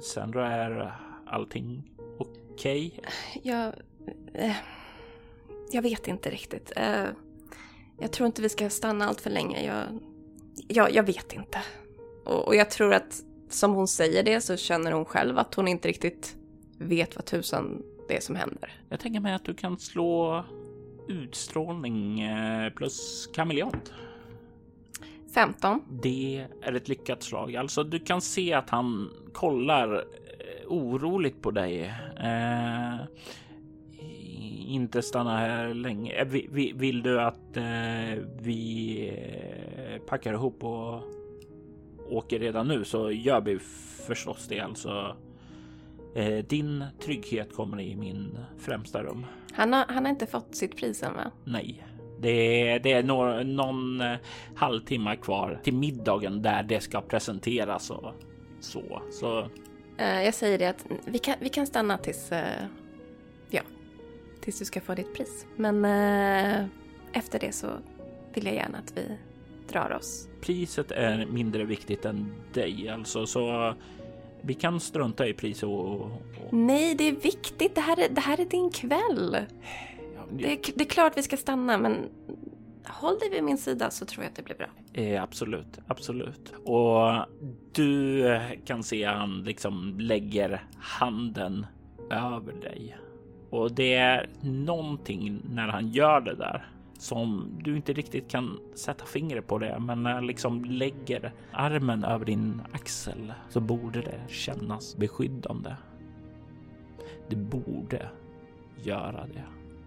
Sandra, 0.00 0.52
är 0.52 0.92
allting 1.26 1.90
okej? 2.18 2.94
Okay? 2.98 3.10
Jag, 3.42 3.72
eh, 4.34 4.56
jag 5.70 5.82
vet 5.82 6.08
inte 6.08 6.30
riktigt. 6.30 6.72
Eh, 6.76 7.06
jag 7.98 8.12
tror 8.12 8.26
inte 8.26 8.42
vi 8.42 8.48
ska 8.48 8.70
stanna 8.70 9.06
allt 9.06 9.20
för 9.20 9.30
länge. 9.30 9.66
Jag, 9.66 9.84
jag, 10.68 10.92
jag 10.94 11.02
vet 11.02 11.32
inte. 11.32 11.58
Och, 12.24 12.46
och 12.46 12.56
jag 12.56 12.70
tror 12.70 12.94
att 12.94 13.22
som 13.48 13.74
hon 13.74 13.88
säger 13.88 14.22
det 14.22 14.40
så 14.40 14.56
känner 14.56 14.92
hon 14.92 15.04
själv 15.04 15.38
att 15.38 15.54
hon 15.54 15.68
inte 15.68 15.88
riktigt 15.88 16.36
vet 16.78 17.16
vad 17.16 17.24
tusan 17.24 17.82
det 18.08 18.16
är 18.16 18.20
som 18.20 18.36
händer. 18.36 18.72
Jag 18.88 19.00
tänker 19.00 19.20
mig 19.20 19.34
att 19.34 19.44
du 19.44 19.54
kan 19.54 19.78
slå 19.78 20.44
utstrålning 21.08 22.20
eh, 22.20 22.72
plus 22.72 23.28
kameleont. 23.34 23.92
15. 25.34 25.82
Det 26.02 26.46
är 26.62 26.72
ett 26.72 26.88
lyckat 26.88 27.22
slag. 27.22 27.56
Alltså, 27.56 27.84
du 27.84 27.98
kan 27.98 28.20
se 28.20 28.52
att 28.52 28.70
han 28.70 29.10
kollar 29.32 29.94
eh, 29.94 30.02
oroligt 30.66 31.42
på 31.42 31.50
dig. 31.50 31.94
Eh, 32.16 32.94
inte 34.66 35.02
stanna 35.02 35.36
här 35.36 35.74
länge. 35.74 36.12
Eh, 36.12 36.26
vill, 36.74 37.02
du 37.02 37.20
att 37.20 37.56
eh, 37.56 38.22
vi 38.40 38.98
eh, 39.08 40.02
packar 40.02 40.34
ihop 40.34 40.64
och 40.64 41.02
åker 42.10 42.38
redan 42.38 42.68
nu 42.68 42.84
så 42.84 43.10
gör 43.10 43.40
vi 43.40 43.58
förstås 44.06 44.46
det. 44.48 44.60
Alltså, 44.60 45.16
din 46.48 46.84
trygghet 47.04 47.54
kommer 47.54 47.80
i 47.80 47.96
min 47.96 48.38
främsta 48.58 49.02
rum. 49.02 49.26
Han 49.52 49.72
har, 49.72 49.84
han 49.88 50.04
har 50.04 50.10
inte 50.10 50.26
fått 50.26 50.54
sitt 50.54 50.76
pris 50.76 51.02
än 51.02 51.14
va? 51.14 51.30
Nej, 51.44 51.86
det 52.20 52.68
är, 52.68 52.78
det 52.78 52.92
är 52.92 53.02
några, 53.02 53.42
någon 53.42 54.02
halvtimme 54.54 55.16
kvar 55.16 55.60
till 55.64 55.74
middagen 55.74 56.42
där 56.42 56.62
det 56.62 56.80
ska 56.80 57.00
presenteras 57.00 57.90
och 57.90 58.12
så. 58.60 59.02
så. 59.10 59.48
Jag 59.98 60.34
säger 60.34 60.58
det 60.58 60.66
att 60.66 60.86
vi 61.06 61.18
kan, 61.18 61.34
vi 61.40 61.48
kan 61.48 61.66
stanna 61.66 61.98
tills, 61.98 62.30
ja, 63.50 63.62
tills 64.46 64.58
du 64.58 64.64
ska 64.64 64.80
få 64.80 64.94
ditt 64.94 65.14
pris. 65.14 65.46
Men 65.56 65.84
uh, 65.84 66.66
efter 67.12 67.38
det 67.38 67.52
så 67.52 67.66
vill 68.34 68.46
jag 68.46 68.54
gärna 68.54 68.78
att 68.78 68.92
vi 68.96 69.18
drar 69.68 69.92
oss. 69.92 70.28
Priset 70.40 70.92
är 70.92 71.26
mindre 71.26 71.64
viktigt 71.64 72.04
än 72.04 72.32
dig 72.52 72.88
alltså, 72.88 73.26
så 73.26 73.74
vi 74.40 74.54
kan 74.54 74.80
strunta 74.80 75.26
i 75.26 75.34
pris 75.34 75.62
och, 75.62 75.94
och... 75.94 76.10
Nej, 76.50 76.94
det 76.94 77.04
är 77.04 77.12
viktigt. 77.12 77.74
Det 77.74 77.80
här 77.80 78.00
är, 78.00 78.08
det 78.08 78.20
här 78.20 78.40
är 78.40 78.44
din 78.44 78.70
kväll. 78.70 79.36
Det 80.30 80.52
är, 80.52 80.58
det 80.74 80.84
är 80.84 80.88
klart 80.88 81.12
vi 81.16 81.22
ska 81.22 81.36
stanna, 81.36 81.78
men 81.78 81.96
håll 82.84 83.18
dig 83.18 83.30
vid 83.30 83.44
min 83.44 83.58
sida 83.58 83.90
så 83.90 84.04
tror 84.04 84.24
jag 84.24 84.30
att 84.30 84.36
det 84.36 84.42
blir 84.42 84.56
bra. 84.56 84.68
Eh, 84.92 85.22
absolut, 85.22 85.78
absolut. 85.86 86.52
Och 86.64 87.26
du 87.72 88.40
kan 88.64 88.82
se 88.82 89.04
han 89.04 89.44
liksom 89.44 89.94
lägger 89.98 90.64
handen 90.78 91.66
över 92.10 92.52
dig. 92.52 92.96
Och 93.56 93.72
det 93.72 93.94
är 93.94 94.28
någonting 94.40 95.42
när 95.50 95.68
han 95.68 95.88
gör 95.88 96.20
det 96.20 96.34
där 96.34 96.66
som 96.98 97.50
du 97.62 97.76
inte 97.76 97.92
riktigt 97.92 98.30
kan 98.30 98.58
sätta 98.74 99.04
fingret 99.04 99.46
på 99.46 99.58
det, 99.58 99.78
men 99.80 100.02
när 100.02 100.14
jag 100.14 100.24
liksom 100.24 100.64
lägger 100.64 101.32
armen 101.52 102.04
över 102.04 102.24
din 102.24 102.62
axel 102.72 103.32
så 103.48 103.60
borde 103.60 104.00
det 104.00 104.20
kännas 104.28 104.96
beskyddande. 104.96 105.74
Det 107.28 107.36
borde 107.36 108.08
göra 108.82 109.26
det. 109.34 109.44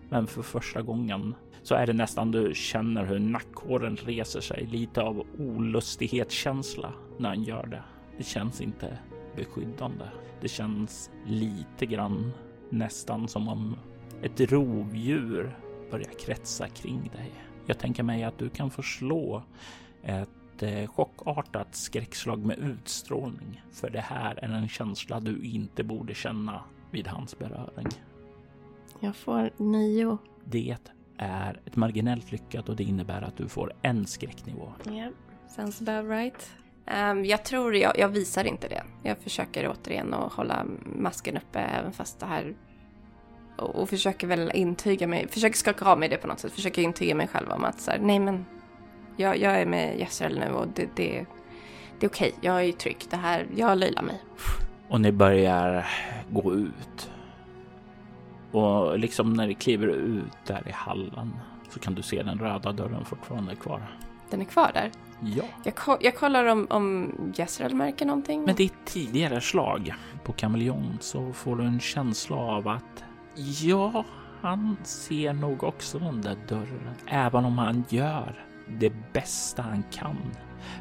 Men 0.09 0.27
för 0.27 0.41
första 0.41 0.81
gången 0.81 1.35
så 1.63 1.75
är 1.75 1.87
det 1.87 1.93
nästan 1.93 2.31
du 2.31 2.51
känner 2.55 3.05
hur 3.05 3.19
nackhåren 3.19 3.95
reser 3.95 4.41
sig. 4.41 4.65
Lite 4.71 5.01
av 5.01 5.25
olustighetskänsla 5.39 6.93
när 7.17 7.29
han 7.29 7.43
gör 7.43 7.65
det. 7.65 7.83
Det 8.17 8.23
känns 8.23 8.61
inte 8.61 8.97
beskyddande. 9.35 10.05
Det 10.41 10.47
känns 10.47 11.11
lite 11.25 11.85
grann 11.85 12.31
nästan 12.69 13.27
som 13.27 13.47
om 13.47 13.75
ett 14.21 14.51
rovdjur 14.51 15.59
börjar 15.91 16.11
kretsa 16.19 16.67
kring 16.67 17.11
dig. 17.13 17.31
Jag 17.65 17.79
tänker 17.79 18.03
mig 18.03 18.23
att 18.23 18.37
du 18.37 18.49
kan 18.49 18.71
förslå 18.71 19.43
ett 20.03 20.63
eh, 20.63 20.87
chockartat 20.87 21.75
skräckslag 21.75 22.45
med 22.45 22.59
utstrålning. 22.59 23.61
För 23.71 23.89
det 23.89 24.01
här 24.01 24.35
är 24.35 24.49
en 24.49 24.69
känsla 24.69 25.19
du 25.19 25.41
inte 25.43 25.83
borde 25.83 26.13
känna 26.13 26.63
vid 26.91 27.07
hans 27.07 27.39
beröring. 27.39 27.87
Jag 28.99 29.15
får 29.15 29.51
nio. 29.57 30.17
Det 30.45 30.77
är 31.17 31.61
ett 31.65 31.75
marginellt 31.75 32.31
lyckat 32.31 32.69
och 32.69 32.75
det 32.75 32.83
innebär 32.83 33.21
att 33.21 33.37
du 33.37 33.49
får 33.49 33.73
en 33.81 34.05
skräcknivå. 34.05 34.73
Ja, 34.83 34.91
yeah, 34.91 35.11
sounds 35.55 35.81
about 35.81 36.11
right. 36.11 36.51
Um, 36.97 37.25
jag 37.25 37.45
tror 37.45 37.75
jag, 37.75 37.99
jag 37.99 38.09
visar 38.09 38.43
inte 38.43 38.67
det. 38.67 38.83
Jag 39.03 39.17
försöker 39.17 39.69
återigen 39.69 40.13
att 40.13 40.33
hålla 40.33 40.65
masken 40.95 41.37
uppe 41.37 41.59
även 41.59 41.93
fast 41.93 42.19
det 42.19 42.25
här 42.25 42.55
och 43.57 43.89
försöker 43.89 44.27
väl 44.27 44.51
intyga 44.53 45.07
mig, 45.07 45.27
försöker 45.27 45.57
skaka 45.57 45.85
av 45.85 45.99
mig 45.99 46.09
det 46.09 46.17
på 46.17 46.27
något 46.27 46.39
sätt, 46.39 46.51
försöker 46.51 46.81
intyga 46.81 47.15
mig 47.15 47.27
själv 47.27 47.51
om 47.51 47.63
att 47.63 47.81
så 47.81 47.91
här, 47.91 47.99
nej 47.99 48.19
men 48.19 48.45
jag, 49.17 49.37
jag 49.37 49.61
är 49.61 49.65
med 49.65 49.99
Jezreel 49.99 50.39
nu 50.39 50.53
och 50.53 50.67
det, 50.67 50.89
det, 50.95 51.25
det 51.99 52.05
är 52.05 52.09
okej, 52.09 52.33
jag 52.41 52.63
är 52.63 52.71
trygg, 52.71 52.97
det 53.09 53.17
här, 53.17 53.47
jag 53.55 53.77
löjlar 53.77 54.01
mig. 54.01 54.21
Och 54.89 55.01
ni 55.01 55.11
börjar 55.11 55.87
gå 56.29 56.53
ut. 56.53 57.11
Och 58.51 58.99
liksom 58.99 59.33
när 59.33 59.47
ni 59.47 59.53
kliver 59.53 59.87
ut 59.87 60.37
där 60.47 60.67
i 60.67 60.71
hallen 60.71 61.35
så 61.69 61.79
kan 61.79 61.95
du 61.95 62.01
se 62.01 62.23
den 62.23 62.39
röda 62.39 62.71
dörren 62.71 63.05
fortfarande 63.05 63.55
kvar. 63.55 63.81
Den 64.29 64.41
är 64.41 64.45
kvar 64.45 64.71
där? 64.73 64.91
Ja. 65.21 65.43
Jag, 65.63 65.75
ko 65.75 65.97
jag 66.01 66.15
kollar 66.15 66.45
om, 66.45 66.67
om 66.69 67.11
Jezreel 67.35 67.75
märker 67.75 68.05
någonting. 68.05 68.43
Med 68.43 68.55
ditt 68.55 68.85
tidigare 68.85 69.41
slag 69.41 69.93
på 70.23 70.33
kameleont 70.33 71.03
så 71.03 71.33
får 71.33 71.55
du 71.55 71.63
en 71.63 71.79
känsla 71.79 72.35
av 72.35 72.67
att 72.67 73.03
Ja, 73.61 74.05
han 74.41 74.77
ser 74.83 75.33
nog 75.33 75.63
också 75.63 75.99
den 75.99 76.21
där 76.21 76.37
dörren, 76.47 76.95
även 77.07 77.45
om 77.45 77.57
han 77.57 77.83
gör 77.89 78.45
det 78.67 78.93
bästa 79.13 79.61
han 79.61 79.83
kan 79.91 80.17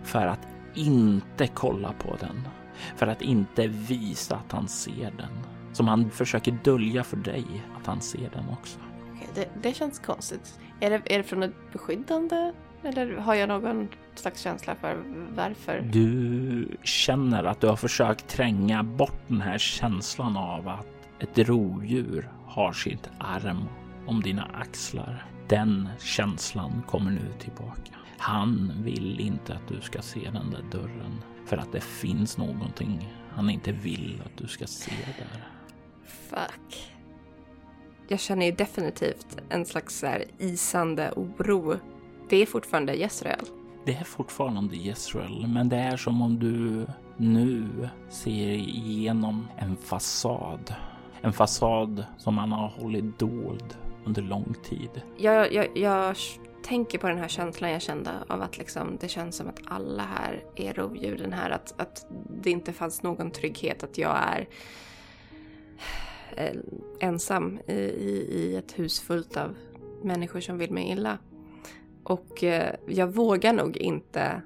för 0.03 0.27
att 0.27 0.49
inte 0.75 1.47
kolla 1.47 1.93
på 1.93 2.17
den, 2.21 2.49
för 2.97 3.07
att 3.07 3.23
inte 3.23 3.67
visa 3.67 4.37
att 4.37 4.53
han 4.53 4.69
ser 4.69 5.11
den. 5.17 5.39
Som 5.73 5.89
han 5.89 6.11
försöker 6.11 6.59
dölja 6.65 7.05
för 7.05 7.17
dig 7.17 7.45
att 7.81 7.87
han 7.87 8.01
ser 8.01 8.31
den 8.31 8.49
också. 8.49 8.79
Det, 9.35 9.49
det 9.63 9.75
känns 9.75 9.99
konstigt. 9.99 10.61
Är 10.81 10.91
det, 10.91 11.03
är 11.15 11.19
det 11.19 11.25
från 11.25 11.43
ett 11.43 11.73
beskyddande 11.73 12.53
eller 12.83 13.17
har 13.17 13.35
jag 13.35 13.49
någon 13.49 13.89
slags 14.19 14.41
känsla 14.41 14.75
för 14.75 15.03
varför? 15.35 15.81
Du 15.81 16.69
känner 16.83 17.45
att 17.45 17.61
du 17.61 17.67
har 17.67 17.77
försökt 17.77 18.29
tränga 18.29 18.83
bort 18.83 19.21
den 19.27 19.41
här 19.41 19.59
känslan 19.59 20.37
av 20.37 20.69
att 20.69 20.87
ett 21.21 21.39
rovdjur 21.49 22.31
har 22.47 22.73
sitt 22.73 23.11
arm 23.19 23.65
om 24.07 24.23
dina 24.23 24.45
axlar. 24.55 25.27
Den 25.49 25.89
känslan 25.99 26.83
kommer 26.87 27.11
nu 27.11 27.33
tillbaka. 27.39 27.93
Han 28.19 28.73
vill 28.77 29.21
inte 29.21 29.55
att 29.55 29.69
du 29.69 29.81
ska 29.81 30.03
se 30.03 30.21
den 30.21 30.51
där 30.51 30.79
dörren 30.79 31.25
för 31.47 31.57
att 31.57 31.73
det 31.73 31.81
finns 31.81 32.39
någonting 32.39 33.09
han 33.39 33.51
inte 33.51 33.73
vill 33.73 34.23
att 34.25 34.37
du 34.37 34.49
ska 34.49 34.67
se 34.67 34.93
där. 35.19 35.49
Fuck. 36.07 36.93
Jag 38.09 38.21
känner 38.21 38.47
ju 38.47 38.53
definitivt 38.53 39.37
en 39.49 39.67
slags 39.67 39.99
så 39.99 40.15
isande 40.39 41.13
oro. 41.17 41.77
Det 42.29 42.37
är 42.37 42.47
fortfarande 42.47 42.95
Jezreel. 42.95 43.58
Det 43.85 43.95
är 43.95 44.05
fortfarande 44.05 44.77
Jezreel, 44.77 45.47
men 45.47 45.69
det 45.69 45.77
är 45.77 45.97
som 45.97 46.23
om 46.23 46.39
du 46.39 46.87
nu 47.17 47.69
ser 48.09 48.53
igenom 48.53 49.49
en 49.57 49.77
fasad 49.77 50.75
en 51.21 51.33
fasad 51.33 52.05
som 52.19 52.39
han 52.39 52.53
har 52.53 52.69
hållit 52.69 53.19
dold 53.19 53.77
under 54.05 54.23
lång 54.23 54.55
tid. 54.65 55.03
Jag, 55.17 55.53
jag, 55.53 55.79
jag 55.79 56.17
tänker 56.63 56.99
på 56.99 57.09
den 57.09 57.19
här 57.19 57.29
känslan 57.29 57.71
jag 57.71 57.83
kände 57.83 58.11
av 58.29 58.43
att 58.43 58.59
liksom, 58.59 58.97
det 59.01 59.09
känns 59.09 59.37
som 59.37 59.49
att 59.49 59.61
alla 59.65 60.03
här 60.03 60.45
är 60.57 60.73
rovdjur. 60.73 61.19
Den 61.19 61.33
här 61.33 61.51
att, 61.51 61.81
att 61.81 62.07
det 62.43 62.51
inte 62.51 62.73
fanns 62.73 63.03
någon 63.03 63.31
trygghet, 63.31 63.83
att 63.83 63.99
jag 63.99 64.17
är 64.17 64.49
eh, 66.37 66.57
ensam 67.01 67.61
i, 67.67 67.73
i, 67.73 68.27
i 68.31 68.57
ett 68.57 68.79
hus 68.79 69.01
fullt 69.01 69.37
av 69.37 69.55
människor 70.03 70.41
som 70.41 70.59
vill 70.59 70.71
mig 70.71 70.91
illa. 70.91 71.19
Och 72.09 72.45
eh, 72.45 72.75
jag 72.87 73.07
vågar 73.07 73.53
nog 73.53 73.77
inte 73.77 74.43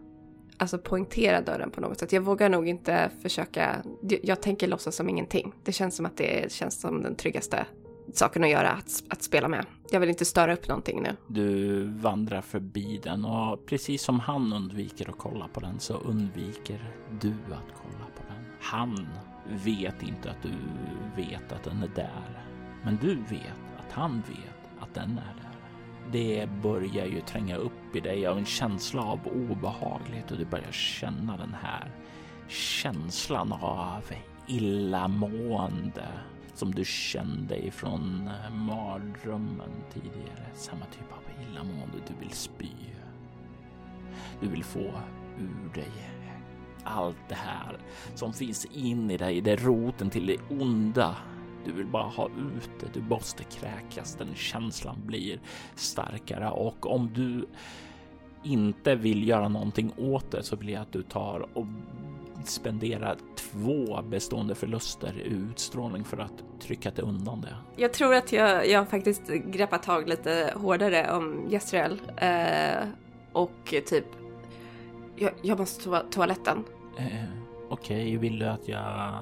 alltså 0.56 0.78
poängtera 0.78 1.40
dörren 1.40 1.70
på 1.70 1.80
något 1.80 1.98
sätt. 1.98 2.12
Jag 2.12 2.22
vågar 2.22 2.48
nog 2.48 2.68
inte 2.68 3.10
försöka, 3.22 3.82
jag 4.22 4.42
tänker 4.42 4.68
låtsas 4.68 4.96
som 4.96 5.08
ingenting. 5.08 5.52
Det 5.64 5.72
känns 5.72 5.96
som 5.96 6.06
att 6.06 6.16
det 6.16 6.52
känns 6.52 6.80
som 6.80 7.02
den 7.02 7.16
tryggaste 7.16 7.66
saken 8.12 8.44
att 8.44 8.50
göra, 8.50 8.70
att, 8.70 9.02
att 9.08 9.22
spela 9.22 9.48
med. 9.48 9.66
Jag 9.90 10.00
vill 10.00 10.08
inte 10.08 10.24
störa 10.24 10.54
upp 10.54 10.68
någonting 10.68 11.02
nu. 11.02 11.16
Du 11.28 11.84
vandrar 11.84 12.40
förbi 12.40 13.00
den 13.02 13.24
och 13.24 13.66
precis 13.66 14.02
som 14.02 14.20
han 14.20 14.52
undviker 14.52 15.08
att 15.08 15.18
kolla 15.18 15.48
på 15.48 15.60
den 15.60 15.80
så 15.80 15.94
undviker 15.94 16.92
du 17.20 17.28
att 17.30 17.72
kolla 17.82 18.06
på 18.16 18.22
den. 18.28 18.44
Han 18.60 19.06
vet 19.64 20.02
inte 20.02 20.30
att 20.30 20.42
du 20.42 20.52
vet 21.22 21.52
att 21.52 21.64
den 21.64 21.82
är 21.82 21.90
där, 21.94 22.44
men 22.84 22.98
du 23.00 23.14
vet 23.14 23.62
att 23.86 23.92
han 23.92 24.22
vet 24.28 24.80
att 24.80 24.94
den 24.94 25.10
är 25.10 25.34
där. 25.41 25.41
Det 26.12 26.48
börjar 26.62 27.06
ju 27.06 27.20
tränga 27.20 27.56
upp 27.56 27.96
i 27.96 28.00
dig 28.00 28.26
av 28.26 28.38
en 28.38 28.44
känsla 28.44 29.02
av 29.02 29.20
obehaglighet 29.26 30.30
och 30.30 30.38
du 30.38 30.44
börjar 30.44 30.72
känna 30.72 31.36
den 31.36 31.54
här 31.62 31.90
känslan 32.48 33.52
av 33.52 34.02
illamående 34.46 36.08
som 36.54 36.74
du 36.74 36.84
kände 36.84 37.66
ifrån 37.66 38.28
eh, 38.28 38.54
mardrömmen 38.54 39.70
tidigare. 39.92 40.46
Samma 40.54 40.84
typ 40.84 41.12
av 41.12 41.42
illamående. 41.42 41.98
Du 42.08 42.14
vill 42.20 42.32
spy. 42.32 42.68
Du 44.40 44.48
vill 44.48 44.64
få 44.64 44.90
ur 45.38 45.74
dig 45.74 45.92
allt 46.84 47.28
det 47.28 47.34
här 47.34 47.78
som 48.14 48.32
finns 48.32 48.64
in 48.64 49.10
i 49.10 49.16
dig. 49.16 49.40
Det 49.40 49.52
är 49.52 49.56
roten 49.56 50.10
till 50.10 50.26
det 50.26 50.56
onda. 50.60 51.16
Du 51.64 51.72
vill 51.72 51.86
bara 51.86 52.08
ha 52.08 52.26
ut 52.26 52.70
det. 52.80 53.00
Du 53.00 53.06
måste 53.08 53.44
kräkas. 53.44 54.14
Den 54.14 54.34
känslan 54.34 54.96
blir 55.06 55.40
starkare 55.74 56.50
och 56.50 56.86
om 56.86 57.10
du 57.14 57.46
inte 58.42 58.94
vill 58.94 59.28
göra 59.28 59.48
någonting 59.48 59.92
åt 59.96 60.30
det 60.30 60.42
så 60.42 60.56
vill 60.56 60.68
jag 60.68 60.82
att 60.82 60.92
du 60.92 61.02
tar 61.02 61.46
och 61.54 61.66
spendera 62.44 63.16
två 63.36 64.02
bestående 64.02 64.54
förluster 64.54 65.18
i 65.18 65.28
utstrålning 65.28 66.04
för 66.04 66.18
att 66.18 66.60
trycka 66.60 66.90
det 66.90 67.02
undan 67.02 67.40
det. 67.40 67.56
Jag 67.76 67.92
tror 67.92 68.14
att 68.14 68.32
jag, 68.32 68.68
jag 68.68 68.88
faktiskt 68.88 69.28
greppar 69.28 69.78
tag 69.78 70.08
lite 70.08 70.52
hårdare 70.56 71.12
om 71.12 71.46
Jezreel 71.48 72.00
eh, 72.16 72.88
och 73.32 73.74
typ 73.86 74.06
jag, 75.16 75.32
jag 75.42 75.58
måste 75.58 75.84
to 75.84 75.96
toaletten. 76.10 76.64
Eh, 76.98 77.04
Okej, 77.68 78.02
okay. 78.02 78.18
vill 78.18 78.38
du 78.38 78.46
att 78.46 78.68
jag 78.68 79.18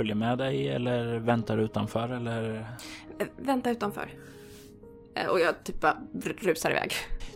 följer 0.00 0.14
med 0.14 0.38
dig 0.38 0.68
eller 0.68 1.18
väntar 1.18 1.58
utanför 1.58 2.08
eller? 2.08 2.66
Eh, 3.18 3.26
vänta 3.36 3.70
utanför. 3.70 4.14
Eh, 5.14 5.26
och 5.26 5.40
jag 5.40 5.64
typ 5.64 5.80
bara 5.80 5.96
rusar 6.22 6.70
iväg. 6.70 6.92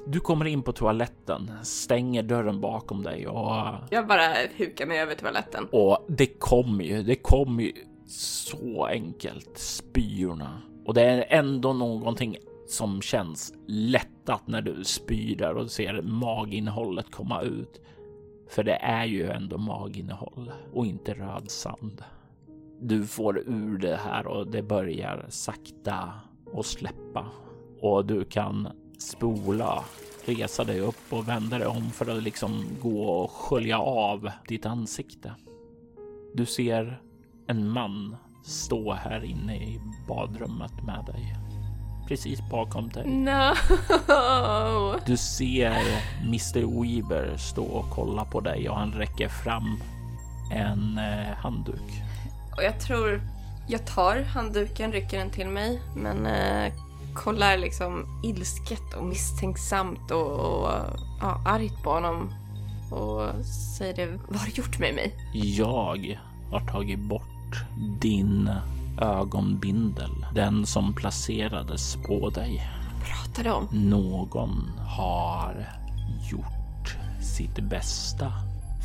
Du 0.06 0.20
kommer 0.20 0.44
in 0.44 0.62
på 0.62 0.72
toaletten, 0.72 1.50
stänger 1.62 2.22
dörren 2.22 2.60
bakom 2.60 3.02
dig 3.02 3.28
och... 3.28 3.74
Jag 3.90 4.06
bara 4.06 4.34
hukar 4.56 4.86
mig 4.86 5.00
över 5.00 5.14
toaletten. 5.14 5.68
Och 5.72 6.06
det 6.08 6.26
kommer 6.26 6.84
ju, 6.84 7.02
det 7.02 7.16
kommer 7.16 7.62
ju 7.62 7.72
så 8.08 8.84
enkelt, 8.84 9.58
spyorna. 9.58 10.62
Och 10.86 10.94
det 10.94 11.02
är 11.02 11.26
ändå 11.28 11.72
någonting 11.72 12.36
som 12.68 13.02
känns 13.02 13.54
lättat 13.66 14.46
när 14.46 14.62
du 14.62 14.84
spyr 14.84 15.36
där 15.36 15.54
och 15.54 15.70
ser 15.70 16.02
maginnehållet 16.02 17.10
komma 17.10 17.42
ut. 17.42 17.80
För 18.48 18.62
det 18.62 18.76
är 18.76 19.04
ju 19.04 19.30
ändå 19.30 19.58
maginnehåll 19.58 20.52
och 20.72 20.86
inte 20.86 21.14
röd 21.14 21.50
sand. 21.50 22.02
Du 22.80 23.06
får 23.06 23.38
ur 23.38 23.78
det 23.78 23.96
här 23.96 24.26
och 24.26 24.46
det 24.46 24.62
börjar 24.62 25.26
sakta 25.28 26.12
och 26.52 26.66
släppa 26.66 27.26
och 27.80 28.06
du 28.06 28.24
kan 28.24 28.68
spola, 28.98 29.84
resa 30.24 30.64
dig 30.64 30.80
upp 30.80 31.12
och 31.12 31.28
vända 31.28 31.58
dig 31.58 31.66
om 31.66 31.90
för 31.90 32.16
att 32.16 32.22
liksom 32.22 32.64
gå 32.82 33.04
och 33.04 33.30
skölja 33.30 33.78
av 33.78 34.30
ditt 34.48 34.66
ansikte. 34.66 35.34
Du 36.34 36.46
ser 36.46 37.00
en 37.46 37.68
man 37.68 38.16
stå 38.44 38.92
här 38.92 39.24
inne 39.24 39.56
i 39.56 39.80
badrummet 40.08 40.82
med 40.82 41.04
dig. 41.06 41.36
Precis 42.08 42.50
bakom 42.50 42.88
dig. 42.88 43.06
No. 43.06 43.54
Du 45.06 45.16
ser 45.16 45.76
Mr 46.22 46.82
Weaver 46.82 47.36
stå 47.36 47.64
och 47.64 47.90
kolla 47.90 48.24
på 48.24 48.40
dig 48.40 48.68
och 48.68 48.76
han 48.76 48.92
räcker 48.92 49.28
fram 49.28 49.80
en 50.52 50.98
eh, 50.98 51.36
handduk. 51.36 52.03
Och 52.56 52.62
jag 52.62 52.80
tror 52.80 53.20
jag 53.68 53.86
tar 53.86 54.22
handduken, 54.22 54.92
rycker 54.92 55.18
den 55.18 55.30
till 55.30 55.48
mig, 55.48 55.80
men 55.96 56.26
eh, 56.26 56.72
kollar 57.14 57.56
liksom 57.56 58.20
ilsket 58.22 58.94
och 58.96 59.04
misstänksamt 59.04 60.10
och, 60.10 60.30
och 60.30 60.70
ja, 61.20 61.42
argt 61.46 61.82
på 61.82 61.90
honom 61.90 62.34
och 62.90 63.44
säger 63.78 63.96
det, 63.96 64.18
vad 64.28 64.38
har 64.38 64.46
du 64.46 64.52
gjort 64.52 64.78
med 64.78 64.94
mig? 64.94 65.14
Jag 65.32 66.18
har 66.50 66.60
tagit 66.60 66.98
bort 66.98 67.64
din 68.00 68.50
ögonbindel, 69.00 70.26
den 70.34 70.66
som 70.66 70.94
placerades 70.94 71.96
på 71.96 72.30
dig. 72.30 72.70
Vad 72.92 73.08
pratar 73.08 73.44
du 73.44 73.50
om? 73.50 73.68
Någon 73.72 74.70
har 74.78 75.66
gjort 76.30 76.96
sitt 77.22 77.58
bästa 77.58 78.32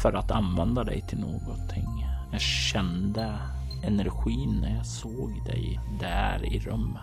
för 0.02 0.14
att 0.14 0.32
använda 0.32 0.84
dig 0.84 1.02
till 1.08 1.20
någonting. 1.20 2.06
Jag 2.32 2.42
kände 2.42 3.38
energin 3.84 4.60
när 4.62 4.76
jag 4.76 4.86
såg 4.86 5.46
dig 5.46 5.80
där 6.00 6.54
i 6.54 6.60
rummet. 6.60 7.02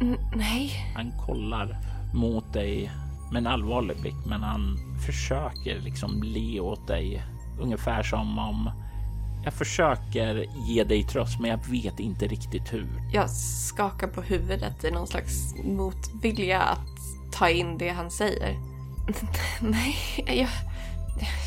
Mm, 0.00 0.18
nej. 0.34 0.92
Han 0.94 1.12
kollar 1.26 1.76
mot 2.14 2.52
dig 2.52 2.90
med 3.32 3.40
en 3.40 3.46
allvarlig 3.46 4.00
blick, 4.00 4.26
men 4.26 4.42
han 4.42 4.78
försöker 5.06 5.80
liksom 5.80 6.22
le 6.22 6.60
åt 6.60 6.86
dig 6.86 7.22
ungefär 7.60 8.02
som 8.02 8.38
om 8.38 8.70
jag 9.44 9.54
försöker 9.54 10.46
ge 10.66 10.84
dig 10.84 11.02
tröst, 11.02 11.40
men 11.40 11.50
jag 11.50 11.66
vet 11.70 12.00
inte 12.00 12.26
riktigt 12.26 12.72
hur. 12.72 12.86
Jag 13.12 13.30
skakar 13.30 14.06
på 14.06 14.22
huvudet 14.22 14.84
i 14.84 14.90
någon 14.90 15.06
slags 15.06 15.54
motvilja 15.64 16.60
att 16.62 16.88
ta 17.32 17.48
in 17.48 17.78
det 17.78 17.88
han 17.88 18.10
säger. 18.10 18.56
Nej, 19.60 19.96
jag, 20.26 20.48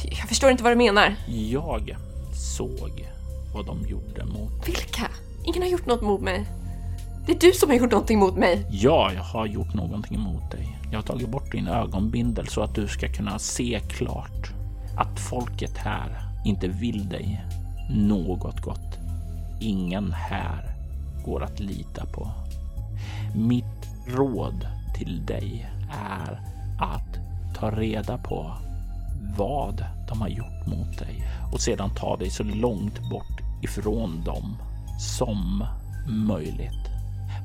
jag 0.04 0.28
förstår 0.28 0.52
inte 0.52 0.64
vad 0.64 0.72
du 0.72 0.78
menar. 0.78 1.16
Jag 1.28 1.98
såg 2.34 3.08
vad 3.58 3.66
de 3.66 3.88
gjorde 3.88 4.26
mot 4.26 4.68
Vilka? 4.68 5.12
Ingen 5.46 5.62
har 5.62 5.70
gjort 5.70 5.86
något 5.86 6.02
mot 6.02 6.22
mig. 6.22 6.46
Det 7.26 7.32
är 7.32 7.40
du 7.40 7.52
som 7.54 7.70
har 7.70 7.78
gjort 7.78 7.92
någonting 7.92 8.20
mot 8.20 8.38
mig. 8.38 8.66
Ja, 8.70 9.12
jag 9.14 9.24
har 9.24 9.46
gjort 9.46 9.74
någonting 9.74 10.20
mot 10.20 10.52
dig. 10.52 10.78
Jag 10.92 10.98
har 10.98 11.04
tagit 11.04 11.30
bort 11.30 11.52
din 11.52 11.68
ögonbindel 11.68 12.48
så 12.48 12.62
att 12.62 12.76
du 12.76 12.88
ska 12.88 13.08
kunna 13.08 13.40
se 13.40 13.80
klart 13.90 14.52
att 14.98 15.20
folket 15.20 15.78
här 15.78 16.20
inte 16.46 16.68
vill 16.68 17.10
dig 17.10 17.46
något 17.90 18.62
gott. 18.62 18.98
Ingen 19.62 20.12
här 20.12 20.76
går 21.26 21.44
att 21.44 21.60
lita 21.60 22.06
på. 22.06 22.32
Mitt 23.36 23.88
råd 24.08 24.68
till 24.96 25.26
dig 25.26 25.70
är 25.92 26.42
att 26.80 27.18
ta 27.56 27.72
reda 27.72 28.18
på 28.18 28.52
vad 29.38 29.86
de 30.08 30.22
har 30.22 30.30
gjort 30.30 30.68
mot 30.68 30.98
dig 31.00 31.28
och 31.54 31.62
sedan 31.62 31.90
ta 31.96 32.18
dig 32.18 32.30
så 32.30 32.44
långt 32.44 33.10
bort 33.10 33.47
ifrån 33.62 34.24
dem 34.26 34.58
som 35.00 35.64
möjligt. 36.08 36.88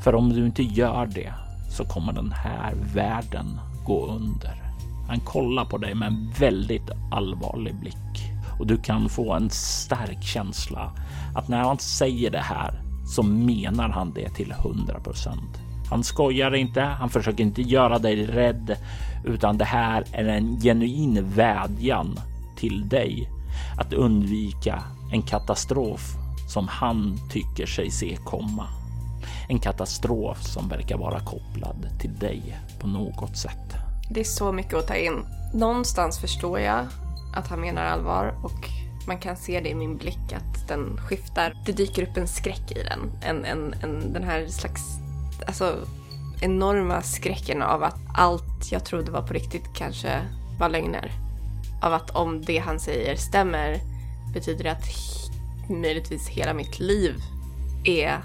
För 0.04 0.14
om 0.14 0.28
du 0.28 0.46
inte 0.46 0.62
gör 0.62 1.06
det 1.06 1.32
så 1.70 1.84
kommer 1.84 2.12
den 2.12 2.32
här 2.32 2.74
världen 2.94 3.60
gå 3.86 4.06
under. 4.06 4.62
Han 5.08 5.20
kollar 5.20 5.64
på 5.64 5.78
dig 5.78 5.94
med 5.94 6.08
en 6.08 6.32
väldigt 6.38 6.90
allvarlig 7.10 7.74
blick 7.74 8.32
och 8.58 8.66
du 8.66 8.76
kan 8.76 9.08
få 9.08 9.32
en 9.32 9.50
stark 9.50 10.22
känsla 10.22 10.92
att 11.34 11.48
när 11.48 11.62
han 11.62 11.78
säger 11.78 12.30
det 12.30 12.38
här 12.38 12.80
så 13.06 13.22
menar 13.22 13.88
han 13.88 14.12
det 14.12 14.28
till 14.28 14.50
100 14.50 15.00
procent. 15.00 15.60
Han 15.90 16.04
skojar 16.04 16.54
inte, 16.54 16.80
han 16.80 17.10
försöker 17.10 17.44
inte 17.44 17.62
göra 17.62 17.98
dig 17.98 18.26
rädd, 18.26 18.76
utan 19.24 19.58
det 19.58 19.64
här 19.64 20.04
är 20.12 20.24
en 20.24 20.60
genuin 20.60 21.28
vädjan 21.34 22.18
till 22.56 22.88
dig 22.88 23.28
att 23.78 23.92
undvika 23.92 24.82
en 25.12 25.22
katastrof 25.22 26.00
som 26.48 26.68
han 26.68 27.18
tycker 27.30 27.66
sig 27.66 27.90
se 27.90 28.18
komma. 28.24 28.66
En 29.48 29.58
katastrof 29.58 30.42
som 30.42 30.68
verkar 30.68 30.98
vara 30.98 31.20
kopplad 31.20 31.88
till 32.00 32.18
dig 32.18 32.58
på 32.80 32.86
något 32.86 33.36
sätt. 33.36 33.74
Det 34.10 34.20
är 34.20 34.24
så 34.24 34.52
mycket 34.52 34.74
att 34.74 34.86
ta 34.86 34.94
in. 34.94 35.26
Någonstans 35.54 36.18
förstår 36.18 36.60
jag 36.60 36.86
att 37.34 37.48
han 37.48 37.60
menar 37.60 37.84
allvar 37.84 38.34
och 38.42 38.68
man 39.06 39.18
kan 39.18 39.36
se 39.36 39.60
det 39.60 39.68
i 39.68 39.74
min 39.74 39.96
blick 39.96 40.32
att 40.32 40.68
den 40.68 40.96
skiftar. 40.96 41.56
Det 41.66 41.72
dyker 41.72 42.02
upp 42.02 42.16
en 42.16 42.28
skräck 42.28 42.70
i 42.70 42.82
den. 42.82 43.10
En, 43.22 43.44
en, 43.44 43.74
en, 43.82 44.12
den 44.12 44.24
här 44.24 44.46
slags... 44.46 44.82
Alltså, 45.46 45.76
enorma 46.40 47.02
skräcken 47.02 47.62
av 47.62 47.82
att 47.82 47.98
allt 48.14 48.72
jag 48.72 48.84
trodde 48.84 49.10
var 49.10 49.22
på 49.22 49.34
riktigt 49.34 49.74
kanske 49.74 50.20
var 50.58 50.68
lögner. 50.68 51.12
Av 51.82 51.92
att 51.92 52.10
om 52.10 52.42
det 52.42 52.58
han 52.58 52.80
säger 52.80 53.16
stämmer 53.16 53.91
betyder 54.32 54.64
det 54.64 54.72
att 54.72 54.86
möjligtvis 55.70 56.28
hela 56.28 56.54
mitt 56.54 56.80
liv 56.80 57.14
är 57.84 58.18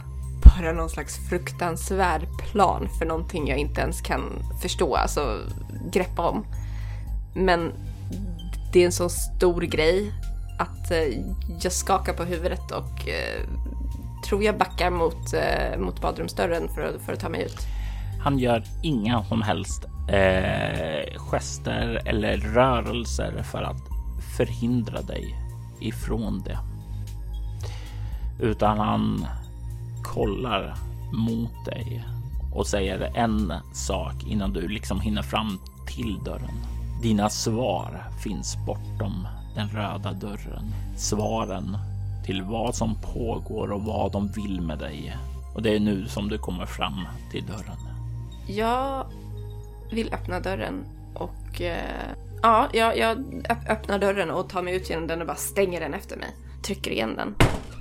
bara 0.43 0.72
någon 0.72 0.89
slags 0.89 1.30
fruktansvärd 1.30 2.22
plan 2.51 2.89
för 2.99 3.05
någonting 3.05 3.47
jag 3.47 3.58
inte 3.58 3.82
ens 3.82 4.01
kan 4.01 4.22
förstå, 4.62 4.95
alltså 4.95 5.39
greppa 5.91 6.30
om. 6.30 6.45
Men 7.36 7.72
det 8.74 8.82
är 8.82 8.86
en 8.86 8.91
så 8.91 9.10
stor 9.10 9.62
grej 9.62 10.12
att 10.60 10.91
eh, 10.91 11.22
jag 11.62 11.72
skakar 11.72 12.14
på 12.14 12.24
huvudet 12.24 12.72
och 12.72 13.08
eh, 13.10 13.43
tror 14.26 14.43
jag 14.43 14.58
backar 14.58 14.91
mot, 14.91 15.34
eh, 15.34 15.80
mot 15.80 16.01
badrumsdörren 16.01 16.70
för, 16.76 16.82
att- 16.82 17.01
för 17.01 17.14
att 17.14 17.20
ta 17.20 17.30
mig 17.30 17.41
ut. 17.43 17.58
Han 18.24 18.39
gör 18.39 18.64
inga 18.84 19.24
som 19.24 19.41
helst 19.41 19.86
eh, 20.10 21.18
gester 21.18 22.01
eller 22.05 22.38
rörelser 22.38 23.43
för 23.51 23.62
att 23.62 23.82
förhindra 24.38 25.01
dig 25.01 25.36
ifrån 25.80 26.41
det. 26.45 26.59
Utan 28.39 28.80
han 28.80 29.25
kollar 30.03 30.75
mot 31.13 31.65
dig 31.65 32.05
och 32.53 32.67
säger 32.67 33.17
en 33.17 33.53
sak 33.73 34.23
innan 34.28 34.53
du 34.53 34.67
liksom 34.67 35.01
hinner 35.01 35.21
fram 35.21 35.59
till 35.88 36.19
dörren. 36.25 36.63
Dina 37.01 37.30
svar 37.30 38.03
finns 38.23 38.57
bortom 38.65 39.28
den 39.55 39.67
röda 39.69 40.13
dörren. 40.13 40.73
Svaren 40.95 41.78
till 42.25 42.41
vad 42.41 42.75
som 42.75 42.95
pågår 42.95 43.71
och 43.71 43.84
vad 43.84 44.11
de 44.11 44.28
vill 44.28 44.61
med 44.61 44.80
dig. 44.80 45.17
Och 45.55 45.61
det 45.61 45.75
är 45.75 45.80
nu 45.80 46.07
som 46.07 46.30
du 46.30 46.38
kommer 46.38 46.65
fram 46.65 47.07
till 47.32 47.45
dörren. 47.45 47.78
Jag 48.47 49.05
vill 49.91 50.13
öppna 50.13 50.39
dörren 50.39 50.86
och 51.13 51.61
eh, 51.61 52.15
ja, 52.44 52.70
jag, 52.74 52.98
jag 52.98 53.18
öpp- 53.50 53.70
öppnar 53.70 54.00
dörren 54.00 54.32
och 54.32 54.50
tar 54.50 54.62
mig 54.62 54.76
ut 54.76 54.90
genom 54.90 55.08
den 55.08 55.22
och 55.22 55.28
bara 55.28 55.36
stänger 55.38 55.80
den 55.80 55.94
efter 55.94 56.18
mig. 56.18 56.30
Trycker 56.66 56.92
igen 56.92 57.16
den. 57.16 57.36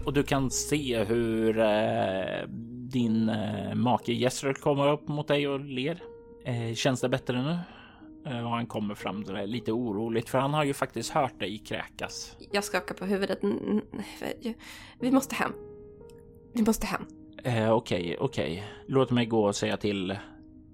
Och 0.05 0.13
du 0.13 0.23
kan 0.23 0.51
se 0.51 1.05
hur 1.05 1.59
eh, 1.59 2.49
din 2.91 3.29
eh, 3.29 3.75
make 3.75 4.13
Jesper 4.13 4.53
kommer 4.53 4.93
upp 4.93 5.09
mot 5.09 5.29
dig 5.29 5.49
och 5.49 5.61
ler. 5.61 6.03
Eh, 6.45 6.75
känns 6.75 7.01
det 7.01 7.09
bättre 7.09 7.43
nu? 7.43 7.59
Eh, 8.31 8.49
han 8.51 8.67
kommer 8.67 8.95
fram 8.95 9.25
till 9.25 9.35
dig 9.35 9.47
lite 9.47 9.73
oroligt 9.73 10.29
för 10.29 10.39
han 10.39 10.55
har 10.55 10.65
ju 10.65 10.75
faktiskt 10.75 11.11
hört 11.11 11.41
dig 11.41 11.59
kräkas. 11.59 12.37
Jag 12.53 12.65
skakar 12.65 12.95
på 12.95 13.05
huvudet. 13.05 13.39
Vi 15.01 15.11
måste 15.11 15.35
hem. 15.35 15.53
Vi 16.55 16.63
måste 16.63 16.87
hem. 16.87 17.03
Eh, 17.45 17.73
Okej, 17.73 18.17
okej. 18.21 18.65
Låt 18.87 19.11
mig 19.11 19.27
gå 19.27 19.45
och 19.47 19.57
säga 19.57 19.77
till 19.77 20.19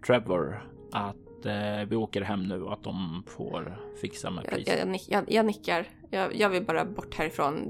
Trevor 0.07 0.63
att 0.93 1.17
eh, 1.47 1.89
vi 1.89 1.97
åker 1.97 2.21
hem 2.23 2.43
nu 2.49 2.63
och 2.63 2.73
att 2.73 2.83
de 2.83 3.23
får 3.27 3.79
fixa 4.01 4.31
med 4.31 4.45
Jag, 4.45 4.55
priset. 4.55 4.79
jag, 4.79 4.89
jag, 4.89 5.01
jag, 5.09 5.25
jag 5.33 5.47
nickar. 5.47 5.89
Jag, 6.33 6.49
vill 6.49 6.65
bara 6.65 6.85
bort 6.85 7.15
härifrån. 7.15 7.69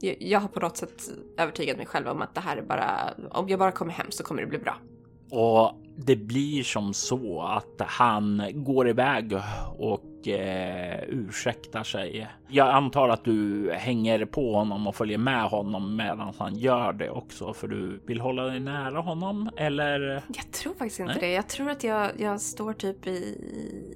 Jag 0.00 0.40
har 0.40 0.48
på 0.48 0.60
något 0.60 0.76
sätt 0.76 1.02
övertygat 1.38 1.76
mig 1.76 1.86
själv 1.86 2.08
om 2.08 2.22
att 2.22 2.34
det 2.34 2.40
här 2.40 2.56
är 2.56 2.62
bara... 2.62 3.14
Om 3.30 3.48
jag 3.48 3.58
bara 3.58 3.72
kommer 3.72 3.92
hem 3.92 4.06
så 4.10 4.22
kommer 4.22 4.42
det 4.42 4.48
bli 4.48 4.58
bra. 4.58 4.76
Och 5.30 5.72
det 5.96 6.16
blir 6.16 6.62
som 6.62 6.94
så 6.94 7.42
att 7.42 7.88
han 7.88 8.42
går 8.54 8.88
iväg 8.88 9.32
och 9.78 10.02
eh, 10.26 11.00
ursäktar 11.08 11.82
sig. 11.82 12.28
Jag 12.48 12.68
antar 12.68 13.08
att 13.08 13.24
du 13.24 13.70
hänger 13.72 14.24
på 14.24 14.54
honom 14.54 14.86
och 14.86 14.94
följer 14.94 15.18
med 15.18 15.44
honom 15.44 15.96
medan 15.96 16.34
han 16.38 16.56
gör 16.56 16.92
det 16.92 17.10
också, 17.10 17.52
för 17.52 17.68
du 17.68 18.00
vill 18.06 18.20
hålla 18.20 18.42
dig 18.42 18.60
nära 18.60 19.00
honom 19.00 19.50
eller? 19.56 20.22
Jag 20.28 20.52
tror 20.52 20.74
faktiskt 20.74 21.00
inte 21.00 21.12
Nej. 21.12 21.20
det. 21.20 21.32
Jag 21.32 21.48
tror 21.48 21.70
att 21.70 21.84
jag, 21.84 22.10
jag 22.20 22.40
står 22.40 22.72
typ 22.72 23.06
i, 23.06 23.18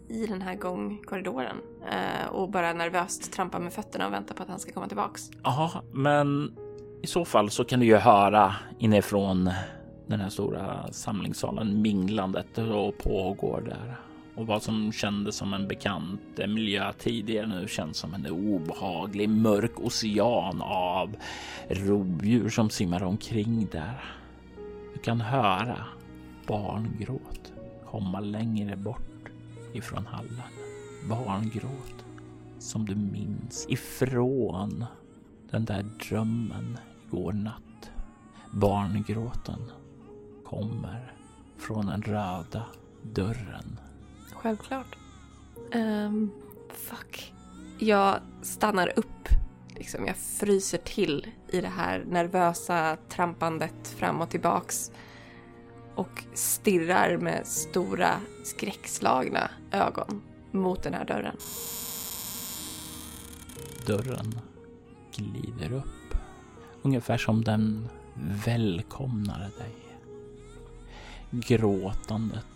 i 0.09 0.27
den 0.27 0.43
här 0.43 0.55
gångkorridoren 0.55 1.57
eh, 1.91 2.29
och 2.33 2.51
bara 2.51 2.73
nervöst 2.73 3.33
trampar 3.33 3.61
med 3.61 3.73
fötterna 3.73 4.07
och 4.07 4.13
väntar 4.13 4.35
på 4.35 4.43
att 4.43 4.49
han 4.49 4.59
ska 4.59 4.73
komma 4.73 4.89
tillbaks. 4.89 5.31
Ja, 5.43 5.71
men 5.93 6.57
i 7.03 7.07
så 7.07 7.25
fall 7.25 7.51
så 7.51 7.65
kan 7.65 7.81
du 7.81 7.87
ju 7.87 7.97
höra 7.97 8.55
inifrån 8.79 9.51
den 10.07 10.21
här 10.21 10.29
stora 10.29 10.93
samlingssalen 10.93 11.83
minglandet 11.83 12.59
och 12.59 12.99
pågår 12.99 13.61
där. 13.61 13.97
Och 14.35 14.47
vad 14.47 14.63
som 14.63 14.93
kändes 14.93 15.37
som 15.37 15.55
en 15.55 15.69
bekant 15.69 16.39
miljö 16.49 16.93
tidigare 16.93 17.47
nu 17.47 17.69
känns 17.69 17.97
som 17.97 18.15
en 18.15 18.27
obehaglig 18.27 19.29
mörk 19.29 19.81
ocean 19.81 20.63
av 20.63 21.17
rovdjur 21.69 22.49
som 22.49 22.71
simmar 22.71 23.03
omkring 23.03 23.69
där. 23.73 24.05
Du 24.95 25.01
kan 25.01 25.21
höra 25.21 25.87
barngråt 26.47 27.53
komma 27.91 28.21
längre 28.21 28.77
bort 28.77 29.29
ifrån 29.73 30.07
hallen. 30.07 30.53
Barngråt 31.09 32.05
som 32.59 32.87
du 32.87 32.95
minns 32.95 33.67
ifrån 33.69 34.85
den 35.51 35.65
där 35.65 35.83
drömmen 35.83 36.79
igår 37.07 37.33
natt. 37.33 37.91
Barngråten 38.51 39.71
kommer 40.45 41.13
från 41.59 41.87
den 41.87 42.03
röda 42.03 42.67
dörren. 43.03 43.79
Självklart. 44.43 44.97
Um, 45.75 46.31
fuck. 46.69 47.33
Jag 47.79 48.21
stannar 48.43 48.93
upp. 48.99 49.29
Liksom, 49.75 50.07
jag 50.07 50.17
fryser 50.17 50.79
till 50.79 51.27
i 51.49 51.61
det 51.61 51.69
här 51.69 52.05
nervösa 52.09 52.97
trampandet 53.09 53.89
fram 53.89 54.21
och 54.21 54.31
tillbaks. 54.31 54.91
Och 55.95 56.25
stirrar 56.35 57.17
med 57.17 57.47
stora 57.47 58.11
skräckslagna 58.45 59.51
ögon 59.71 60.23
mot 60.51 60.83
den 60.83 60.95
här 60.95 61.05
dörren. 61.05 61.37
Dörren 63.87 64.41
glider 65.17 65.73
upp. 65.73 66.15
Ungefär 66.83 67.19
som 67.19 67.45
den 67.45 67.89
välkomnade 68.47 69.51
dig. 69.59 69.75
Gråtandet 71.31 72.52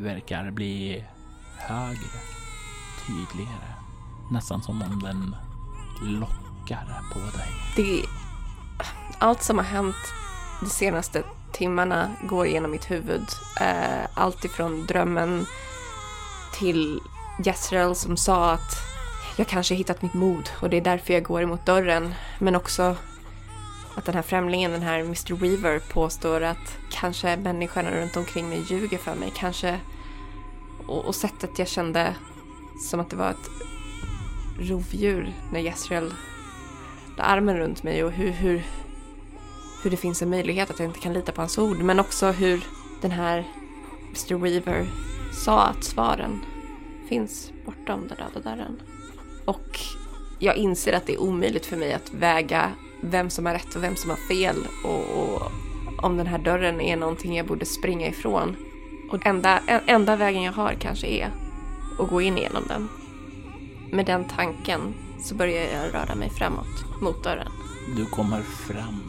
verkar 0.00 0.50
bli 0.50 1.04
högre, 1.58 2.20
tydligare. 3.06 3.74
Nästan 4.30 4.62
som 4.62 4.82
om 4.82 5.02
den 5.02 5.36
lockar 6.02 7.02
på 7.12 7.18
dig. 7.18 7.48
Det... 7.76 8.04
Allt 9.18 9.42
som 9.42 9.58
har 9.58 9.64
hänt 9.64 9.96
de 10.60 10.66
senaste 10.70 11.22
timmarna 11.52 12.10
går 12.22 12.46
genom 12.46 12.70
mitt 12.70 12.90
huvud. 12.90 13.26
Eh, 13.60 14.08
allt 14.14 14.44
ifrån 14.44 14.86
drömmen 14.86 15.46
till 16.58 17.00
Jezreel 17.44 17.94
som 17.94 18.16
sa 18.16 18.52
att 18.52 18.76
jag 19.36 19.46
kanske 19.46 19.74
hittat 19.74 20.02
mitt 20.02 20.14
mod 20.14 20.50
och 20.60 20.70
det 20.70 20.76
är 20.76 20.80
därför 20.80 21.14
jag 21.14 21.22
går 21.22 21.42
emot 21.42 21.66
dörren. 21.66 22.14
Men 22.38 22.56
också 22.56 22.96
att 24.00 24.06
den 24.06 24.14
här 24.14 24.22
främlingen, 24.22 24.70
den 24.70 24.82
här 24.82 25.00
Mr. 25.00 25.34
Weaver, 25.34 25.78
påstår 25.78 26.40
att 26.40 26.78
kanske 26.90 27.36
människorna 27.36 27.90
runt 27.90 28.16
omkring 28.16 28.48
mig 28.48 28.64
ljuger 28.68 28.98
för 28.98 29.14
mig. 29.14 29.32
Kanske... 29.36 29.80
Och, 30.86 31.04
och 31.04 31.14
sättet 31.14 31.58
jag 31.58 31.68
kände 31.68 32.14
som 32.90 33.00
att 33.00 33.10
det 33.10 33.16
var 33.16 33.30
ett 33.30 33.50
rovdjur 34.58 35.32
när 35.52 35.60
Jezreel 35.60 36.14
la 37.16 37.24
armen 37.24 37.56
runt 37.56 37.82
mig 37.82 38.04
och 38.04 38.12
hur, 38.12 38.30
hur, 38.30 38.66
hur 39.82 39.90
det 39.90 39.96
finns 39.96 40.22
en 40.22 40.30
möjlighet 40.30 40.70
att 40.70 40.78
jag 40.78 40.88
inte 40.88 41.00
kan 41.00 41.12
lita 41.12 41.32
på 41.32 41.40
hans 41.40 41.58
ord. 41.58 41.78
Men 41.78 42.00
också 42.00 42.30
hur 42.30 42.64
den 43.00 43.10
här 43.10 43.44
Mr. 44.08 44.34
Weaver 44.34 44.86
sa 45.32 45.62
att 45.62 45.84
svaren 45.84 46.44
finns 47.08 47.52
bortom 47.66 48.08
den 48.08 48.16
röda 48.16 48.40
dörren. 48.50 48.82
Och 49.44 49.80
jag 50.38 50.56
inser 50.56 50.92
att 50.92 51.06
det 51.06 51.14
är 51.14 51.20
omöjligt 51.20 51.66
för 51.66 51.76
mig 51.76 51.92
att 51.92 52.14
väga 52.14 52.72
vem 53.00 53.30
som 53.30 53.46
har 53.46 53.52
rätt 53.52 53.76
och 53.76 53.82
vem 53.82 53.96
som 53.96 54.10
har 54.10 54.16
fel 54.16 54.56
och, 54.84 55.22
och 55.22 55.52
om 56.04 56.16
den 56.16 56.26
här 56.26 56.38
dörren 56.38 56.80
är 56.80 56.96
någonting 56.96 57.36
jag 57.36 57.46
borde 57.46 57.66
springa 57.66 58.06
ifrån. 58.06 58.56
Och 59.10 59.26
enda, 59.26 59.58
enda 59.86 60.16
vägen 60.16 60.42
jag 60.42 60.52
har 60.52 60.74
kanske 60.74 61.06
är 61.06 61.30
att 61.98 62.08
gå 62.08 62.20
in 62.20 62.36
genom 62.36 62.62
den. 62.68 62.88
Med 63.92 64.06
den 64.06 64.24
tanken 64.24 64.80
så 65.22 65.34
börjar 65.34 65.64
jag 65.64 65.94
röra 65.94 66.14
mig 66.14 66.30
framåt 66.30 67.00
mot 67.02 67.24
dörren. 67.24 67.52
Du 67.96 68.06
kommer 68.06 68.42
fram 68.42 69.00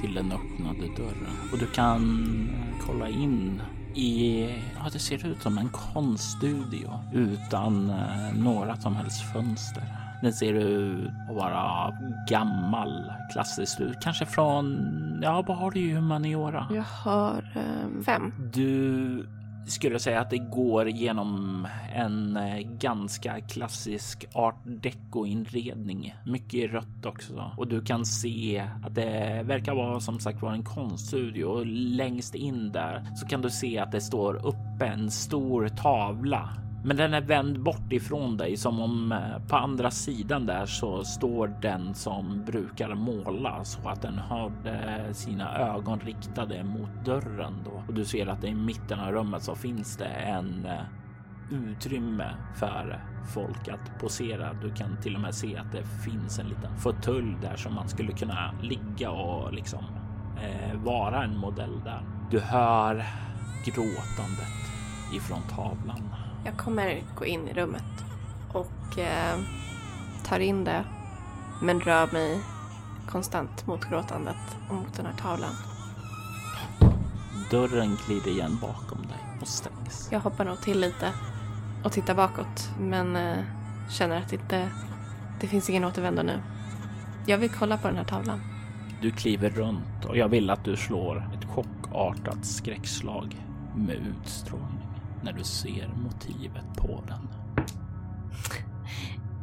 till 0.00 0.14
den 0.14 0.32
öppnade 0.32 0.86
dörren 0.96 1.36
och 1.52 1.58
du 1.58 1.66
kan 1.66 2.48
kolla 2.86 3.08
in 3.08 3.62
i, 3.94 4.42
ja 4.76 4.90
det 4.92 4.98
ser 4.98 5.26
ut 5.26 5.42
som 5.42 5.58
en 5.58 5.68
konststudio 5.68 7.00
utan 7.12 7.90
eh, 7.90 8.34
några 8.34 8.76
som 8.76 8.96
helst 8.96 9.32
fönster. 9.32 10.03
Den 10.24 10.32
ser 10.32 10.54
ut 10.54 11.10
att 11.28 11.36
vara 11.36 11.92
gammal, 12.28 13.12
klassisk 13.32 13.80
ut. 13.80 14.00
Kanske 14.00 14.26
från, 14.26 15.20
ja 15.22 15.44
vad 15.46 15.56
har 15.56 15.70
du 15.70 15.80
i 15.80 15.92
humaniora? 15.92 16.66
Jag 16.70 16.82
har 16.82 17.52
eh, 17.54 18.02
fem. 18.04 18.32
Du 18.52 19.26
skulle 19.66 19.98
säga 19.98 20.20
att 20.20 20.30
det 20.30 20.38
går 20.38 20.88
genom 20.88 21.66
en 21.94 22.36
eh, 22.36 22.58
ganska 22.58 23.40
klassisk 23.40 24.26
art 24.32 24.60
deco 24.64 25.26
inredning. 25.26 26.14
Mycket 26.26 26.72
rött 26.72 27.06
också 27.06 27.50
och 27.56 27.68
du 27.68 27.82
kan 27.84 28.04
se 28.04 28.64
att 28.84 28.94
det 28.94 29.42
verkar 29.44 29.74
vara 29.74 30.00
som 30.00 30.20
sagt 30.20 30.42
var 30.42 30.52
en 30.52 30.64
konststudio 30.64 31.44
och 31.44 31.66
längst 31.66 32.34
in 32.34 32.72
där 32.72 33.06
så 33.16 33.26
kan 33.26 33.42
du 33.42 33.50
se 33.50 33.78
att 33.78 33.92
det 33.92 34.00
står 34.00 34.46
uppe 34.46 34.86
en 34.86 35.10
stor 35.10 35.68
tavla 35.68 36.50
men 36.84 36.96
den 36.96 37.14
är 37.14 37.20
vänd 37.20 37.60
bort 37.60 37.92
ifrån 37.92 38.36
dig 38.36 38.56
som 38.56 38.80
om 38.80 39.12
eh, 39.12 39.46
på 39.48 39.56
andra 39.56 39.90
sidan 39.90 40.46
där 40.46 40.66
så 40.66 41.04
står 41.04 41.48
den 41.62 41.94
som 41.94 42.44
brukar 42.44 42.94
måla 42.94 43.64
så 43.64 43.88
att 43.88 44.02
den 44.02 44.18
har 44.18 44.52
eh, 44.64 45.12
sina 45.12 45.58
ögon 45.58 46.00
riktade 46.00 46.64
mot 46.64 47.04
dörren 47.04 47.54
då. 47.64 47.82
Och 47.88 47.94
du 47.94 48.04
ser 48.04 48.26
att 48.26 48.40
det 48.40 48.48
i 48.48 48.54
mitten 48.54 49.00
av 49.00 49.12
rummet 49.12 49.42
så 49.42 49.54
finns 49.54 49.96
det 49.96 50.04
en 50.04 50.66
eh, 50.66 50.80
utrymme 51.50 52.30
för 52.54 53.00
folk 53.34 53.68
att 53.68 54.00
posera. 54.00 54.52
Du 54.52 54.70
kan 54.70 55.00
till 55.02 55.14
och 55.14 55.20
med 55.20 55.34
se 55.34 55.56
att 55.56 55.72
det 55.72 55.84
finns 56.04 56.38
en 56.38 56.46
liten 56.46 56.76
fåtölj 56.76 57.36
där 57.42 57.56
som 57.56 57.74
man 57.74 57.88
skulle 57.88 58.12
kunna 58.12 58.54
ligga 58.62 59.10
och 59.10 59.52
liksom 59.52 59.84
eh, 60.42 60.78
vara 60.78 61.24
en 61.24 61.38
modell 61.38 61.80
där. 61.84 62.02
Du 62.30 62.40
hör 62.40 63.04
gråtandet 63.64 64.54
ifrån 65.14 65.42
tavlan. 65.50 66.23
Jag 66.44 66.56
kommer 66.56 67.02
gå 67.18 67.24
in 67.24 67.48
i 67.48 67.52
rummet 67.52 68.04
och 68.52 68.98
eh, 68.98 69.38
tar 70.24 70.40
in 70.40 70.64
det 70.64 70.84
men 71.62 71.80
rör 71.80 72.12
mig 72.12 72.40
konstant 73.08 73.66
mot 73.66 73.84
gråtandet 73.84 74.56
och 74.68 74.74
mot 74.74 74.94
den 74.94 75.06
här 75.06 75.14
tavlan. 75.14 75.54
Dörren 77.50 77.98
glider 78.06 78.30
igen 78.30 78.58
bakom 78.60 78.98
dig 78.98 79.40
och 79.40 79.48
stängs. 79.48 80.08
Jag 80.12 80.20
hoppar 80.20 80.44
nog 80.44 80.60
till 80.60 80.80
lite 80.80 81.12
och 81.84 81.92
tittar 81.92 82.14
bakåt 82.14 82.70
men 82.80 83.16
eh, 83.16 83.38
känner 83.90 84.16
att 84.16 84.28
det 84.28 84.36
inte 84.36 84.70
det 85.40 85.46
finns 85.46 85.70
ingen 85.70 85.84
återvändo 85.84 86.22
nu. 86.22 86.40
Jag 87.26 87.38
vill 87.38 87.50
kolla 87.50 87.78
på 87.78 87.88
den 87.88 87.96
här 87.96 88.04
tavlan. 88.04 88.40
Du 89.00 89.10
kliver 89.10 89.50
runt 89.50 90.04
och 90.08 90.16
jag 90.16 90.28
vill 90.28 90.50
att 90.50 90.64
du 90.64 90.76
slår 90.76 91.30
ett 91.34 91.44
chockartat 91.44 92.44
skräckslag 92.44 93.36
med 93.76 93.96
utstrålning 93.96 94.73
när 95.24 95.32
du 95.32 95.44
ser 95.44 95.88
motivet 95.88 96.76
på 96.76 97.02
den. 97.06 97.28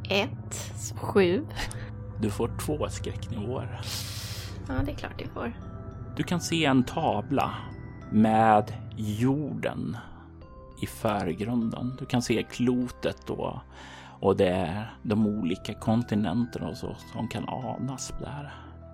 Ett, 0.10 0.74
sju. 0.96 1.46
Du 2.20 2.30
får 2.30 2.52
två 2.66 2.90
skräcknivåer. 2.90 3.82
Ja, 4.68 4.74
det 4.86 4.92
är 4.92 4.96
klart 4.96 5.20
du 5.20 5.28
får. 5.28 5.54
Du 6.16 6.24
kan 6.24 6.42
se 6.42 6.66
en 6.66 6.84
tavla 6.84 7.52
med 8.12 8.74
jorden 8.98 9.98
i 10.82 10.88
förgrunden. 10.88 11.96
Du 12.00 12.06
kan 12.06 12.22
se 12.22 12.44
klotet 12.44 13.18
då 13.28 13.62
och 14.22 14.38
det 14.38 14.48
är 14.48 14.94
de 15.02 15.28
olika 15.28 15.74
kontinenterna 15.74 16.68
och 16.68 16.78
så 16.78 16.96
som 17.14 17.28
kan 17.28 17.50
anas 17.50 18.14
där. 18.20 18.54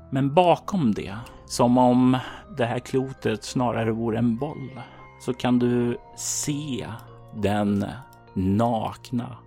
Men 0.09 0.33
bakom 0.33 0.93
det, 0.93 1.15
som 1.45 1.77
om 1.77 2.17
det 2.57 2.65
här 2.65 2.79
klotet 2.79 3.43
snarare 3.43 3.91
vore 3.91 4.17
en 4.17 4.37
boll, 4.37 4.81
så 5.19 5.33
kan 5.33 5.59
du 5.59 5.97
se 6.15 6.87
den 7.35 7.85
nakna 8.33 9.37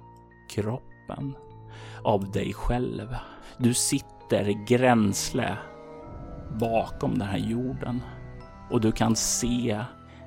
kroppen 0.50 1.36
av 2.04 2.30
dig 2.30 2.54
själv. 2.54 3.16
Du 3.58 3.74
sitter 3.74 4.66
gränsle 4.66 5.56
bakom 6.60 7.18
den 7.18 7.28
här 7.28 7.38
jorden 7.38 8.02
och 8.70 8.80
du 8.80 8.92
kan 8.92 9.16
se 9.16 9.84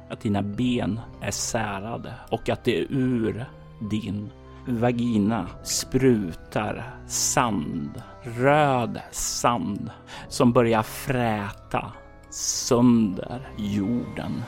att 0.09 0.21
dina 0.21 0.41
ben 0.41 0.99
är 1.21 1.31
särade 1.31 2.13
och 2.31 2.49
att 2.49 2.63
det 2.63 2.85
ur 2.89 3.45
din 3.79 4.29
vagina 4.67 5.47
sprutar 5.63 6.95
sand, 7.07 8.03
röd 8.23 9.01
sand 9.11 9.91
som 10.27 10.53
börjar 10.53 10.83
fräta 10.83 11.91
sönder 12.29 13.49
jorden. 13.57 14.43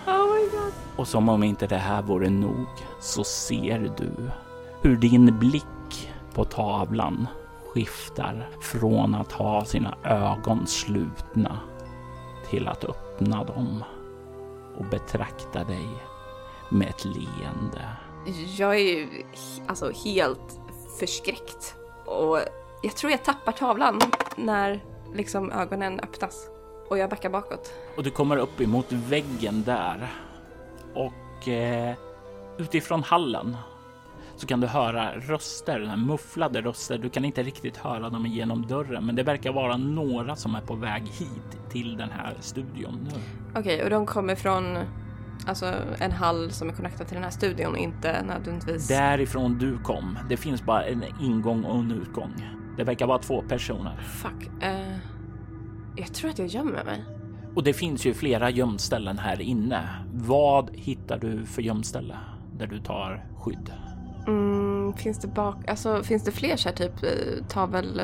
Och 0.95 1.07
som 1.07 1.29
om 1.29 1.43
inte 1.43 1.67
det 1.67 1.77
här 1.77 2.01
vore 2.01 2.29
nog 2.29 2.67
så 2.99 3.23
ser 3.23 3.93
du 3.97 4.11
hur 4.81 4.95
din 4.95 5.39
blick 5.39 6.11
på 6.33 6.45
tavlan 6.45 7.27
skiftar 7.73 8.49
från 8.61 9.15
att 9.15 9.31
ha 9.31 9.65
sina 9.65 9.97
ögon 10.03 10.67
slutna 10.67 11.59
till 12.49 12.67
att 12.67 12.83
öppna 12.83 13.43
dem 13.43 13.83
och 14.77 14.85
betrakta 14.85 15.63
dig 15.63 15.89
med 16.69 16.89
ett 16.89 17.05
leende. 17.05 17.89
Jag 18.57 18.75
är 18.75 18.79
ju 18.79 19.07
alltså 19.67 19.91
helt 19.91 20.59
förskräckt 20.99 21.75
och 22.05 22.39
jag 22.83 22.95
tror 22.95 23.11
jag 23.11 23.23
tappar 23.23 23.51
tavlan 23.51 24.01
när 24.35 24.83
liksom 25.13 25.51
ögonen 25.51 25.99
öppnas 25.99 26.47
och 26.89 26.97
jag 26.97 27.09
backar 27.09 27.29
bakåt. 27.29 27.73
Och 27.97 28.03
du 28.03 28.09
kommer 28.09 28.37
upp 28.37 28.61
emot 28.61 28.91
väggen 28.91 29.63
där 29.63 30.13
och 30.95 31.47
eh, 31.47 31.95
utifrån 32.57 33.03
hallen 33.03 33.57
så 34.35 34.47
kan 34.47 34.59
du 34.59 34.67
höra 34.67 35.11
röster, 35.11 35.95
mufflade 35.97 36.61
röster. 36.61 36.97
Du 36.97 37.09
kan 37.09 37.25
inte 37.25 37.43
riktigt 37.43 37.77
höra 37.77 38.09
dem 38.09 38.25
genom 38.25 38.67
dörren, 38.67 39.05
men 39.05 39.15
det 39.15 39.23
verkar 39.23 39.53
vara 39.53 39.77
några 39.77 40.35
som 40.35 40.55
är 40.55 40.61
på 40.61 40.75
väg 40.75 41.03
hit 41.03 41.69
till 41.69 41.97
den 41.97 42.09
här 42.09 42.33
studion 42.39 42.99
nu. 43.03 43.19
Okej, 43.49 43.61
okay, 43.61 43.83
och 43.83 43.89
de 43.89 44.05
kommer 44.05 44.35
från 44.35 44.77
alltså 45.47 45.73
en 45.99 46.11
hall 46.11 46.51
som 46.51 46.69
är 46.69 46.73
connectad 46.73 47.07
till 47.07 47.15
den 47.15 47.23
här 47.23 47.31
studion, 47.31 47.77
inte 47.77 48.23
nödvändigtvis. 48.23 48.87
Därifrån 48.87 49.57
du 49.57 49.77
kom. 49.77 50.19
Det 50.29 50.37
finns 50.37 50.63
bara 50.63 50.83
en 50.83 51.03
ingång 51.21 51.63
och 51.63 51.79
en 51.79 51.91
utgång. 51.91 52.33
Det 52.77 52.83
verkar 52.83 53.07
vara 53.07 53.19
två 53.19 53.41
personer. 53.41 53.97
Fuck. 53.97 54.49
Uh, 54.63 54.97
jag 55.95 56.13
tror 56.13 56.29
att 56.29 56.39
jag 56.39 56.47
gömmer 56.47 56.83
mig. 56.83 57.03
Och 57.56 57.64
det 57.64 57.74
finns 57.74 58.06
ju 58.06 58.14
flera 58.14 58.49
gömställen 58.49 59.18
här 59.18 59.41
inne. 59.41 59.89
Vad 60.14 60.70
hittar 60.74 61.18
du 61.18 61.45
för 61.45 61.62
gömställe 61.62 62.18
där 62.58 62.68
du 62.68 62.80
tar 62.80 63.26
skydd? 63.38 63.72
Mm, 64.28 64.93
finns 64.93 65.20
det 65.20 65.28
bak, 65.28 65.56
alltså 65.68 66.03
finns 66.03 66.24
det 66.24 66.32
fler 66.32 66.56
så 66.56 66.70
här 66.70 66.76
typ 66.76 67.03
eh, 67.03 67.45
tavel, 67.47 68.01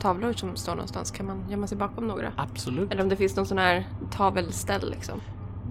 tavlor 0.00 0.32
som 0.32 0.56
står 0.56 0.72
någonstans? 0.72 1.10
Kan 1.10 1.26
man 1.26 1.50
gömma 1.50 1.66
sig 1.66 1.78
bakom 1.78 2.06
några? 2.06 2.32
Absolut. 2.36 2.92
Eller 2.92 3.02
om 3.02 3.08
det 3.08 3.16
finns 3.16 3.36
någon 3.36 3.46
sån 3.46 3.58
här 3.58 3.86
tavelställ 4.10 4.90
liksom? 4.90 5.20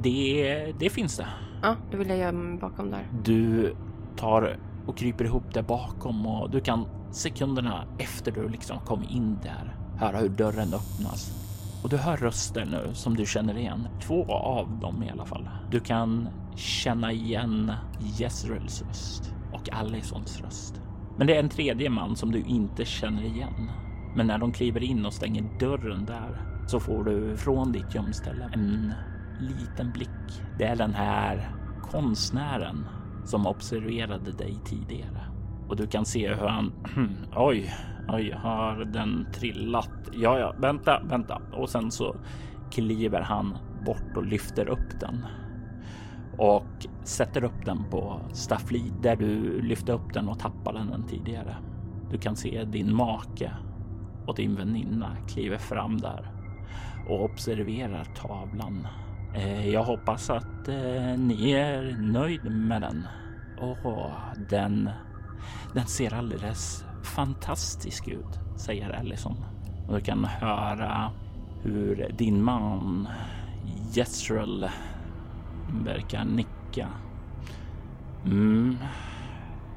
Det, 0.03 0.74
det 0.80 0.89
finns 0.89 1.18
det. 1.18 1.28
Ja, 1.64 1.76
då 1.91 1.97
vill 1.97 2.10
jag 2.10 2.18
gömma 2.18 2.43
mig 2.43 2.60
bakom 2.60 2.91
där. 2.91 3.08
Du 3.24 3.76
tar 4.18 4.60
och 4.88 4.97
kryper 4.97 5.26
ihop 5.26 5.53
där 5.53 5.62
bakom 5.62 6.28
och 6.28 6.49
du 6.49 6.62
kan 6.62 6.88
sekunderna 7.12 7.86
efter 7.97 8.32
du 8.32 8.49
liksom 8.49 8.80
kom 8.80 9.03
in 9.10 9.38
där 9.43 9.76
höra 9.99 10.18
hur 10.18 10.30
dörren 10.30 10.74
öppnas 10.74 11.44
och 11.86 11.91
du 11.91 11.97
hör 11.97 12.17
röster 12.17 12.65
nu 12.65 12.93
som 12.93 13.15
du 13.15 13.25
känner 13.25 13.57
igen. 13.57 13.88
Två 14.01 14.25
av 14.33 14.79
dem 14.79 15.03
i 15.03 15.09
alla 15.09 15.25
fall. 15.25 15.49
Du 15.71 15.79
kan 15.79 16.29
känna 16.55 17.11
igen 17.11 17.71
Jezreels 17.99 18.81
röst 18.81 19.33
och 19.53 19.73
Allisons 19.73 20.41
röst. 20.41 20.81
Men 21.17 21.27
det 21.27 21.36
är 21.36 21.39
en 21.39 21.49
tredje 21.49 21.89
man 21.89 22.15
som 22.15 22.31
du 22.31 22.41
inte 22.41 22.86
känner 22.86 23.23
igen. 23.23 23.71
Men 24.15 24.27
när 24.27 24.38
de 24.38 24.51
kliver 24.51 24.83
in 24.83 25.05
och 25.05 25.13
stänger 25.13 25.59
dörren 25.59 26.05
där 26.05 26.41
så 26.67 26.79
får 26.79 27.03
du 27.03 27.38
från 27.38 27.71
ditt 27.71 27.95
gömställe 27.95 28.49
en 28.53 28.93
liten 29.39 29.91
blick. 29.91 30.41
Det 30.57 30.63
är 30.63 30.75
den 30.75 30.93
här 30.93 31.51
konstnären 31.91 32.86
som 33.25 33.47
observerade 33.47 34.31
dig 34.31 34.57
tidigare 34.65 35.21
och 35.67 35.75
du 35.75 35.88
kan 35.88 36.05
se 36.05 36.33
hur 36.33 36.47
han 36.47 36.71
oj, 37.36 37.73
Oj, 38.08 38.32
har 38.32 38.86
den 38.86 39.28
trillat? 39.34 40.10
Ja, 40.14 40.39
ja, 40.39 40.56
vänta, 40.58 41.01
vänta. 41.03 41.41
Och 41.53 41.70
sen 41.70 41.91
så 41.91 42.16
kliver 42.72 43.22
han 43.22 43.58
bort 43.86 44.18
och 44.18 44.26
lyfter 44.26 44.70
upp 44.70 44.99
den 44.99 45.26
och 46.38 46.88
sätter 47.03 47.43
upp 47.43 47.66
den 47.66 47.89
på 47.89 48.22
staffli 48.34 48.91
där 49.01 49.16
du 49.16 49.62
lyfte 49.62 49.91
upp 49.91 50.14
den 50.14 50.30
och 50.30 50.39
tappade 50.39 50.80
den 50.80 51.03
tidigare. 51.03 51.56
Du 52.12 52.18
kan 52.18 52.36
se 52.36 52.64
din 52.64 52.95
make 52.95 53.51
och 54.28 54.36
din 54.36 54.56
väninna 54.56 55.18
kliver 55.28 55.58
fram 55.58 55.97
där 55.97 56.32
och 57.10 57.24
observerar 57.24 58.03
tavlan. 58.03 58.88
Eh, 59.36 59.70
jag 59.70 59.84
hoppas 59.84 60.30
att 60.30 60.68
eh, 60.68 61.18
ni 61.18 61.51
är 61.51 61.97
nöjd 61.99 62.51
med 62.51 62.82
den. 62.82 63.08
Åh, 63.62 64.12
den, 64.49 64.89
den 65.74 65.86
ser 65.86 66.14
alldeles 66.14 66.86
fantastisk 67.06 68.08
ut, 68.08 68.39
säger 68.58 68.89
Ellison. 68.89 69.36
Och 69.88 69.93
du 69.93 70.01
kan 70.01 70.26
höra 70.26 71.12
hur 71.62 72.12
din 72.18 72.43
man 72.43 73.08
Jezreel 73.91 74.70
verkar 75.84 76.26
nicka. 76.26 76.88
Mm. 78.26 78.78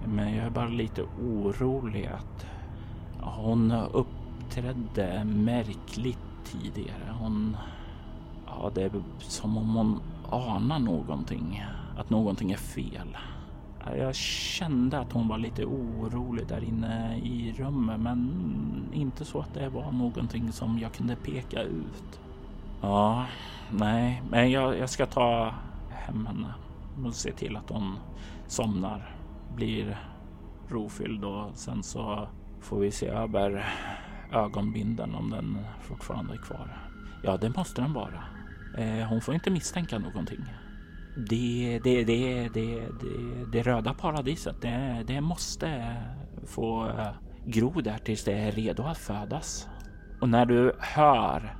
Men 0.06 0.34
jag 0.34 0.46
är 0.46 0.50
bara 0.50 0.68
lite 0.68 1.02
orolig 1.02 2.06
att 2.06 2.46
hon 3.20 3.72
uppträdde 3.72 5.24
märkligt 5.24 6.18
tidigare. 6.44 7.14
Hon... 7.20 7.56
Ja, 8.46 8.70
det 8.74 8.82
är 8.82 8.90
som 9.18 9.58
om 9.58 9.74
hon 9.74 10.00
anar 10.30 10.78
någonting. 10.78 11.64
Att 11.96 12.10
någonting 12.10 12.52
är 12.52 12.56
fel. 12.56 13.16
Jag 13.96 14.14
kände 14.14 14.98
att 14.98 15.12
hon 15.12 15.28
var 15.28 15.38
lite 15.38 15.64
orolig 15.64 16.46
där 16.46 16.64
inne 16.64 17.18
i 17.18 17.54
rummet, 17.58 18.00
men 18.00 18.90
inte 18.92 19.24
så 19.24 19.40
att 19.40 19.54
det 19.54 19.68
var 19.68 19.92
någonting 19.92 20.52
som 20.52 20.78
jag 20.78 20.92
kunde 20.92 21.16
peka 21.16 21.62
ut. 21.62 22.20
Ja, 22.80 23.26
nej, 23.70 24.22
men 24.30 24.50
jag, 24.50 24.78
jag 24.78 24.90
ska 24.90 25.06
ta 25.06 25.54
hem 25.90 26.26
henne 26.26 26.54
och 27.04 27.14
se 27.14 27.32
till 27.32 27.56
att 27.56 27.70
hon 27.70 27.96
somnar, 28.46 29.14
blir 29.56 29.98
rofylld 30.68 31.24
och 31.24 31.50
sen 31.54 31.82
så 31.82 32.28
får 32.60 32.78
vi 32.78 32.90
se 32.90 33.06
över 33.06 33.74
ögonbinden 34.32 35.14
om 35.14 35.30
den 35.30 35.58
fortfarande 35.80 36.32
är 36.34 36.38
kvar. 36.38 36.78
Ja, 37.22 37.36
det 37.36 37.56
måste 37.56 37.80
den 37.80 37.92
vara. 37.92 38.24
Eh, 38.78 39.08
hon 39.08 39.20
får 39.20 39.34
inte 39.34 39.50
misstänka 39.50 39.98
någonting. 39.98 40.44
Det, 41.26 41.80
det, 41.84 42.04
det, 42.04 42.48
det, 42.48 42.82
det, 43.52 43.62
röda 43.62 43.94
paradiset, 43.94 44.62
det, 44.62 45.04
det 45.06 45.20
måste 45.20 45.96
få 46.46 46.92
gro 47.46 47.80
där 47.80 47.98
tills 47.98 48.24
det 48.24 48.32
är 48.32 48.52
redo 48.52 48.82
att 48.82 48.98
födas. 48.98 49.68
Och 50.20 50.28
när 50.28 50.46
du 50.46 50.72
hör 50.78 51.56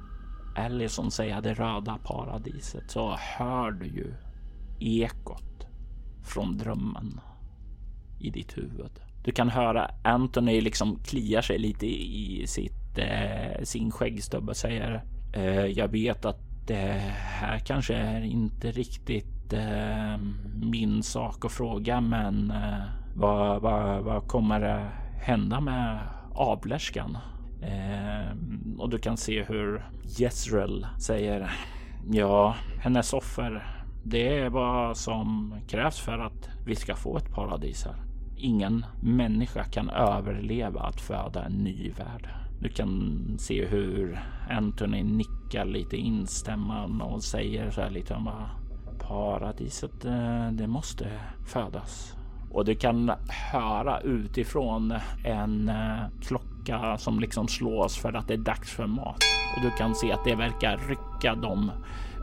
Ellison 0.56 1.10
säga 1.10 1.40
det 1.40 1.54
röda 1.54 1.98
paradiset 2.04 2.90
så 2.90 3.16
hör 3.18 3.70
du 3.70 3.86
ju 3.86 4.14
ekot 4.80 5.66
från 6.24 6.58
drömmen 6.58 7.20
i 8.20 8.30
ditt 8.30 8.58
huvud. 8.58 9.00
Du 9.24 9.32
kan 9.32 9.48
höra 9.48 9.90
Anthony 10.04 10.60
liksom 10.60 10.98
kliar 11.04 11.42
sig 11.42 11.58
lite 11.58 11.86
i 11.86 12.44
sitt, 12.46 12.98
eh, 12.98 13.62
sin 13.62 13.90
skäggstubbe 13.90 14.50
och 14.50 14.56
säger 14.56 15.04
eh, 15.34 15.66
Jag 15.66 15.88
vet 15.88 16.24
att 16.24 16.40
det 16.66 17.12
här 17.12 17.58
kanske 17.58 17.94
är 17.94 18.20
inte 18.20 18.70
riktigt 18.70 19.37
inte 19.48 19.62
eh, 19.62 20.18
min 20.60 21.02
sak 21.02 21.44
att 21.44 21.52
fråga 21.52 22.00
men 22.00 22.50
eh, 22.50 22.82
vad, 23.14 23.62
vad, 23.62 24.04
vad 24.04 24.26
kommer 24.26 24.90
hända 25.22 25.60
med 25.60 25.98
avlärskan? 26.34 27.18
Eh, 27.62 28.36
och 28.78 28.90
du 28.90 28.98
kan 28.98 29.16
se 29.16 29.44
hur 29.44 29.84
Jezreel 30.02 30.86
säger 30.98 31.50
Ja, 32.10 32.54
hennes 32.80 33.12
offer. 33.12 33.66
Det 34.04 34.38
är 34.38 34.50
vad 34.50 34.96
som 34.96 35.54
krävs 35.68 35.98
för 35.98 36.18
att 36.18 36.48
vi 36.66 36.76
ska 36.76 36.94
få 36.96 37.16
ett 37.16 37.34
paradis 37.34 37.84
här. 37.84 37.96
Ingen 38.36 38.86
människa 39.02 39.64
kan 39.64 39.90
överleva 39.90 40.80
att 40.80 41.00
föda 41.00 41.44
en 41.44 41.52
ny 41.52 41.90
värld. 41.90 42.28
Du 42.60 42.68
kan 42.68 43.20
se 43.38 43.66
hur 43.66 44.20
Anthony 44.50 45.02
nickar 45.02 45.64
lite 45.64 45.96
instämmande 45.96 47.04
och 47.04 47.22
säger 47.22 47.70
så 47.70 47.80
här 47.80 47.90
lite 47.90 48.14
om 48.14 48.24
bara 48.24 48.50
paradiset, 49.08 50.04
eh, 50.04 50.50
det 50.52 50.66
måste 50.66 51.06
födas. 51.46 52.14
Och 52.50 52.64
du 52.64 52.74
kan 52.74 53.12
höra 53.52 54.00
utifrån 54.00 54.94
en 55.24 55.68
eh, 55.68 56.00
klocka 56.22 56.98
som 56.98 57.20
liksom 57.20 57.48
slås 57.48 57.96
för 57.96 58.12
att 58.12 58.28
det 58.28 58.34
är 58.34 58.38
dags 58.38 58.72
för 58.72 58.86
mat. 58.86 59.18
Och 59.56 59.62
du 59.62 59.70
kan 59.70 59.94
se 59.94 60.12
att 60.12 60.24
det 60.24 60.34
verkar 60.34 60.80
rycka 60.88 61.34
dem 61.34 61.70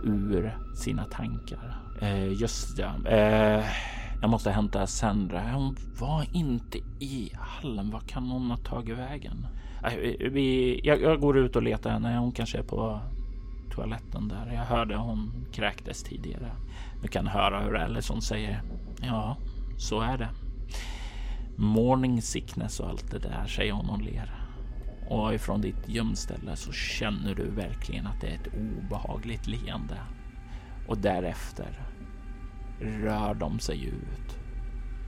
ur 0.03 0.57
sina 0.75 1.03
tankar. 1.03 1.77
Eh, 2.01 2.33
just 2.41 2.77
det, 2.77 2.91
Eh, 3.09 3.65
jag 4.21 4.29
måste 4.29 4.51
hämta 4.51 4.87
Sandra. 4.87 5.41
Hon 5.53 5.75
var 5.99 6.25
inte 6.33 6.77
i 6.99 7.31
hallen. 7.37 7.91
Var 7.91 7.99
kan 7.99 8.29
hon 8.29 8.51
ha 8.51 8.57
tagit 8.57 8.97
vägen? 8.97 9.47
Eh, 9.83 10.29
vi, 10.31 10.79
jag, 10.83 11.01
jag, 11.01 11.19
går 11.19 11.37
ut 11.37 11.55
och 11.55 11.63
letar 11.63 11.89
henne. 11.89 12.17
Hon 12.17 12.31
kanske 12.31 12.57
är 12.57 12.63
på 12.63 12.99
toaletten 13.75 14.27
där. 14.27 14.51
Jag 14.53 14.65
hörde 14.65 14.95
hon 14.95 15.45
kräktes 15.51 16.03
tidigare. 16.03 16.51
Du 17.01 17.07
kan 17.07 17.27
höra 17.27 17.59
hur 17.59 17.75
Ellison 17.75 18.21
säger. 18.21 18.61
Ja, 19.01 19.37
så 19.77 20.01
är 20.01 20.17
det. 20.17 20.29
Morning 21.57 22.21
sickness 22.21 22.79
och 22.79 22.89
allt 22.89 23.11
det 23.11 23.19
där, 23.19 23.45
säger 23.45 23.73
hon 23.73 23.89
och 23.89 24.01
ler. 24.01 24.31
Och 25.09 25.33
ifrån 25.33 25.61
ditt 25.61 25.89
gömställe 25.89 26.55
så 26.55 26.71
känner 26.71 27.35
du 27.35 27.49
verkligen 27.49 28.07
att 28.07 28.21
det 28.21 28.27
är 28.27 28.35
ett 28.35 28.53
obehagligt 28.53 29.47
leende. 29.47 29.97
Och 30.87 30.97
därefter 30.97 31.79
rör 32.79 33.33
de 33.33 33.59
sig 33.59 33.85
ut 33.85 34.37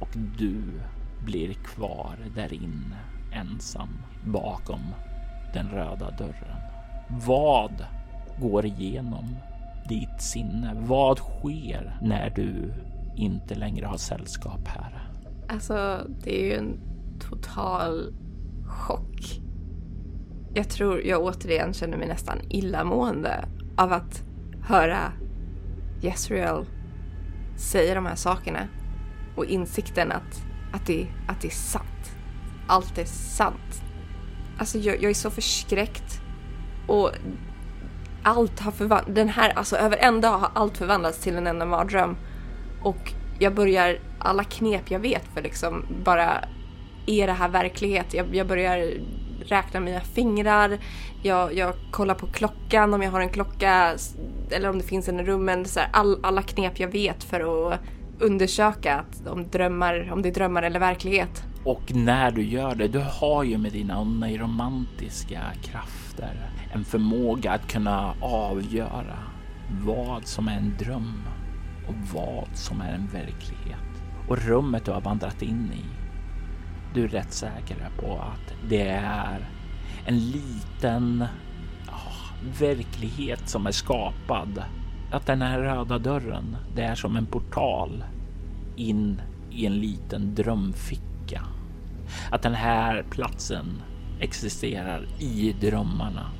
och 0.01 0.09
du 0.37 0.81
blir 1.25 1.53
kvar 1.53 2.17
där 2.35 2.53
inne 2.53 2.97
ensam 3.33 3.89
bakom 4.25 4.81
den 5.53 5.69
röda 5.69 6.11
dörren. 6.11 6.61
Vad 7.09 7.85
går 8.41 8.65
igenom 8.65 9.35
ditt 9.89 10.21
sinne? 10.21 10.75
Vad 10.79 11.19
sker 11.19 11.97
när 12.01 12.29
du 12.29 12.73
inte 13.15 13.55
längre 13.55 13.85
har 13.85 13.97
sällskap 13.97 14.67
här? 14.67 15.09
Alltså, 15.49 16.07
det 16.23 16.41
är 16.41 16.45
ju 16.45 16.53
en 16.53 16.79
total 17.19 18.13
chock. 18.65 19.41
Jag 20.53 20.69
tror 20.69 21.01
jag 21.01 21.23
återigen 21.23 21.73
känner 21.73 21.97
mig 21.97 22.07
nästan 22.07 22.37
illamående 22.49 23.45
av 23.77 23.93
att 23.93 24.23
höra 24.61 25.11
Jezreel 26.01 26.65
säga 27.57 27.95
de 27.95 28.05
här 28.05 28.15
sakerna 28.15 28.67
och 29.35 29.45
insikten 29.45 30.11
att, 30.11 30.43
att, 30.73 30.85
det, 30.85 31.07
att 31.27 31.41
det 31.41 31.47
är 31.47 31.51
sant. 31.51 32.17
Allt 32.67 32.97
är 32.97 33.05
sant. 33.05 33.83
Alltså 34.57 34.77
jag, 34.77 34.95
jag 34.95 35.09
är 35.09 35.13
så 35.13 35.29
förskräckt 35.29 36.21
och 36.87 37.11
allt 38.27 38.59
har 38.59 38.71
förvandlats. 38.71 39.15
Den 39.15 39.29
här, 39.29 39.49
alltså 39.49 39.75
över 39.75 39.97
en 39.97 40.21
dag 40.21 40.37
har 40.37 40.51
allt 40.53 40.77
förvandlats 40.77 41.19
till 41.19 41.35
en 41.35 41.47
enda 41.47 41.65
mardröm. 41.65 42.17
Och 42.83 43.13
jag 43.39 43.55
börjar, 43.55 43.99
alla 44.19 44.43
knep 44.43 44.91
jag 44.91 44.99
vet 44.99 45.23
för 45.33 45.41
liksom 45.41 45.85
bara, 46.03 46.43
är 47.05 47.27
det 47.27 47.33
här 47.33 47.49
verklighet? 47.49 48.13
Jag, 48.13 48.35
jag 48.35 48.47
börjar 48.47 48.93
räkna 49.45 49.79
mina 49.79 50.01
fingrar, 50.01 50.77
jag, 51.23 51.53
jag 51.53 51.73
kollar 51.91 52.15
på 52.15 52.27
klockan 52.27 52.93
om 52.93 53.01
jag 53.01 53.11
har 53.11 53.21
en 53.21 53.29
klocka 53.29 53.95
eller 54.51 54.69
om 54.69 54.77
det 54.77 54.83
finns 54.83 55.09
en 55.09 55.19
i 55.19 55.23
rummen. 55.23 55.65
Så 55.65 55.79
här, 55.79 55.89
all, 55.93 56.19
alla 56.23 56.41
knep 56.41 56.79
jag 56.79 56.91
vet 56.91 57.23
för 57.23 57.71
att 57.73 57.79
undersöka 58.19 58.95
att 58.95 59.27
om, 59.27 59.47
drömmar, 59.47 60.09
om 60.13 60.21
det 60.21 60.29
är 60.29 60.33
drömmar 60.33 60.63
eller 60.63 60.79
verklighet. 60.79 61.43
Och 61.63 61.95
när 61.95 62.31
du 62.31 62.43
gör 62.43 62.75
det, 62.75 62.87
du 62.87 62.99
har 62.99 63.43
ju 63.43 63.57
med 63.57 63.71
dina 63.71 63.95
romantiska 64.37 65.41
krafter 65.63 66.56
en 66.77 66.85
förmåga 66.85 67.51
att 67.51 67.67
kunna 67.67 68.13
avgöra 68.21 69.17
vad 69.85 70.27
som 70.27 70.47
är 70.47 70.57
en 70.57 70.77
dröm 70.79 71.23
och 71.87 71.95
vad 72.13 72.47
som 72.53 72.81
är 72.81 72.93
en 72.93 73.07
verklighet. 73.07 74.03
Och 74.27 74.37
rummet 74.37 74.85
du 74.85 74.91
har 74.91 75.01
vandrat 75.01 75.41
in 75.41 75.71
i, 75.73 75.85
du 76.93 77.03
är 77.03 77.07
rätt 77.07 77.33
säker 77.33 77.89
på 77.99 78.19
att 78.19 78.53
det 78.69 78.87
är 79.03 79.49
en 80.05 80.19
liten 80.19 81.25
oh, 81.87 82.59
verklighet 82.59 83.49
som 83.49 83.67
är 83.67 83.71
skapad. 83.71 84.63
Att 85.11 85.25
den 85.25 85.41
här 85.41 85.59
röda 85.59 85.99
dörren, 85.99 86.57
det 86.75 86.81
är 86.81 86.95
som 86.95 87.15
en 87.15 87.25
portal 87.25 88.03
in 88.75 89.21
i 89.51 89.65
en 89.65 89.75
liten 89.79 90.35
drömficka. 90.35 91.41
Att 92.31 92.41
den 92.41 92.55
här 92.55 93.05
platsen 93.09 93.81
existerar 94.19 95.07
i 95.19 95.55
drömmarna. 95.61 96.31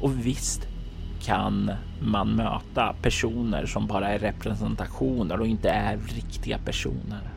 Och 0.00 0.26
visst 0.26 0.68
kan 1.22 1.72
man 2.00 2.30
möta 2.36 2.94
personer 3.02 3.66
som 3.66 3.86
bara 3.86 4.08
är 4.08 4.18
representationer 4.18 5.40
och 5.40 5.46
inte 5.46 5.70
är 5.70 5.96
riktiga 5.96 6.58
personer. 6.58 7.30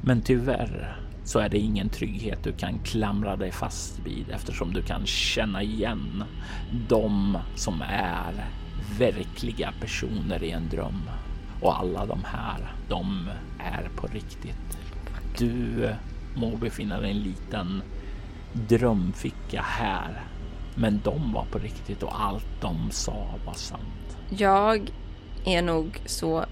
Men 0.00 0.20
tyvärr 0.22 0.96
så 1.24 1.38
är 1.38 1.48
det 1.48 1.58
ingen 1.58 1.88
trygghet 1.88 2.44
du 2.44 2.52
kan 2.52 2.78
klamra 2.78 3.36
dig 3.36 3.52
fast 3.52 3.98
vid 4.04 4.30
eftersom 4.30 4.72
du 4.72 4.82
kan 4.82 5.06
känna 5.06 5.62
igen 5.62 6.24
de 6.88 7.38
som 7.54 7.82
är 7.88 8.46
verkliga 8.98 9.72
personer 9.80 10.42
i 10.42 10.50
en 10.50 10.68
dröm. 10.68 11.02
Och 11.60 11.78
alla 11.78 12.06
de 12.06 12.24
här, 12.24 12.72
de 12.88 13.28
är 13.58 13.88
på 13.96 14.06
riktigt. 14.06 14.78
Du 15.38 15.88
må 16.36 16.56
befinna 16.56 17.00
dig 17.00 17.10
i 17.10 17.16
en 17.16 17.22
liten 17.22 17.82
drömficka 18.52 19.62
här, 19.62 20.22
men 20.80 21.00
de 21.04 21.32
var 21.32 21.44
på 21.44 21.58
riktigt 21.58 22.02
och 22.02 22.20
allt 22.20 22.46
de 22.60 22.90
sa 22.90 23.26
var 23.46 23.54
sant. 23.54 24.18
Jag 24.30 24.92
är 25.44 25.62
nog 25.62 26.00
så 26.06 26.44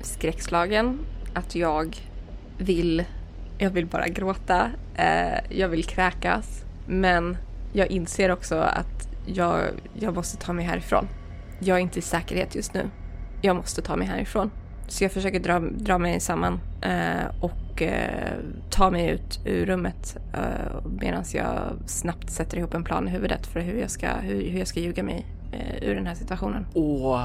skräckslagen 0.00 0.98
att 1.34 1.54
jag 1.54 1.96
vill 2.58 3.04
jag 3.60 3.70
vill 3.70 3.86
bara 3.86 4.08
gråta, 4.08 4.70
eh, 4.94 5.58
jag 5.58 5.68
vill 5.68 5.84
kräkas. 5.84 6.64
Men 6.86 7.36
jag 7.72 7.90
inser 7.90 8.30
också 8.30 8.56
att 8.56 9.08
jag, 9.26 9.60
jag 9.94 10.14
måste 10.14 10.36
ta 10.36 10.52
mig 10.52 10.64
härifrån. 10.64 11.08
Jag 11.58 11.76
är 11.76 11.80
inte 11.80 11.98
i 11.98 12.02
säkerhet 12.02 12.54
just 12.54 12.74
nu. 12.74 12.90
Jag 13.42 13.56
måste 13.56 13.82
ta 13.82 13.96
mig 13.96 14.06
härifrån. 14.06 14.50
Så 14.88 15.04
jag 15.04 15.12
försöker 15.12 15.40
dra, 15.40 15.58
dra 15.58 15.98
mig 15.98 16.20
samman 16.20 16.60
eh, 16.82 17.26
och 17.40 17.52
eh, 17.82 18.32
ta 18.70 18.90
mig 18.90 19.10
ut 19.10 19.40
ur 19.44 19.66
rummet 19.66 20.16
eh, 20.34 20.84
medan 21.00 21.24
jag 21.34 21.72
snabbt 21.86 22.30
sätter 22.30 22.58
ihop 22.58 22.74
en 22.74 22.84
plan 22.84 23.08
i 23.08 23.10
huvudet 23.10 23.46
för 23.46 23.60
hur 23.60 23.80
jag 23.80 23.90
ska, 23.90 24.12
hur, 24.12 24.50
hur 24.50 24.58
jag 24.58 24.68
ska 24.68 24.80
ljuga 24.80 25.02
mig 25.02 25.26
eh, 25.52 25.88
ur 25.88 25.94
den 25.94 26.06
här 26.06 26.14
situationen. 26.14 26.66
Och 26.74 27.18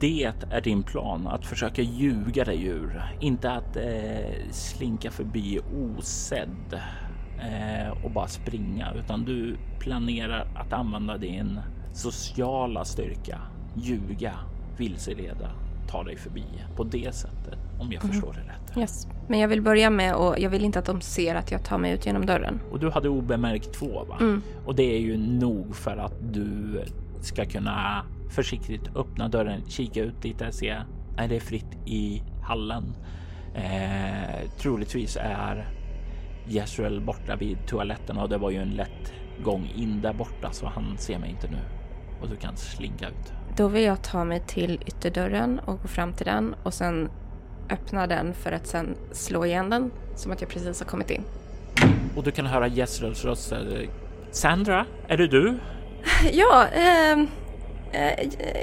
det 0.00 0.24
är 0.50 0.60
din 0.60 0.82
plan, 0.82 1.26
att 1.26 1.46
försöka 1.46 1.82
ljuga 1.82 2.44
dig 2.44 2.64
ur, 2.66 3.02
inte 3.20 3.52
att 3.52 3.76
eh, 3.76 4.50
slinka 4.50 5.10
förbi 5.10 5.60
osedd 5.98 6.80
eh, 7.40 8.04
och 8.04 8.10
bara 8.10 8.26
springa, 8.28 8.92
utan 8.94 9.24
du 9.24 9.56
planerar 9.78 10.46
att 10.56 10.72
använda 10.72 11.18
din 11.18 11.60
sociala 11.92 12.84
styrka, 12.84 13.38
ljuga, 13.76 14.32
vilseleda, 14.76 15.50
ta 15.88 16.02
dig 16.04 16.16
förbi 16.16 16.44
på 16.76 16.84
det 16.84 17.14
sättet, 17.14 17.58
om 17.80 17.92
jag 17.92 18.04
Mm. 18.04 18.12
förstår 18.12 18.32
det 18.32 18.40
rätt. 18.40 18.63
Yes. 18.76 19.06
Men 19.28 19.40
jag 19.40 19.48
vill 19.48 19.62
börja 19.62 19.90
med 19.90 20.14
och 20.14 20.38
jag 20.38 20.50
vill 20.50 20.64
inte 20.64 20.78
att 20.78 20.84
de 20.84 21.00
ser 21.00 21.34
att 21.34 21.50
jag 21.50 21.64
tar 21.64 21.78
mig 21.78 21.92
ut 21.92 22.06
genom 22.06 22.26
dörren. 22.26 22.60
Och 22.70 22.80
du 22.80 22.90
hade 22.90 23.08
obemärkt 23.08 23.72
två, 23.72 24.04
va? 24.04 24.16
Mm. 24.20 24.42
Och 24.66 24.74
det 24.74 24.96
är 24.96 25.00
ju 25.00 25.16
nog 25.16 25.76
för 25.76 25.96
att 25.96 26.14
du 26.32 26.80
ska 27.20 27.44
kunna 27.44 28.06
försiktigt 28.30 28.96
öppna 28.96 29.28
dörren, 29.28 29.60
kika 29.68 30.02
ut 30.02 30.24
lite, 30.24 30.52
se 30.52 30.76
är 31.16 31.28
det 31.28 31.40
fritt 31.40 31.76
i 31.86 32.22
hallen. 32.42 32.84
Eh, 33.54 34.50
troligtvis 34.58 35.18
är 35.20 35.68
Jezreel 36.46 37.00
borta 37.00 37.36
vid 37.36 37.66
toaletten 37.66 38.18
och 38.18 38.28
det 38.28 38.38
var 38.38 38.50
ju 38.50 38.56
en 38.56 38.70
lätt 38.70 39.12
gång 39.44 39.72
in 39.76 40.00
där 40.00 40.12
borta 40.12 40.52
så 40.52 40.66
han 40.66 40.98
ser 40.98 41.18
mig 41.18 41.30
inte 41.30 41.50
nu 41.50 41.58
och 42.22 42.28
du 42.28 42.36
kan 42.36 42.56
slinka 42.56 43.08
ut. 43.08 43.32
Då 43.56 43.68
vill 43.68 43.82
jag 43.82 44.02
ta 44.02 44.24
mig 44.24 44.40
till 44.46 44.82
ytterdörren 44.86 45.58
och 45.58 45.82
gå 45.82 45.88
fram 45.88 46.12
till 46.12 46.26
den 46.26 46.54
och 46.62 46.74
sen 46.74 47.08
öppna 47.70 48.06
den 48.06 48.34
för 48.34 48.52
att 48.52 48.66
sen 48.66 48.94
slå 49.12 49.46
igen 49.46 49.70
den 49.70 49.90
som 50.16 50.32
att 50.32 50.40
jag 50.40 50.50
precis 50.50 50.80
har 50.80 50.86
kommit 50.86 51.10
in. 51.10 51.22
Och 52.16 52.22
du 52.22 52.30
kan 52.30 52.46
höra 52.46 52.66
Jezreels 52.66 53.24
röst. 53.24 53.52
eh, 53.52 53.58
Sandra, 54.30 54.86
är 55.08 55.16
det 55.16 55.26
du? 55.26 55.58
Ja, 56.32 56.66
ehm, 56.66 57.26
eh, 57.92 58.12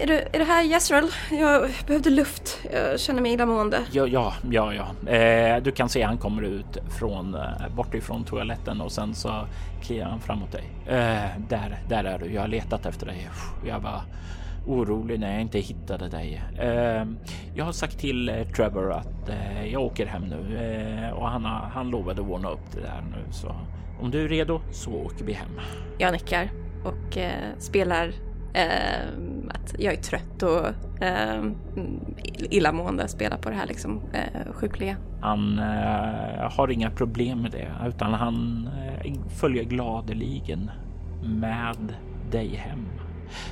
är, 0.01 0.07
det, 0.07 0.27
är 0.35 0.39
det 0.39 0.45
här 0.45 0.63
Jezreel? 0.63 1.07
Jag 1.31 1.69
behövde 1.87 2.09
luft. 2.09 2.59
Jag 2.73 2.99
känner 2.99 3.21
mig 3.21 3.33
illamående. 3.33 3.79
Ja, 3.91 4.07
ja, 4.07 4.33
ja, 4.51 4.73
ja. 4.73 5.11
Eh, 5.11 5.63
du 5.63 5.71
kan 5.71 5.89
se 5.89 6.01
han 6.03 6.17
kommer 6.17 6.41
ut 6.41 6.77
från 6.99 7.35
eh, 7.35 7.41
bortifrån 7.75 8.23
toaletten 8.23 8.81
och 8.81 8.91
sen 8.91 9.15
så 9.15 9.45
kliar 9.83 10.05
han 10.09 10.19
fram 10.19 10.39
mot 10.39 10.51
dig. 10.51 10.69
Eh, 10.87 11.29
där, 11.49 11.77
där 11.89 12.03
är 12.03 12.19
du. 12.19 12.33
Jag 12.33 12.41
har 12.41 12.47
letat 12.47 12.85
efter 12.85 13.05
dig. 13.05 13.29
Jag 13.67 13.79
var 13.79 14.01
orolig 14.65 15.19
när 15.19 15.31
jag 15.31 15.41
inte 15.41 15.59
hittade 15.59 16.09
dig. 16.09 16.41
Eh, 16.59 17.05
jag 17.53 17.65
har 17.65 17.71
sagt 17.71 17.99
till 17.99 18.29
eh, 18.29 18.43
Trevor 18.43 18.91
att 18.91 19.29
eh, 19.29 19.65
jag 19.65 19.81
åker 19.81 20.05
hem 20.05 20.23
nu 20.23 20.57
eh, 20.57 21.09
och 21.13 21.29
han, 21.29 21.45
han 21.45 21.89
lovade 21.89 22.21
att 22.21 22.27
ordna 22.27 22.49
upp 22.49 22.71
det 22.73 22.81
där 22.81 23.01
nu 23.11 23.31
så 23.31 23.55
om 24.01 24.11
du 24.11 24.23
är 24.23 24.27
redo 24.27 24.61
så 24.71 24.93
åker 24.93 25.25
vi 25.25 25.33
hem. 25.33 25.49
Jag 25.97 26.11
nickar 26.13 26.49
och 26.83 27.17
eh, 27.17 27.57
spelar 27.57 28.07
eh, 28.53 29.07
att 29.49 29.75
jag 29.79 29.93
är 29.93 29.97
trött 30.01 30.43
och 30.43 30.67
illamående. 32.49 33.07
Spelar 33.07 33.37
på 33.37 33.49
det 33.49 33.55
här 33.55 33.67
liksom 33.67 34.01
sjukliga. 34.53 34.95
Han 35.21 35.57
har 36.51 36.71
inga 36.71 36.91
problem 36.91 37.41
med 37.41 37.51
det 37.51 37.71
utan 37.87 38.13
han 38.13 38.69
följer 39.29 39.63
gladeligen 39.63 40.71
med 41.23 41.93
dig 42.31 42.55
hem. 42.55 42.85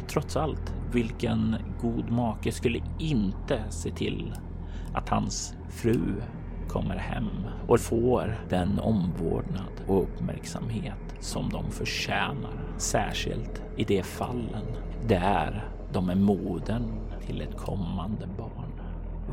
Trots 0.08 0.38
allt, 0.38 0.74
vilken 0.92 1.56
god 1.82 2.10
make 2.12 2.52
skulle 2.52 2.82
inte 3.00 3.64
se 3.70 3.92
till 3.92 4.34
att 4.94 5.10
hans 5.10 5.54
fru 5.70 6.22
kommer 6.68 6.96
hem 6.96 7.30
och 7.68 7.80
får 7.80 8.38
den 8.50 8.80
omvårdnad 8.80 9.82
och 9.88 10.04
uppmärksamhet 10.04 11.16
som 11.20 11.50
de 11.50 11.72
förtjänar. 11.72 12.64
Särskilt 12.78 13.62
i 13.78 13.84
de 13.84 14.04
fallen 14.04 14.66
där 15.08 15.70
de 15.94 16.10
är 16.10 16.16
modern 16.16 16.92
till 17.26 17.42
ett 17.42 17.58
kommande 17.58 18.28
barn. 18.38 18.72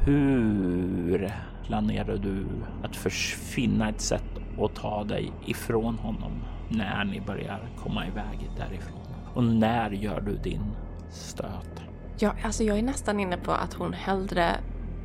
Hur 0.04 1.32
planerar 1.66 2.16
du 2.16 2.46
att 2.82 2.96
finna 2.96 3.88
ett 3.88 4.00
sätt 4.00 4.40
att 4.58 4.74
ta 4.74 5.04
dig 5.04 5.32
ifrån 5.46 5.98
honom 5.98 6.32
när 6.68 7.04
ni 7.04 7.20
börjar 7.20 7.68
komma 7.76 8.06
iväg 8.06 8.50
därifrån? 8.56 9.05
Och 9.36 9.44
när 9.44 9.90
gör 9.90 10.20
du 10.20 10.36
din 10.36 10.76
stöt? 11.10 11.82
Ja, 12.18 12.34
alltså 12.42 12.64
jag 12.64 12.78
är 12.78 12.82
nästan 12.82 13.20
inne 13.20 13.36
på 13.36 13.52
att 13.52 13.74
hon 13.74 13.92
hellre 13.92 14.56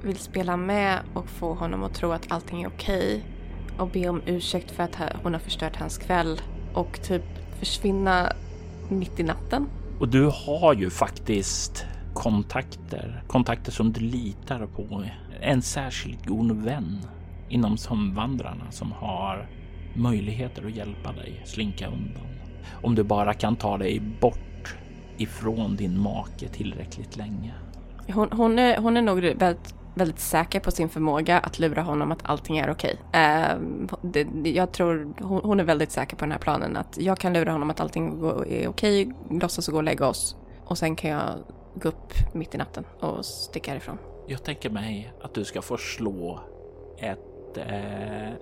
vill 0.03 0.17
spela 0.17 0.57
med 0.57 0.99
och 1.13 1.29
få 1.29 1.53
honom 1.53 1.84
att 1.84 1.93
tro 1.93 2.11
att 2.11 2.32
allting 2.32 2.63
är 2.63 2.67
okej 2.67 3.25
och 3.77 3.88
be 3.88 4.09
om 4.09 4.21
ursäkt 4.25 4.71
för 4.71 4.84
att 4.84 4.95
hon 5.23 5.34
har 5.34 5.39
förstört 5.39 5.75
hans 5.75 5.97
kväll 5.97 6.41
och 6.73 7.01
typ 7.03 7.23
försvinna 7.59 8.34
mitt 8.89 9.19
i 9.19 9.23
natten. 9.23 9.69
Och 9.99 10.07
du 10.07 10.32
har 10.34 10.73
ju 10.73 10.89
faktiskt 10.89 11.86
kontakter, 12.13 13.23
kontakter 13.27 13.71
som 13.71 13.91
du 13.91 13.99
litar 13.99 14.65
på. 14.65 15.03
En 15.41 15.61
särskilt 15.61 16.25
god 16.25 16.51
vän 16.51 16.99
inom 17.49 17.77
Somvandrarna 17.77 18.71
som 18.71 18.91
har 18.91 19.49
möjligheter 19.95 20.65
att 20.65 20.75
hjälpa 20.75 21.11
dig 21.11 21.41
slinka 21.45 21.88
undan. 21.88 22.40
Om 22.82 22.95
du 22.95 23.03
bara 23.03 23.34
kan 23.34 23.55
ta 23.55 23.78
dig 23.78 23.99
bort 23.99 24.76
ifrån 25.18 25.76
din 25.76 25.99
make 25.99 26.47
tillräckligt 26.51 27.18
länge. 27.18 27.53
Hon, 28.14 28.30
hon, 28.32 28.59
är, 28.59 28.78
hon 28.78 28.97
är 28.97 29.01
nog 29.01 29.20
väldigt, 29.20 29.76
väldigt 29.95 30.20
säker 30.20 30.59
på 30.59 30.72
sin 30.72 30.89
förmåga 30.89 31.39
att 31.39 31.59
lura 31.59 31.82
honom 31.82 32.12
att 32.12 32.20
allting 32.24 32.57
är 32.57 32.72
okej. 32.72 32.97
Ehm, 33.14 33.89
det- 34.01 34.49
jag 34.51 34.72
tror 34.72 35.14
hon, 35.20 35.41
hon 35.43 35.59
är 35.59 35.64
väldigt 35.64 35.91
säker 35.91 36.16
på 36.18 36.26
den 36.26 36.32
här 36.32 36.39
planen 36.39 36.78
att 36.78 36.97
jag 37.01 37.18
kan 37.18 37.34
lura 37.34 37.51
honom 37.51 37.70
att 37.70 37.80
allting 37.80 38.24
är 38.49 38.68
okej, 38.68 39.12
låtsas 39.30 39.68
gå 39.68 39.78
och 39.78 39.84
lägga 39.84 40.07
oss 40.07 40.36
och 40.66 40.78
sen 40.78 40.95
kan 40.95 41.09
jag 41.12 41.30
gå 41.76 41.89
upp 41.89 42.14
mitt 42.34 42.55
i 42.55 42.57
natten 42.57 42.84
och 42.99 43.26
sticka 43.26 43.72
härifrån. 43.72 43.97
Jag 44.28 44.43
tänker 44.43 44.70
mig 44.70 45.14
att 45.22 45.34
du 45.34 45.43
ska 45.45 45.62
få 45.62 45.78
slå 45.78 46.39
ett 46.97 47.57
eh, 47.57 48.34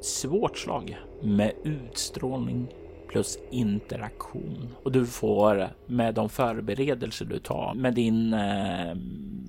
svårt 0.00 0.58
slag 0.58 0.98
med 1.22 1.52
utstrålning 1.64 2.68
plus 3.08 3.38
interaktion. 3.50 4.74
Och 4.82 4.92
du 4.92 5.06
får 5.06 5.68
med 5.86 6.14
de 6.14 6.28
förberedelser 6.28 7.24
du 7.24 7.38
tar 7.38 7.74
med 7.74 7.94
din 7.94 8.34
eh, 8.34 8.94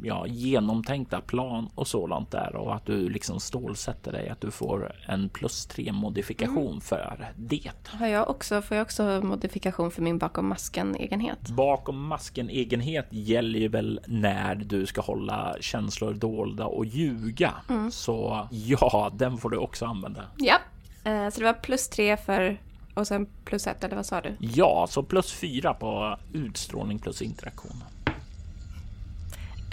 ja, 0.04 0.28
genomtänkta 0.28 1.22
plan 1.22 1.70
och 1.76 1.88
sådant 1.88 2.32
där 2.32 2.56
och 2.56 2.76
att 2.76 2.86
du 2.86 3.10
liksom 3.10 3.40
stålsätter 3.40 4.12
dig 4.12 4.30
att 4.30 4.42
du 4.42 4.52
får 4.52 4.92
en 5.08 5.30
plus 5.30 5.66
tre 5.66 5.92
modifikation 5.92 6.82
för 6.82 7.32
det. 7.36 7.72
Har 7.88 8.08
jag 8.08 8.30
också, 8.30 8.62
får 8.62 8.78
jag 8.78 8.86
också 8.86 9.22
modifikation 9.24 9.92
för 9.92 10.02
min 10.02 10.18
bakom 10.18 10.48
masken-egenhet? 10.48 11.50
Bakom 11.50 12.08
masken 12.08 12.50
egenhet 12.50 13.08
gäller 13.10 13.60
ju 13.60 13.68
väl 13.68 14.00
när 14.08 14.56
du 14.56 14.86
ska 14.86 15.02
hålla 15.02 15.56
känslor 15.60 16.14
dolda 16.14 16.66
och 16.66 16.86
ljuga. 16.86 17.54
Så 17.92 18.48
ja, 18.52 19.12
den 19.14 19.38
får 19.38 19.50
du 19.50 19.58
också 19.58 19.86
använda. 19.86 20.24
Ja. 20.38 20.56
Eh, 21.04 21.30
så 21.30 21.40
det 21.40 21.46
var 21.46 21.54
plus 21.54 21.90
tre 21.90 22.18
för 22.18 22.58
och 23.00 23.08
sen 23.08 23.28
plus 23.46 23.68
ett, 23.68 23.84
eller 23.84 23.96
vad 23.96 24.06
sa 24.06 24.22
du? 24.22 24.36
Ja, 24.40 24.88
så 24.90 25.04
plus 25.04 25.32
fyra 25.32 25.74
på 25.74 26.18
utstrålning 26.34 27.00
plus 27.00 27.22
interaktion. 27.22 27.84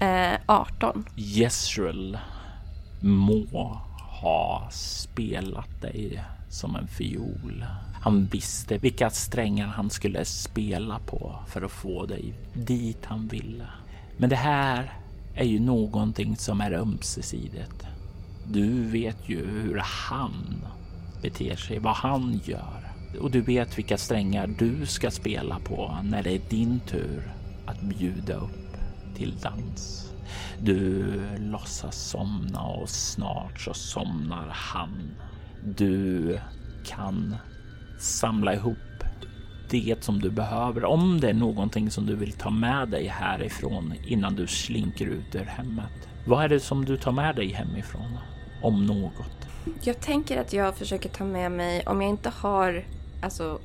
Eh, 0.01 0.39
18. 0.47 1.05
Jezreel 1.15 2.19
må 3.01 3.81
ha 4.21 4.69
spelat 4.71 5.81
dig 5.83 6.23
som 6.49 6.77
en 6.77 6.89
fiol. 6.89 7.65
Han 8.03 8.27
visste 8.27 8.79
vilka 8.79 9.11
strängar 9.11 9.67
han 9.67 9.91
skulle 9.91 10.25
spela 10.25 10.99
på 10.99 11.37
för 11.47 11.63
att 11.63 11.71
få 11.71 12.07
dig 12.07 12.35
dit 12.53 13.05
han 13.05 13.29
ville. 13.29 13.67
Men 14.17 14.31
det 14.31 14.37
här 14.37 14.93
är 15.35 15.45
ju 15.45 15.61
någonting 15.61 16.37
som 16.37 16.61
är 16.61 16.73
ömsesidigt. 16.73 17.87
Du 18.47 18.85
vet 18.85 19.29
ju 19.29 19.47
hur 19.47 19.79
han 19.79 20.33
beter 21.23 21.57
sig, 21.57 21.79
vad 21.79 21.95
han 21.95 22.41
gör. 22.45 22.86
Och 23.21 23.31
du 23.31 23.41
vet 23.41 23.79
vilka 23.79 23.99
strängar 23.99 24.47
du 24.47 24.87
ska 24.87 25.11
spela 25.11 25.59
på 25.59 25.99
när 26.03 26.23
det 26.23 26.31
är 26.31 26.41
din 26.51 26.81
tur 26.81 27.33
att 27.67 27.81
bjuda 27.81 28.35
upp 28.35 28.77
till 29.17 29.35
dans. 29.43 30.13
Du 30.59 31.05
låtsas 31.39 31.97
somna 31.97 32.61
och 32.61 32.89
snart 32.89 33.61
så 33.61 33.75
somnar 33.75 34.49
han. 34.51 35.17
Du 35.65 36.39
kan 36.87 37.37
samla 37.99 38.55
ihop 38.55 38.77
det 39.71 40.05
som 40.05 40.21
du 40.21 40.31
behöver 40.31 40.85
om 40.85 41.21
det 41.21 41.31
är 41.31 41.35
någonting 41.35 41.91
som 41.91 42.07
du 42.07 42.17
vill 42.17 42.33
ta 42.33 42.51
med 42.51 42.89
dig 42.89 43.07
härifrån 43.07 43.95
innan 44.07 44.35
du 44.37 44.47
slinker 44.47 45.07
ut 45.07 45.35
ur 45.35 45.45
hemmet. 45.45 46.09
Vad 46.27 46.45
är 46.45 46.49
det 46.49 46.61
som 46.61 46.85
du 46.85 46.97
tar 46.97 47.13
med 47.13 47.37
dig 47.37 47.53
hemifrån? 47.53 48.19
Om 48.63 48.87
något. 48.87 49.49
Jag 49.83 50.01
tänker 50.01 50.41
att 50.41 50.53
jag 50.53 50.77
försöker 50.77 51.09
ta 51.09 51.25
med 51.25 51.53
mig, 51.53 51.87
om 51.87 52.03
jag 52.03 52.11
inte 52.11 52.31
har 52.31 52.85
alltså 53.21 53.61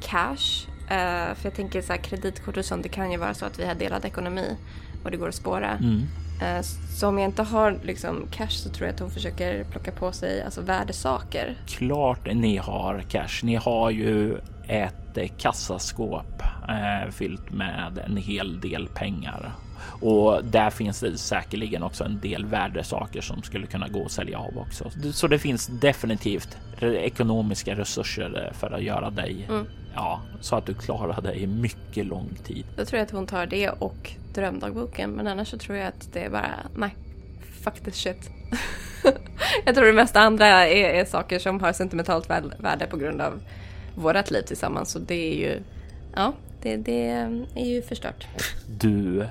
cash, 0.00 0.68
eh, 0.88 1.34
för 1.34 1.44
jag 1.44 1.54
tänker 1.54 1.82
så 1.82 1.92
här 1.92 2.00
kreditkort 2.00 2.56
och 2.56 2.64
sånt, 2.64 2.82
det 2.82 2.88
kan 2.88 3.12
ju 3.12 3.18
vara 3.18 3.34
så 3.34 3.44
att 3.44 3.58
vi 3.58 3.66
har 3.66 3.74
delad 3.74 4.04
ekonomi 4.04 4.56
och 5.04 5.10
det 5.10 5.16
går 5.16 5.28
att 5.28 5.34
spåra. 5.34 5.70
Mm. 5.70 6.02
Eh, 6.42 6.62
så 6.98 7.08
om 7.08 7.18
jag 7.18 7.28
inte 7.28 7.42
har 7.42 7.78
liksom 7.82 8.26
cash 8.30 8.48
så 8.50 8.68
tror 8.68 8.86
jag 8.86 8.94
att 8.94 9.00
hon 9.00 9.10
försöker 9.10 9.64
plocka 9.64 9.92
på 9.92 10.12
sig 10.12 10.42
alltså 10.42 10.60
värdesaker. 10.60 11.56
Klart 11.66 12.34
ni 12.34 12.56
har 12.56 13.04
cash. 13.08 13.40
Ni 13.42 13.54
har 13.54 13.90
ju 13.90 14.38
ett 14.68 15.18
kassaskåp 15.38 16.42
eh, 16.68 17.10
fyllt 17.10 17.50
med 17.50 17.98
en 18.06 18.16
hel 18.16 18.60
del 18.60 18.88
pengar 18.88 19.52
Och 20.00 20.44
där 20.44 20.70
finns 20.70 21.00
det 21.00 21.18
säkerligen 21.18 21.82
också 21.82 22.04
en 22.04 22.20
del 22.20 22.46
värdesaker 22.46 23.20
som 23.20 23.42
skulle 23.42 23.66
kunna 23.66 23.88
gå 23.88 24.04
att 24.04 24.12
sälja 24.12 24.38
av 24.38 24.58
också. 24.58 24.90
Så 25.12 25.26
det 25.26 25.38
finns 25.38 25.66
definitivt 25.66 26.56
ekonomiska 26.80 27.74
resurser 27.74 28.52
för 28.58 28.70
att 28.70 28.82
göra 28.82 29.10
dig 29.10 29.46
mm. 29.48 29.66
ja, 29.94 30.20
så 30.40 30.56
att 30.56 30.66
du 30.66 30.74
klarar 30.74 31.20
dig 31.20 31.46
mycket 31.46 32.06
lång 32.06 32.28
tid. 32.44 32.64
Då 32.76 32.84
tror 32.84 32.98
jag 32.98 33.06
att 33.06 33.10
hon 33.10 33.26
tar 33.26 33.46
det 33.46 33.68
och 33.68 34.12
drömdagboken, 34.34 35.10
men 35.10 35.26
annars 35.26 35.48
så 35.48 35.58
tror 35.58 35.76
jag 35.76 35.88
att 35.88 36.12
det 36.12 36.24
är 36.24 36.30
bara 36.30 36.54
nej, 36.76 36.94
fuck 37.62 37.80
this 37.80 37.94
shit. 37.94 38.30
jag 39.64 39.74
tror 39.74 39.86
det 39.86 39.92
mesta 39.92 40.20
andra 40.20 40.46
är, 40.46 41.00
är 41.00 41.04
saker 41.04 41.38
som 41.38 41.60
har 41.60 41.72
sentimentalt 41.72 42.30
värde 42.58 42.86
på 42.90 42.96
grund 42.96 43.20
av 43.20 43.40
vårat 43.94 44.30
liv 44.30 44.42
tillsammans. 44.42 44.90
Så 44.90 44.98
det 44.98 45.14
är 45.14 45.34
ju, 45.34 45.62
ja, 46.14 46.32
det, 46.62 46.76
det 46.76 47.08
är 47.54 47.64
ju 47.64 47.82
förstört. 47.82 48.26
Du 48.66 49.26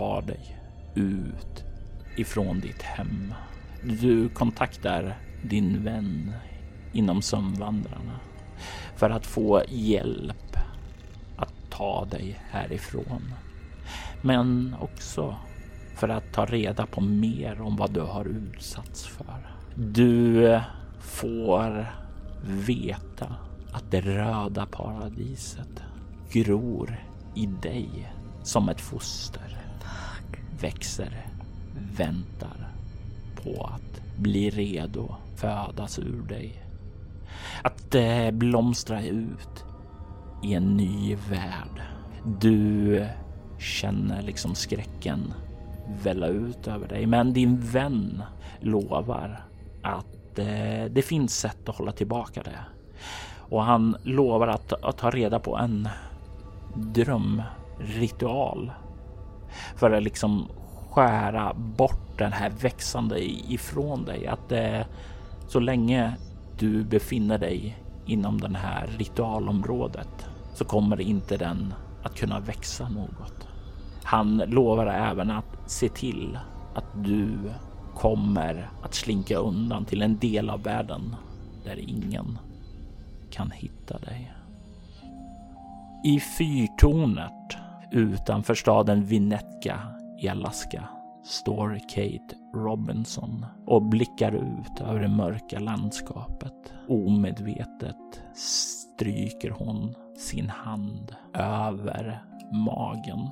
tar 0.00 0.22
dig 0.22 0.56
ut 0.94 1.64
ifrån 2.16 2.60
ditt 2.60 2.82
hem. 2.82 3.34
Du 3.82 4.28
kontaktar 4.28 5.18
din 5.42 5.84
vän 5.84 6.32
inom 6.92 7.22
Sömnvandrarna 7.22 8.20
för 8.96 9.10
att 9.10 9.26
få 9.26 9.62
hjälp 9.68 10.56
att 11.36 11.54
ta 11.70 12.04
dig 12.04 12.38
härifrån. 12.50 13.34
Men 14.22 14.76
också 14.80 15.36
för 15.96 16.08
att 16.08 16.32
ta 16.32 16.46
reda 16.46 16.86
på 16.86 17.00
mer 17.00 17.60
om 17.60 17.76
vad 17.76 17.90
du 17.90 18.00
har 18.00 18.24
utsatts 18.24 19.06
för. 19.06 19.54
Du 19.74 20.60
får 21.00 21.86
veta 22.44 23.34
att 23.72 23.90
det 23.90 24.00
röda 24.00 24.66
paradiset 24.66 25.82
gror 26.32 27.04
i 27.34 27.46
dig 27.46 28.12
som 28.42 28.68
ett 28.68 28.80
foster. 28.80 29.49
Växer, 30.60 31.26
väntar 31.96 32.68
på 33.44 33.64
att 33.64 34.00
bli 34.16 34.50
redo 34.50 35.14
födas 35.36 35.98
ur 35.98 36.22
dig. 36.22 36.52
Att 37.62 37.94
eh, 37.94 38.30
blomstra 38.30 39.02
ut 39.02 39.64
i 40.42 40.54
en 40.54 40.76
ny 40.76 41.14
värld. 41.14 41.82
Du 42.40 43.06
känner 43.58 44.22
liksom 44.22 44.54
skräcken 44.54 45.34
välla 46.02 46.26
ut 46.26 46.68
över 46.68 46.88
dig. 46.88 47.06
Men 47.06 47.32
din 47.32 47.60
vän 47.60 48.22
lovar 48.60 49.44
att 49.82 50.38
eh, 50.38 50.84
det 50.90 51.04
finns 51.04 51.38
sätt 51.38 51.68
att 51.68 51.76
hålla 51.76 51.92
tillbaka 51.92 52.42
det. 52.42 52.58
Och 53.36 53.62
han 53.62 53.96
lovar 54.02 54.48
att, 54.48 54.72
att 54.72 54.98
ta 54.98 55.10
reda 55.10 55.38
på 55.38 55.56
en 55.56 55.88
drömritual 56.74 58.72
för 59.76 59.90
att 59.90 60.02
liksom 60.02 60.48
skära 60.90 61.54
bort 61.54 62.18
den 62.18 62.32
här 62.32 62.50
växande 62.50 63.24
ifrån 63.52 64.04
dig. 64.04 64.26
Att 64.26 64.52
eh, 64.52 64.80
så 65.48 65.60
länge 65.60 66.12
du 66.58 66.84
befinner 66.84 67.38
dig 67.38 67.78
inom 68.06 68.40
den 68.40 68.54
här 68.54 68.86
ritualområdet 68.98 70.26
så 70.54 70.64
kommer 70.64 71.00
inte 71.00 71.36
den 71.36 71.74
att 72.02 72.14
kunna 72.14 72.40
växa 72.40 72.88
något. 72.88 73.48
Han 74.04 74.36
lovar 74.36 74.86
även 74.86 75.30
att 75.30 75.56
se 75.66 75.88
till 75.88 76.38
att 76.74 77.04
du 77.04 77.38
kommer 77.94 78.70
att 78.82 78.94
slinka 78.94 79.36
undan 79.36 79.84
till 79.84 80.02
en 80.02 80.18
del 80.18 80.50
av 80.50 80.62
världen 80.62 81.16
där 81.64 81.78
ingen 81.78 82.38
kan 83.30 83.50
hitta 83.50 83.98
dig. 83.98 84.32
I 86.04 86.20
fyrtornet 86.20 87.56
utanför 87.92 88.54
staden 88.54 89.04
Vinetka 89.04 89.80
i 90.18 90.28
Alaska 90.28 90.88
står 91.24 91.78
Kate 91.88 92.36
Robinson 92.54 93.46
och 93.66 93.82
blickar 93.82 94.32
ut 94.32 94.80
över 94.80 95.00
det 95.00 95.08
mörka 95.08 95.58
landskapet. 95.58 96.72
Omedvetet 96.88 98.22
stryker 98.34 99.50
hon 99.50 99.94
sin 100.16 100.48
hand 100.48 101.16
över 101.34 102.24
magen. 102.52 103.28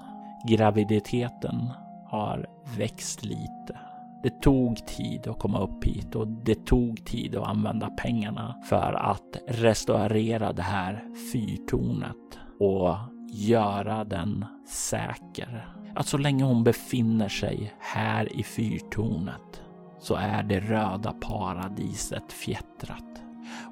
Graviditeten 0.48 1.70
har 2.06 2.46
växt 2.78 3.24
lite. 3.24 3.78
Det 4.22 4.40
tog 4.40 4.86
tid 4.86 5.28
att 5.28 5.38
komma 5.38 5.60
upp 5.60 5.84
hit 5.84 6.14
och 6.14 6.28
det 6.28 6.66
tog 6.66 7.04
tid 7.04 7.36
att 7.36 7.48
använda 7.48 7.90
pengarna 7.90 8.54
för 8.64 8.92
att 8.92 9.36
restaurera 9.48 10.52
det 10.52 10.62
här 10.62 11.04
fyrtornet 11.32 12.38
och 12.60 13.17
göra 13.30 14.04
den 14.04 14.44
säker. 14.66 15.68
Att 15.94 16.06
så 16.06 16.18
länge 16.18 16.44
hon 16.44 16.64
befinner 16.64 17.28
sig 17.28 17.74
här 17.78 18.32
i 18.32 18.42
fyrtornet 18.42 19.62
så 20.00 20.14
är 20.14 20.42
det 20.42 20.60
röda 20.60 21.12
paradiset 21.12 22.32
fjättrat 22.32 23.22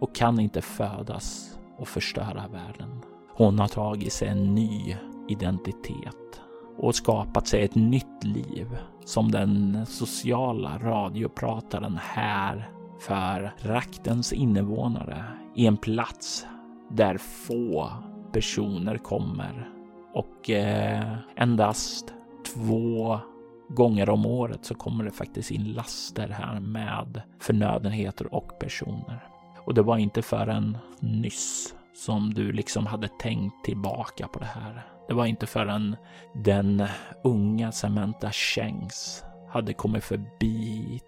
och 0.01 0.15
kan 0.15 0.41
inte 0.41 0.63
födas 0.63 1.59
och 1.79 1.89
förstöra 1.89 2.45
världen. 2.53 3.01
Hon 3.29 3.59
har 3.59 3.69
tagit 3.69 4.13
sig 4.13 4.29
en 4.29 4.55
ny 4.55 4.97
identitet 5.29 6.41
och 6.79 6.95
skapat 6.95 7.47
sig 7.47 7.65
ett 7.65 7.75
nytt 7.75 8.25
liv 8.25 8.79
som 9.05 9.31
den 9.31 9.87
sociala 9.87 10.79
radioprataren 10.79 11.99
här 12.03 12.71
för 13.01 13.55
raktens 13.59 14.33
invånare 14.33 15.25
i 15.55 15.67
en 15.67 15.77
plats 15.77 16.47
där 16.91 17.19
få 17.19 17.93
personer 18.37 18.99
kommer 18.99 19.69
och 20.15 20.51
eh, 20.51 21.19
endast 21.37 22.15
två 22.55 23.21
gånger 23.69 24.11
om 24.11 24.27
året 24.27 24.65
så 24.65 24.75
kommer 24.75 25.05
det 25.05 25.11
faktiskt 25.11 25.51
in 25.51 25.73
laster 25.73 26.29
här 26.29 26.61
med 26.61 27.23
förnödenheter 27.41 28.35
och 28.35 28.59
personer. 28.59 29.29
Och 29.59 29.75
det 29.75 29.83
var 29.83 29.97
inte 29.97 30.23
förrän 30.23 30.79
nyss 31.01 31.75
som 31.95 32.35
du 32.35 32.53
liksom 32.53 32.87
hade 32.87 33.09
tänkt 33.21 33.65
tillbaka 33.65 34.29
på 34.29 34.39
det 34.39 34.45
här. 34.45 34.87
Det 35.09 35.15
var 35.15 35.27
inte 35.27 35.47
förrän 35.47 35.97
den 36.35 36.87
unga 37.25 37.73
Samantha 37.73 38.33
Shanks 38.33 39.25
hade 39.49 39.73
kommit 39.73 40.05
förbi 40.05 41.01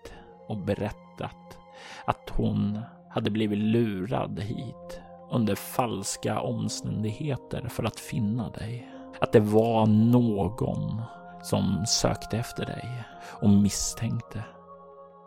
och 0.47 0.59
berättat 0.59 1.59
att 2.05 2.31
hon 2.31 2.81
hade 3.11 3.31
blivit 3.31 3.59
lurad 3.59 4.41
hit 4.41 5.01
under 5.31 5.55
falska 5.55 6.41
omständigheter 6.41 7.69
för 7.69 7.85
att 7.85 8.01
finna 8.01 8.51
dig. 8.51 8.91
Att 9.21 9.33
det 9.33 9.41
var 9.41 9.87
någon 9.87 11.03
som 11.43 11.85
sökte 11.87 12.39
efter 12.39 12.67
dig 12.67 13.05
och 13.43 13.51
misstänkte 13.51 14.45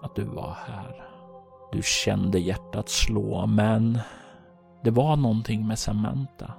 att 0.02 0.16
du 0.16 0.24
var 0.24 0.58
här. 0.68 1.06
Du 1.72 1.82
kände 1.84 2.40
hjärtat 2.40 2.90
slå, 2.90 3.46
men 3.46 4.00
det 4.84 4.92
var 4.92 5.16
någonting 5.16 5.68
med 5.68 5.80
Samantha 5.80 6.54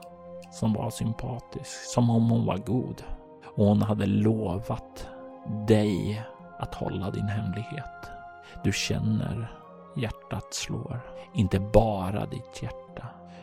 som 0.53 0.73
var 0.73 0.91
sympatisk, 0.91 1.93
som 1.95 2.11
om 2.11 2.31
hon 2.31 2.47
var 2.47 2.59
god. 2.59 3.03
Och 3.57 3.67
hon 3.67 3.83
hade 3.83 4.07
lovat 4.07 5.09
dig 5.67 6.23
att 6.59 6.75
hålla 6.75 7.11
din 7.11 7.29
hemlighet. 7.29 8.11
Du 8.65 8.73
känner 8.73 9.53
hjärtat 9.97 10.55
slår. 10.55 11.01
Inte 11.35 11.61
bara 11.61 12.27
ditt 12.27 12.63
hjärta, 12.63 12.82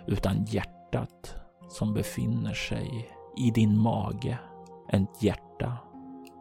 utan 0.09 0.45
hjärtat 0.45 1.35
som 1.67 1.93
befinner 1.93 2.53
sig 2.53 3.09
i 3.37 3.51
din 3.51 3.79
mage. 3.81 4.39
Ett 4.89 5.23
hjärta 5.23 5.77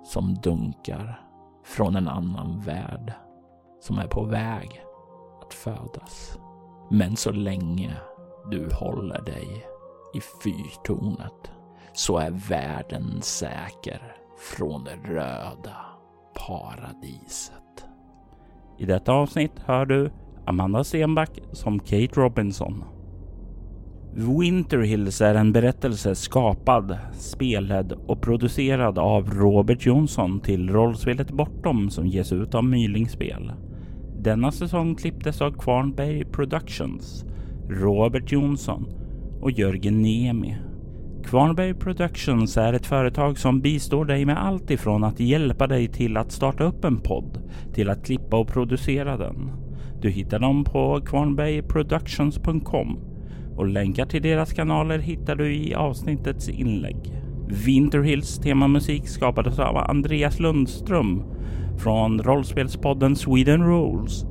som 0.04 0.34
dunkar 0.34 1.20
från 1.64 1.96
en 1.96 2.08
annan 2.08 2.60
värld 2.60 3.12
som 3.80 3.98
är 3.98 4.06
på 4.06 4.24
väg 4.24 4.84
att 5.42 5.54
födas. 5.54 6.38
Men 6.90 7.16
så 7.16 7.30
länge 7.30 7.96
du 8.50 8.68
håller 8.74 9.22
dig 9.22 9.66
i 10.14 10.20
fyrtornet 10.44 11.52
så 11.92 12.18
är 12.18 12.30
världen 12.30 13.22
säker 13.22 14.16
från 14.38 14.84
det 14.84 14.96
röda 14.96 15.76
paradiset. 16.46 17.86
I 18.78 18.86
detta 18.86 19.12
avsnitt 19.12 19.58
hör 19.58 19.86
du 19.86 20.10
Amanda 20.46 20.84
Stenback 20.84 21.38
som 21.52 21.78
Kate 21.78 22.20
Robinson. 22.20 22.84
Winter 24.14 24.78
Hills 24.78 25.20
är 25.20 25.35
en 25.35 25.52
berättelse 25.52 26.14
skapad, 26.14 26.98
spelad 27.12 27.93
och 27.93 28.20
producerad 28.20 28.98
av 28.98 29.30
Robert 29.30 29.86
Jonsson 29.86 30.40
till 30.40 30.70
rollspelet 30.70 31.30
Bortom 31.30 31.90
som 31.90 32.06
ges 32.06 32.32
ut 32.32 32.55
av 32.55 32.64
Mylingspel. 32.64 33.52
Denna 34.18 34.52
säsong 34.52 34.94
klipptes 34.94 35.40
av 35.40 35.52
Kvarnberg 35.52 36.24
Productions, 36.24 37.24
Robert 37.68 38.32
Jonsson 38.32 38.86
och 39.40 39.51
Jörgen 39.51 40.02
Niemi. 40.02 40.56
Kvarnberg 41.24 41.74
Productions 41.74 42.56
är 42.56 42.72
ett 42.72 42.86
företag 42.86 43.39
som 43.39 43.60
bistår 43.60 44.05
dig 44.05 44.24
med 44.24 44.44
allt 44.44 44.70
ifrån 44.70 45.05
att 45.05 45.20
hjälpa 45.20 45.66
dig 45.66 45.89
till 45.89 46.16
att 46.16 46.32
starta 46.32 46.64
upp 46.64 46.85
en 46.85 47.01
podd 47.01 47.43
till 47.74 47.90
att 47.90 48.05
klippa 48.05 48.36
och 48.36 48.48
producera 48.48 49.16
den. 49.16 49.51
Du 50.01 50.10
hittar 50.10 50.39
dem 50.39 50.64
på 50.64 51.01
kvarnbergproductions.com 51.06 53.07
och 53.59 53.66
länkar 53.66 54.06
till 54.06 54.22
deras 54.22 54.52
kanaler 54.52 54.98
hittar 54.98 55.36
du 55.36 55.55
i 55.55 55.74
avsnittets 55.74 56.48
inlägg. 56.48 56.97
Winterhills 57.48 58.39
temamusik 58.39 59.09
skapades 59.09 59.59
av 59.59 59.76
Andreas 59.76 60.40
Lundström 60.40 61.22
från 61.78 62.22
rollspelspodden 62.22 63.16
Sweden 63.16 63.64
Rules. 63.64 64.24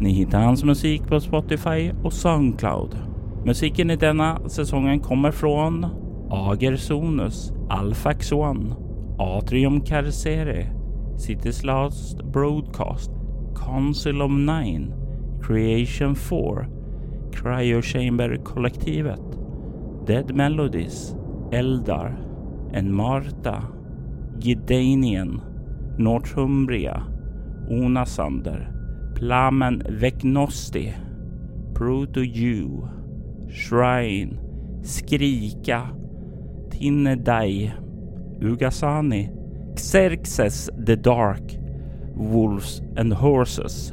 Ni 0.00 0.12
hittar 0.12 0.40
hans 0.40 0.64
musik 0.64 1.02
på 1.06 1.20
Spotify 1.20 1.90
och 2.02 2.12
Soundcloud. 2.12 2.96
Musiken 3.44 3.90
i 3.90 3.96
denna 3.96 4.48
säsongen 4.48 5.00
kommer 5.00 5.30
från 5.30 5.86
Ager 6.30 6.76
Sonus, 6.76 7.52
Alfax 7.68 8.32
One, 8.32 8.76
Atrium 9.18 9.80
Carcere, 9.80 10.66
City's 11.16 11.66
Last 11.66 12.24
Broadcast, 12.32 13.10
Council 13.66 14.22
of 14.22 14.30
Nine, 14.30 14.92
Creation 15.42 16.16
4, 16.16 16.66
Cryo 17.34 17.82
Chamber-kollektivet, 17.82 19.20
Dead 20.06 20.34
Melodies, 20.34 21.14
Eldar, 21.52 22.16
Enmarta, 22.72 23.62
Gidanien, 24.38 25.40
Northumbria, 25.98 27.02
Onasander, 27.70 28.68
Plamen 29.14 29.82
Vecnosti, 29.88 30.94
Proto-Jew, 31.74 32.88
Shrine, 33.50 34.38
Skrika, 34.82 35.88
Tinnedai, 36.70 37.72
Ugasani, 38.40 39.30
Xerxes 39.78 40.70
the 40.86 40.96
Dark, 40.96 41.58
Wolves 42.16 42.82
and 42.96 43.12
Horses. 43.12 43.92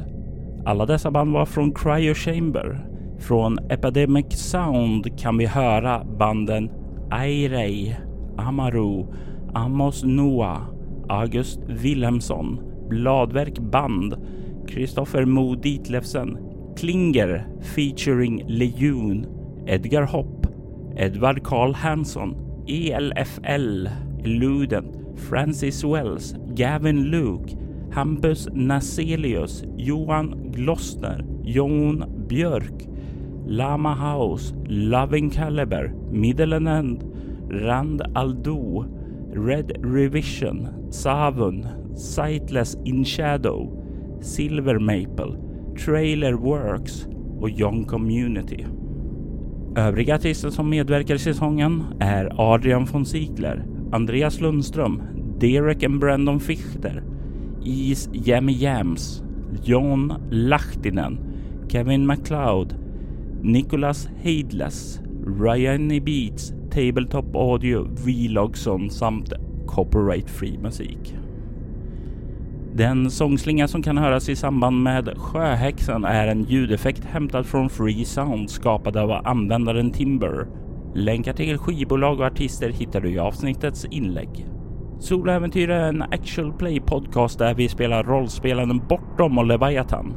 Alla 0.66 0.86
dessa 0.86 1.12
band 1.12 1.34
var 1.34 1.46
från 1.46 1.74
Cryo 1.74 2.14
Chamber. 2.14 2.91
Från 3.22 3.60
Epidemic 3.70 4.26
Sound 4.32 5.20
kan 5.20 5.38
vi 5.38 5.46
höra 5.46 6.04
banden 6.04 6.70
Airei, 7.12 7.96
Amaru, 8.38 9.06
Amos 9.54 10.04
Noah, 10.04 10.62
August 11.10 11.60
Wilhelmsson, 11.68 12.60
Bladverk 12.90 13.60
Band, 13.60 14.16
Kristoffer 14.68 15.26
Mo 15.26 15.56
Ditlevsen, 15.56 16.38
Klinger 16.78 17.48
featuring 17.62 18.44
Lejon, 18.48 19.26
Edgar 19.68 20.04
Hopp, 20.04 20.48
Edvard 20.96 21.44
Karl 21.44 21.74
Hansson, 21.74 22.36
ELFL, 22.68 23.88
Luden, 24.24 25.18
Francis 25.30 25.84
Wells, 25.84 26.36
Gavin 26.56 27.04
Luke, 27.04 27.58
Hampus 27.92 28.48
Naselius, 28.54 29.64
Johan 29.78 30.52
Glossner, 30.52 31.26
Jon 31.44 32.26
Björk, 32.28 32.91
Lama 33.52 33.94
House, 33.94 34.54
Loving 34.70 35.30
Caliber, 35.30 35.92
Middle 36.10 36.54
and 36.54 36.68
End, 36.70 37.04
Rand 37.50 38.02
Aldo, 38.16 38.86
Red 39.34 39.78
Revision, 39.84 40.90
Savun, 40.90 41.68
Sightless 41.98 42.78
in 42.86 43.04
Shadow, 43.04 43.70
Silver 44.22 44.80
Maple, 44.80 45.38
Trailer 45.76 46.34
Works 46.38 47.08
och 47.42 47.50
Young 47.50 47.86
Community. 47.86 48.66
Övriga 49.76 50.16
artister 50.16 50.50
som 50.50 50.70
medverkar 50.70 51.16
i 51.16 51.20
säsongen 51.20 51.84
är 52.00 52.54
Adrian 52.54 52.86
von 52.86 53.06
Ziegler, 53.06 53.66
Andreas 53.92 54.42
Lundström, 54.42 55.02
Derek 55.40 55.84
and 55.84 56.00
Brandon 56.00 56.40
Fichter, 56.40 57.04
Is 57.66 58.10
Jammy 58.14 58.54
Jams, 58.54 59.24
John 59.64 60.14
Lahtinen, 60.30 61.20
Kevin 61.70 62.06
McLeod, 62.06 62.81
Nicholas 63.44 64.10
Heidless, 64.24 65.00
Ryan 65.26 65.88
Beats, 65.88 66.54
Tabletop 66.72 67.36
Audio, 67.36 67.88
Vlogson 68.06 68.90
samt 68.90 69.34
Copyright 69.68 70.30
Free 70.30 70.58
musik. 70.58 71.16
Den 72.74 73.12
sångslinga 73.12 73.68
som 73.68 73.84
kan 73.84 73.98
höras 73.98 74.30
i 74.30 74.36
samband 74.36 74.84
med 74.84 75.18
Sjöhäxan 75.18 76.06
är 76.06 76.28
en 76.28 76.44
ljudeffekt 76.44 77.06
hämtad 77.06 77.46
från 77.46 77.70
Free 77.70 78.06
Sound 78.06 78.50
skapad 78.50 78.98
av 78.98 79.12
användaren 79.12 79.92
Timber. 79.92 80.48
Länkar 80.96 81.34
till 81.34 81.58
skivbolag 81.58 82.20
och 82.20 82.26
artister 82.26 82.70
hittar 82.70 83.02
du 83.02 83.10
i 83.10 83.20
avsnittets 83.20 83.86
inlägg. 83.86 84.48
Soloäventyr 85.00 85.70
är 85.70 85.90
en 85.90 86.02
actual 86.02 86.54
play 86.54 86.80
podcast 86.80 87.40
där 87.40 87.54
vi 87.54 87.70
spelar 87.70 88.04
rollspelaren 88.04 88.82
Bortom 88.90 89.38
och 89.38 89.46
Leviathan. 89.46 90.14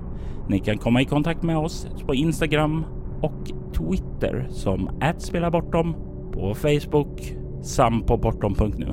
Ni 0.48 0.58
kan 0.58 0.78
komma 0.78 1.02
i 1.02 1.04
kontakt 1.04 1.42
med 1.42 1.58
oss 1.58 1.88
på 2.06 2.14
Instagram 2.14 2.84
och 3.24 3.50
Twitter 3.72 4.46
som 4.50 4.90
@spelabortom, 5.18 5.94
på 6.32 6.54
Facebook 6.54 7.34
samt 7.62 8.06
på 8.06 8.16
bortom.nu. 8.16 8.86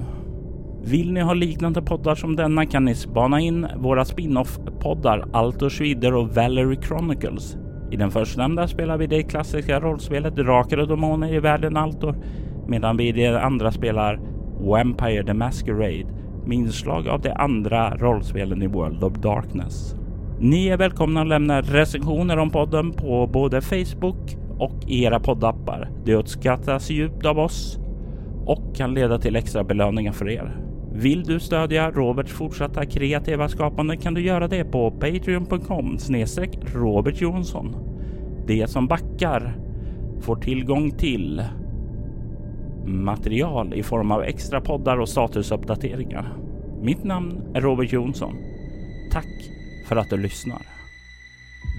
Vill 0.84 1.14
ni 1.14 1.22
ha 1.22 1.34
liknande 1.34 1.82
poddar 1.82 2.16
som 2.16 2.36
denna 2.36 2.66
kan 2.66 2.86
ni 2.86 2.96
spana 2.96 3.40
in 3.40 3.68
våra 3.78 4.06
spin-off-poddar 4.06 5.26
Altor 5.34 5.70
Schwider 5.70 6.16
och 6.16 6.36
Valerie 6.36 6.82
Chronicles. 6.82 7.58
I 7.92 7.96
den 7.96 8.12
förstnämnda 8.12 8.68
spelar 8.68 8.98
vi 8.98 9.08
det 9.08 9.24
klassiska 9.24 9.80
rollspelet 9.80 10.36
Drakar 10.36 10.78
och 10.78 10.88
Demoner 10.88 11.34
i 11.34 11.40
världen 11.40 11.78
Altor 11.78 12.16
medan 12.68 12.98
vi 12.98 13.08
i 13.08 13.12
det 13.12 13.42
andra 13.42 13.72
spelar 13.72 14.20
Vampire 14.60 15.24
the 15.24 15.34
Masquerade 15.34 16.06
med 16.46 16.58
inslag 16.58 17.08
av 17.08 17.22
de 17.22 17.32
andra 17.32 17.96
rollspelen 17.98 18.62
i 18.62 18.68
World 18.68 19.04
of 19.04 19.14
Darkness. 19.14 19.96
Ni 20.44 20.68
är 20.68 20.78
välkomna 20.78 21.22
att 21.22 21.28
lämna 21.28 21.62
recensioner 21.62 22.38
om 22.38 22.50
podden 22.50 22.92
på 22.92 23.28
både 23.28 23.62
Facebook 23.62 24.38
och 24.60 24.90
era 24.92 25.20
poddappar. 25.20 25.90
Det 26.06 26.16
uppskattas 26.16 26.90
djupt 26.90 27.26
av 27.26 27.40
oss 27.40 27.80
och 28.46 28.76
kan 28.76 28.94
leda 28.94 29.18
till 29.20 29.36
extra 29.36 29.64
belöningar 29.64 30.12
för 30.12 30.30
er. 30.30 30.58
Vill 30.94 31.24
du 31.24 31.40
stödja 31.40 31.92
Roberts 31.92 32.32
fortsatta 32.32 32.86
kreativa 32.86 33.50
skapande 33.50 33.98
kan 33.98 34.14
du 34.14 34.22
göra 34.22 34.48
det 34.48 34.64
på 34.64 34.92
patreon.com 34.92 35.98
snedstreck 35.98 36.60
Robert 36.74 37.22
Jonsson. 37.22 37.76
Det 38.48 38.70
som 38.70 38.88
backar 38.88 39.58
får 40.22 40.36
tillgång 40.36 40.92
till 40.92 41.44
material 42.86 43.74
i 43.74 43.84
form 43.84 44.12
av 44.12 44.24
extra 44.24 44.62
poddar 44.62 44.98
och 44.98 45.10
statusuppdateringar. 45.10 46.34
Mitt 46.82 47.04
namn 47.04 47.42
är 47.54 47.62
Robert 47.62 47.94
Jonsson. 47.94 48.34
Tack 49.12 49.61
för 49.92 49.96
att 49.96 50.10
du 50.10 50.18
lyssnar. 50.18 50.62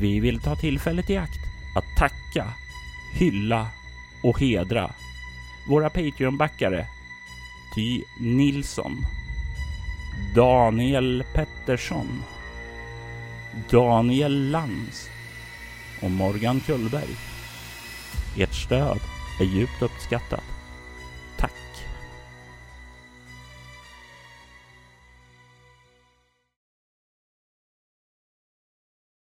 Vi 0.01 0.21
vill 0.21 0.41
ta 0.41 0.57
tillfället 0.57 1.11
i 1.11 1.17
akt 1.17 1.41
att 1.77 1.97
tacka, 1.99 2.53
hylla 3.15 3.67
och 4.23 4.41
hedra 4.41 4.91
våra 5.69 5.89
Patreon-backare 5.89 6.87
Ty 7.75 8.03
Nilsson, 8.21 8.97
Daniel 10.35 11.25
Pettersson, 11.35 12.23
Daniel 13.71 14.51
Lantz 14.51 15.09
och 16.03 16.11
Morgan 16.11 16.61
Kullberg. 16.61 17.17
Ert 18.39 18.55
stöd 18.55 19.01
är 19.41 19.45
djupt 19.45 19.83
uppskattat. 19.83 20.52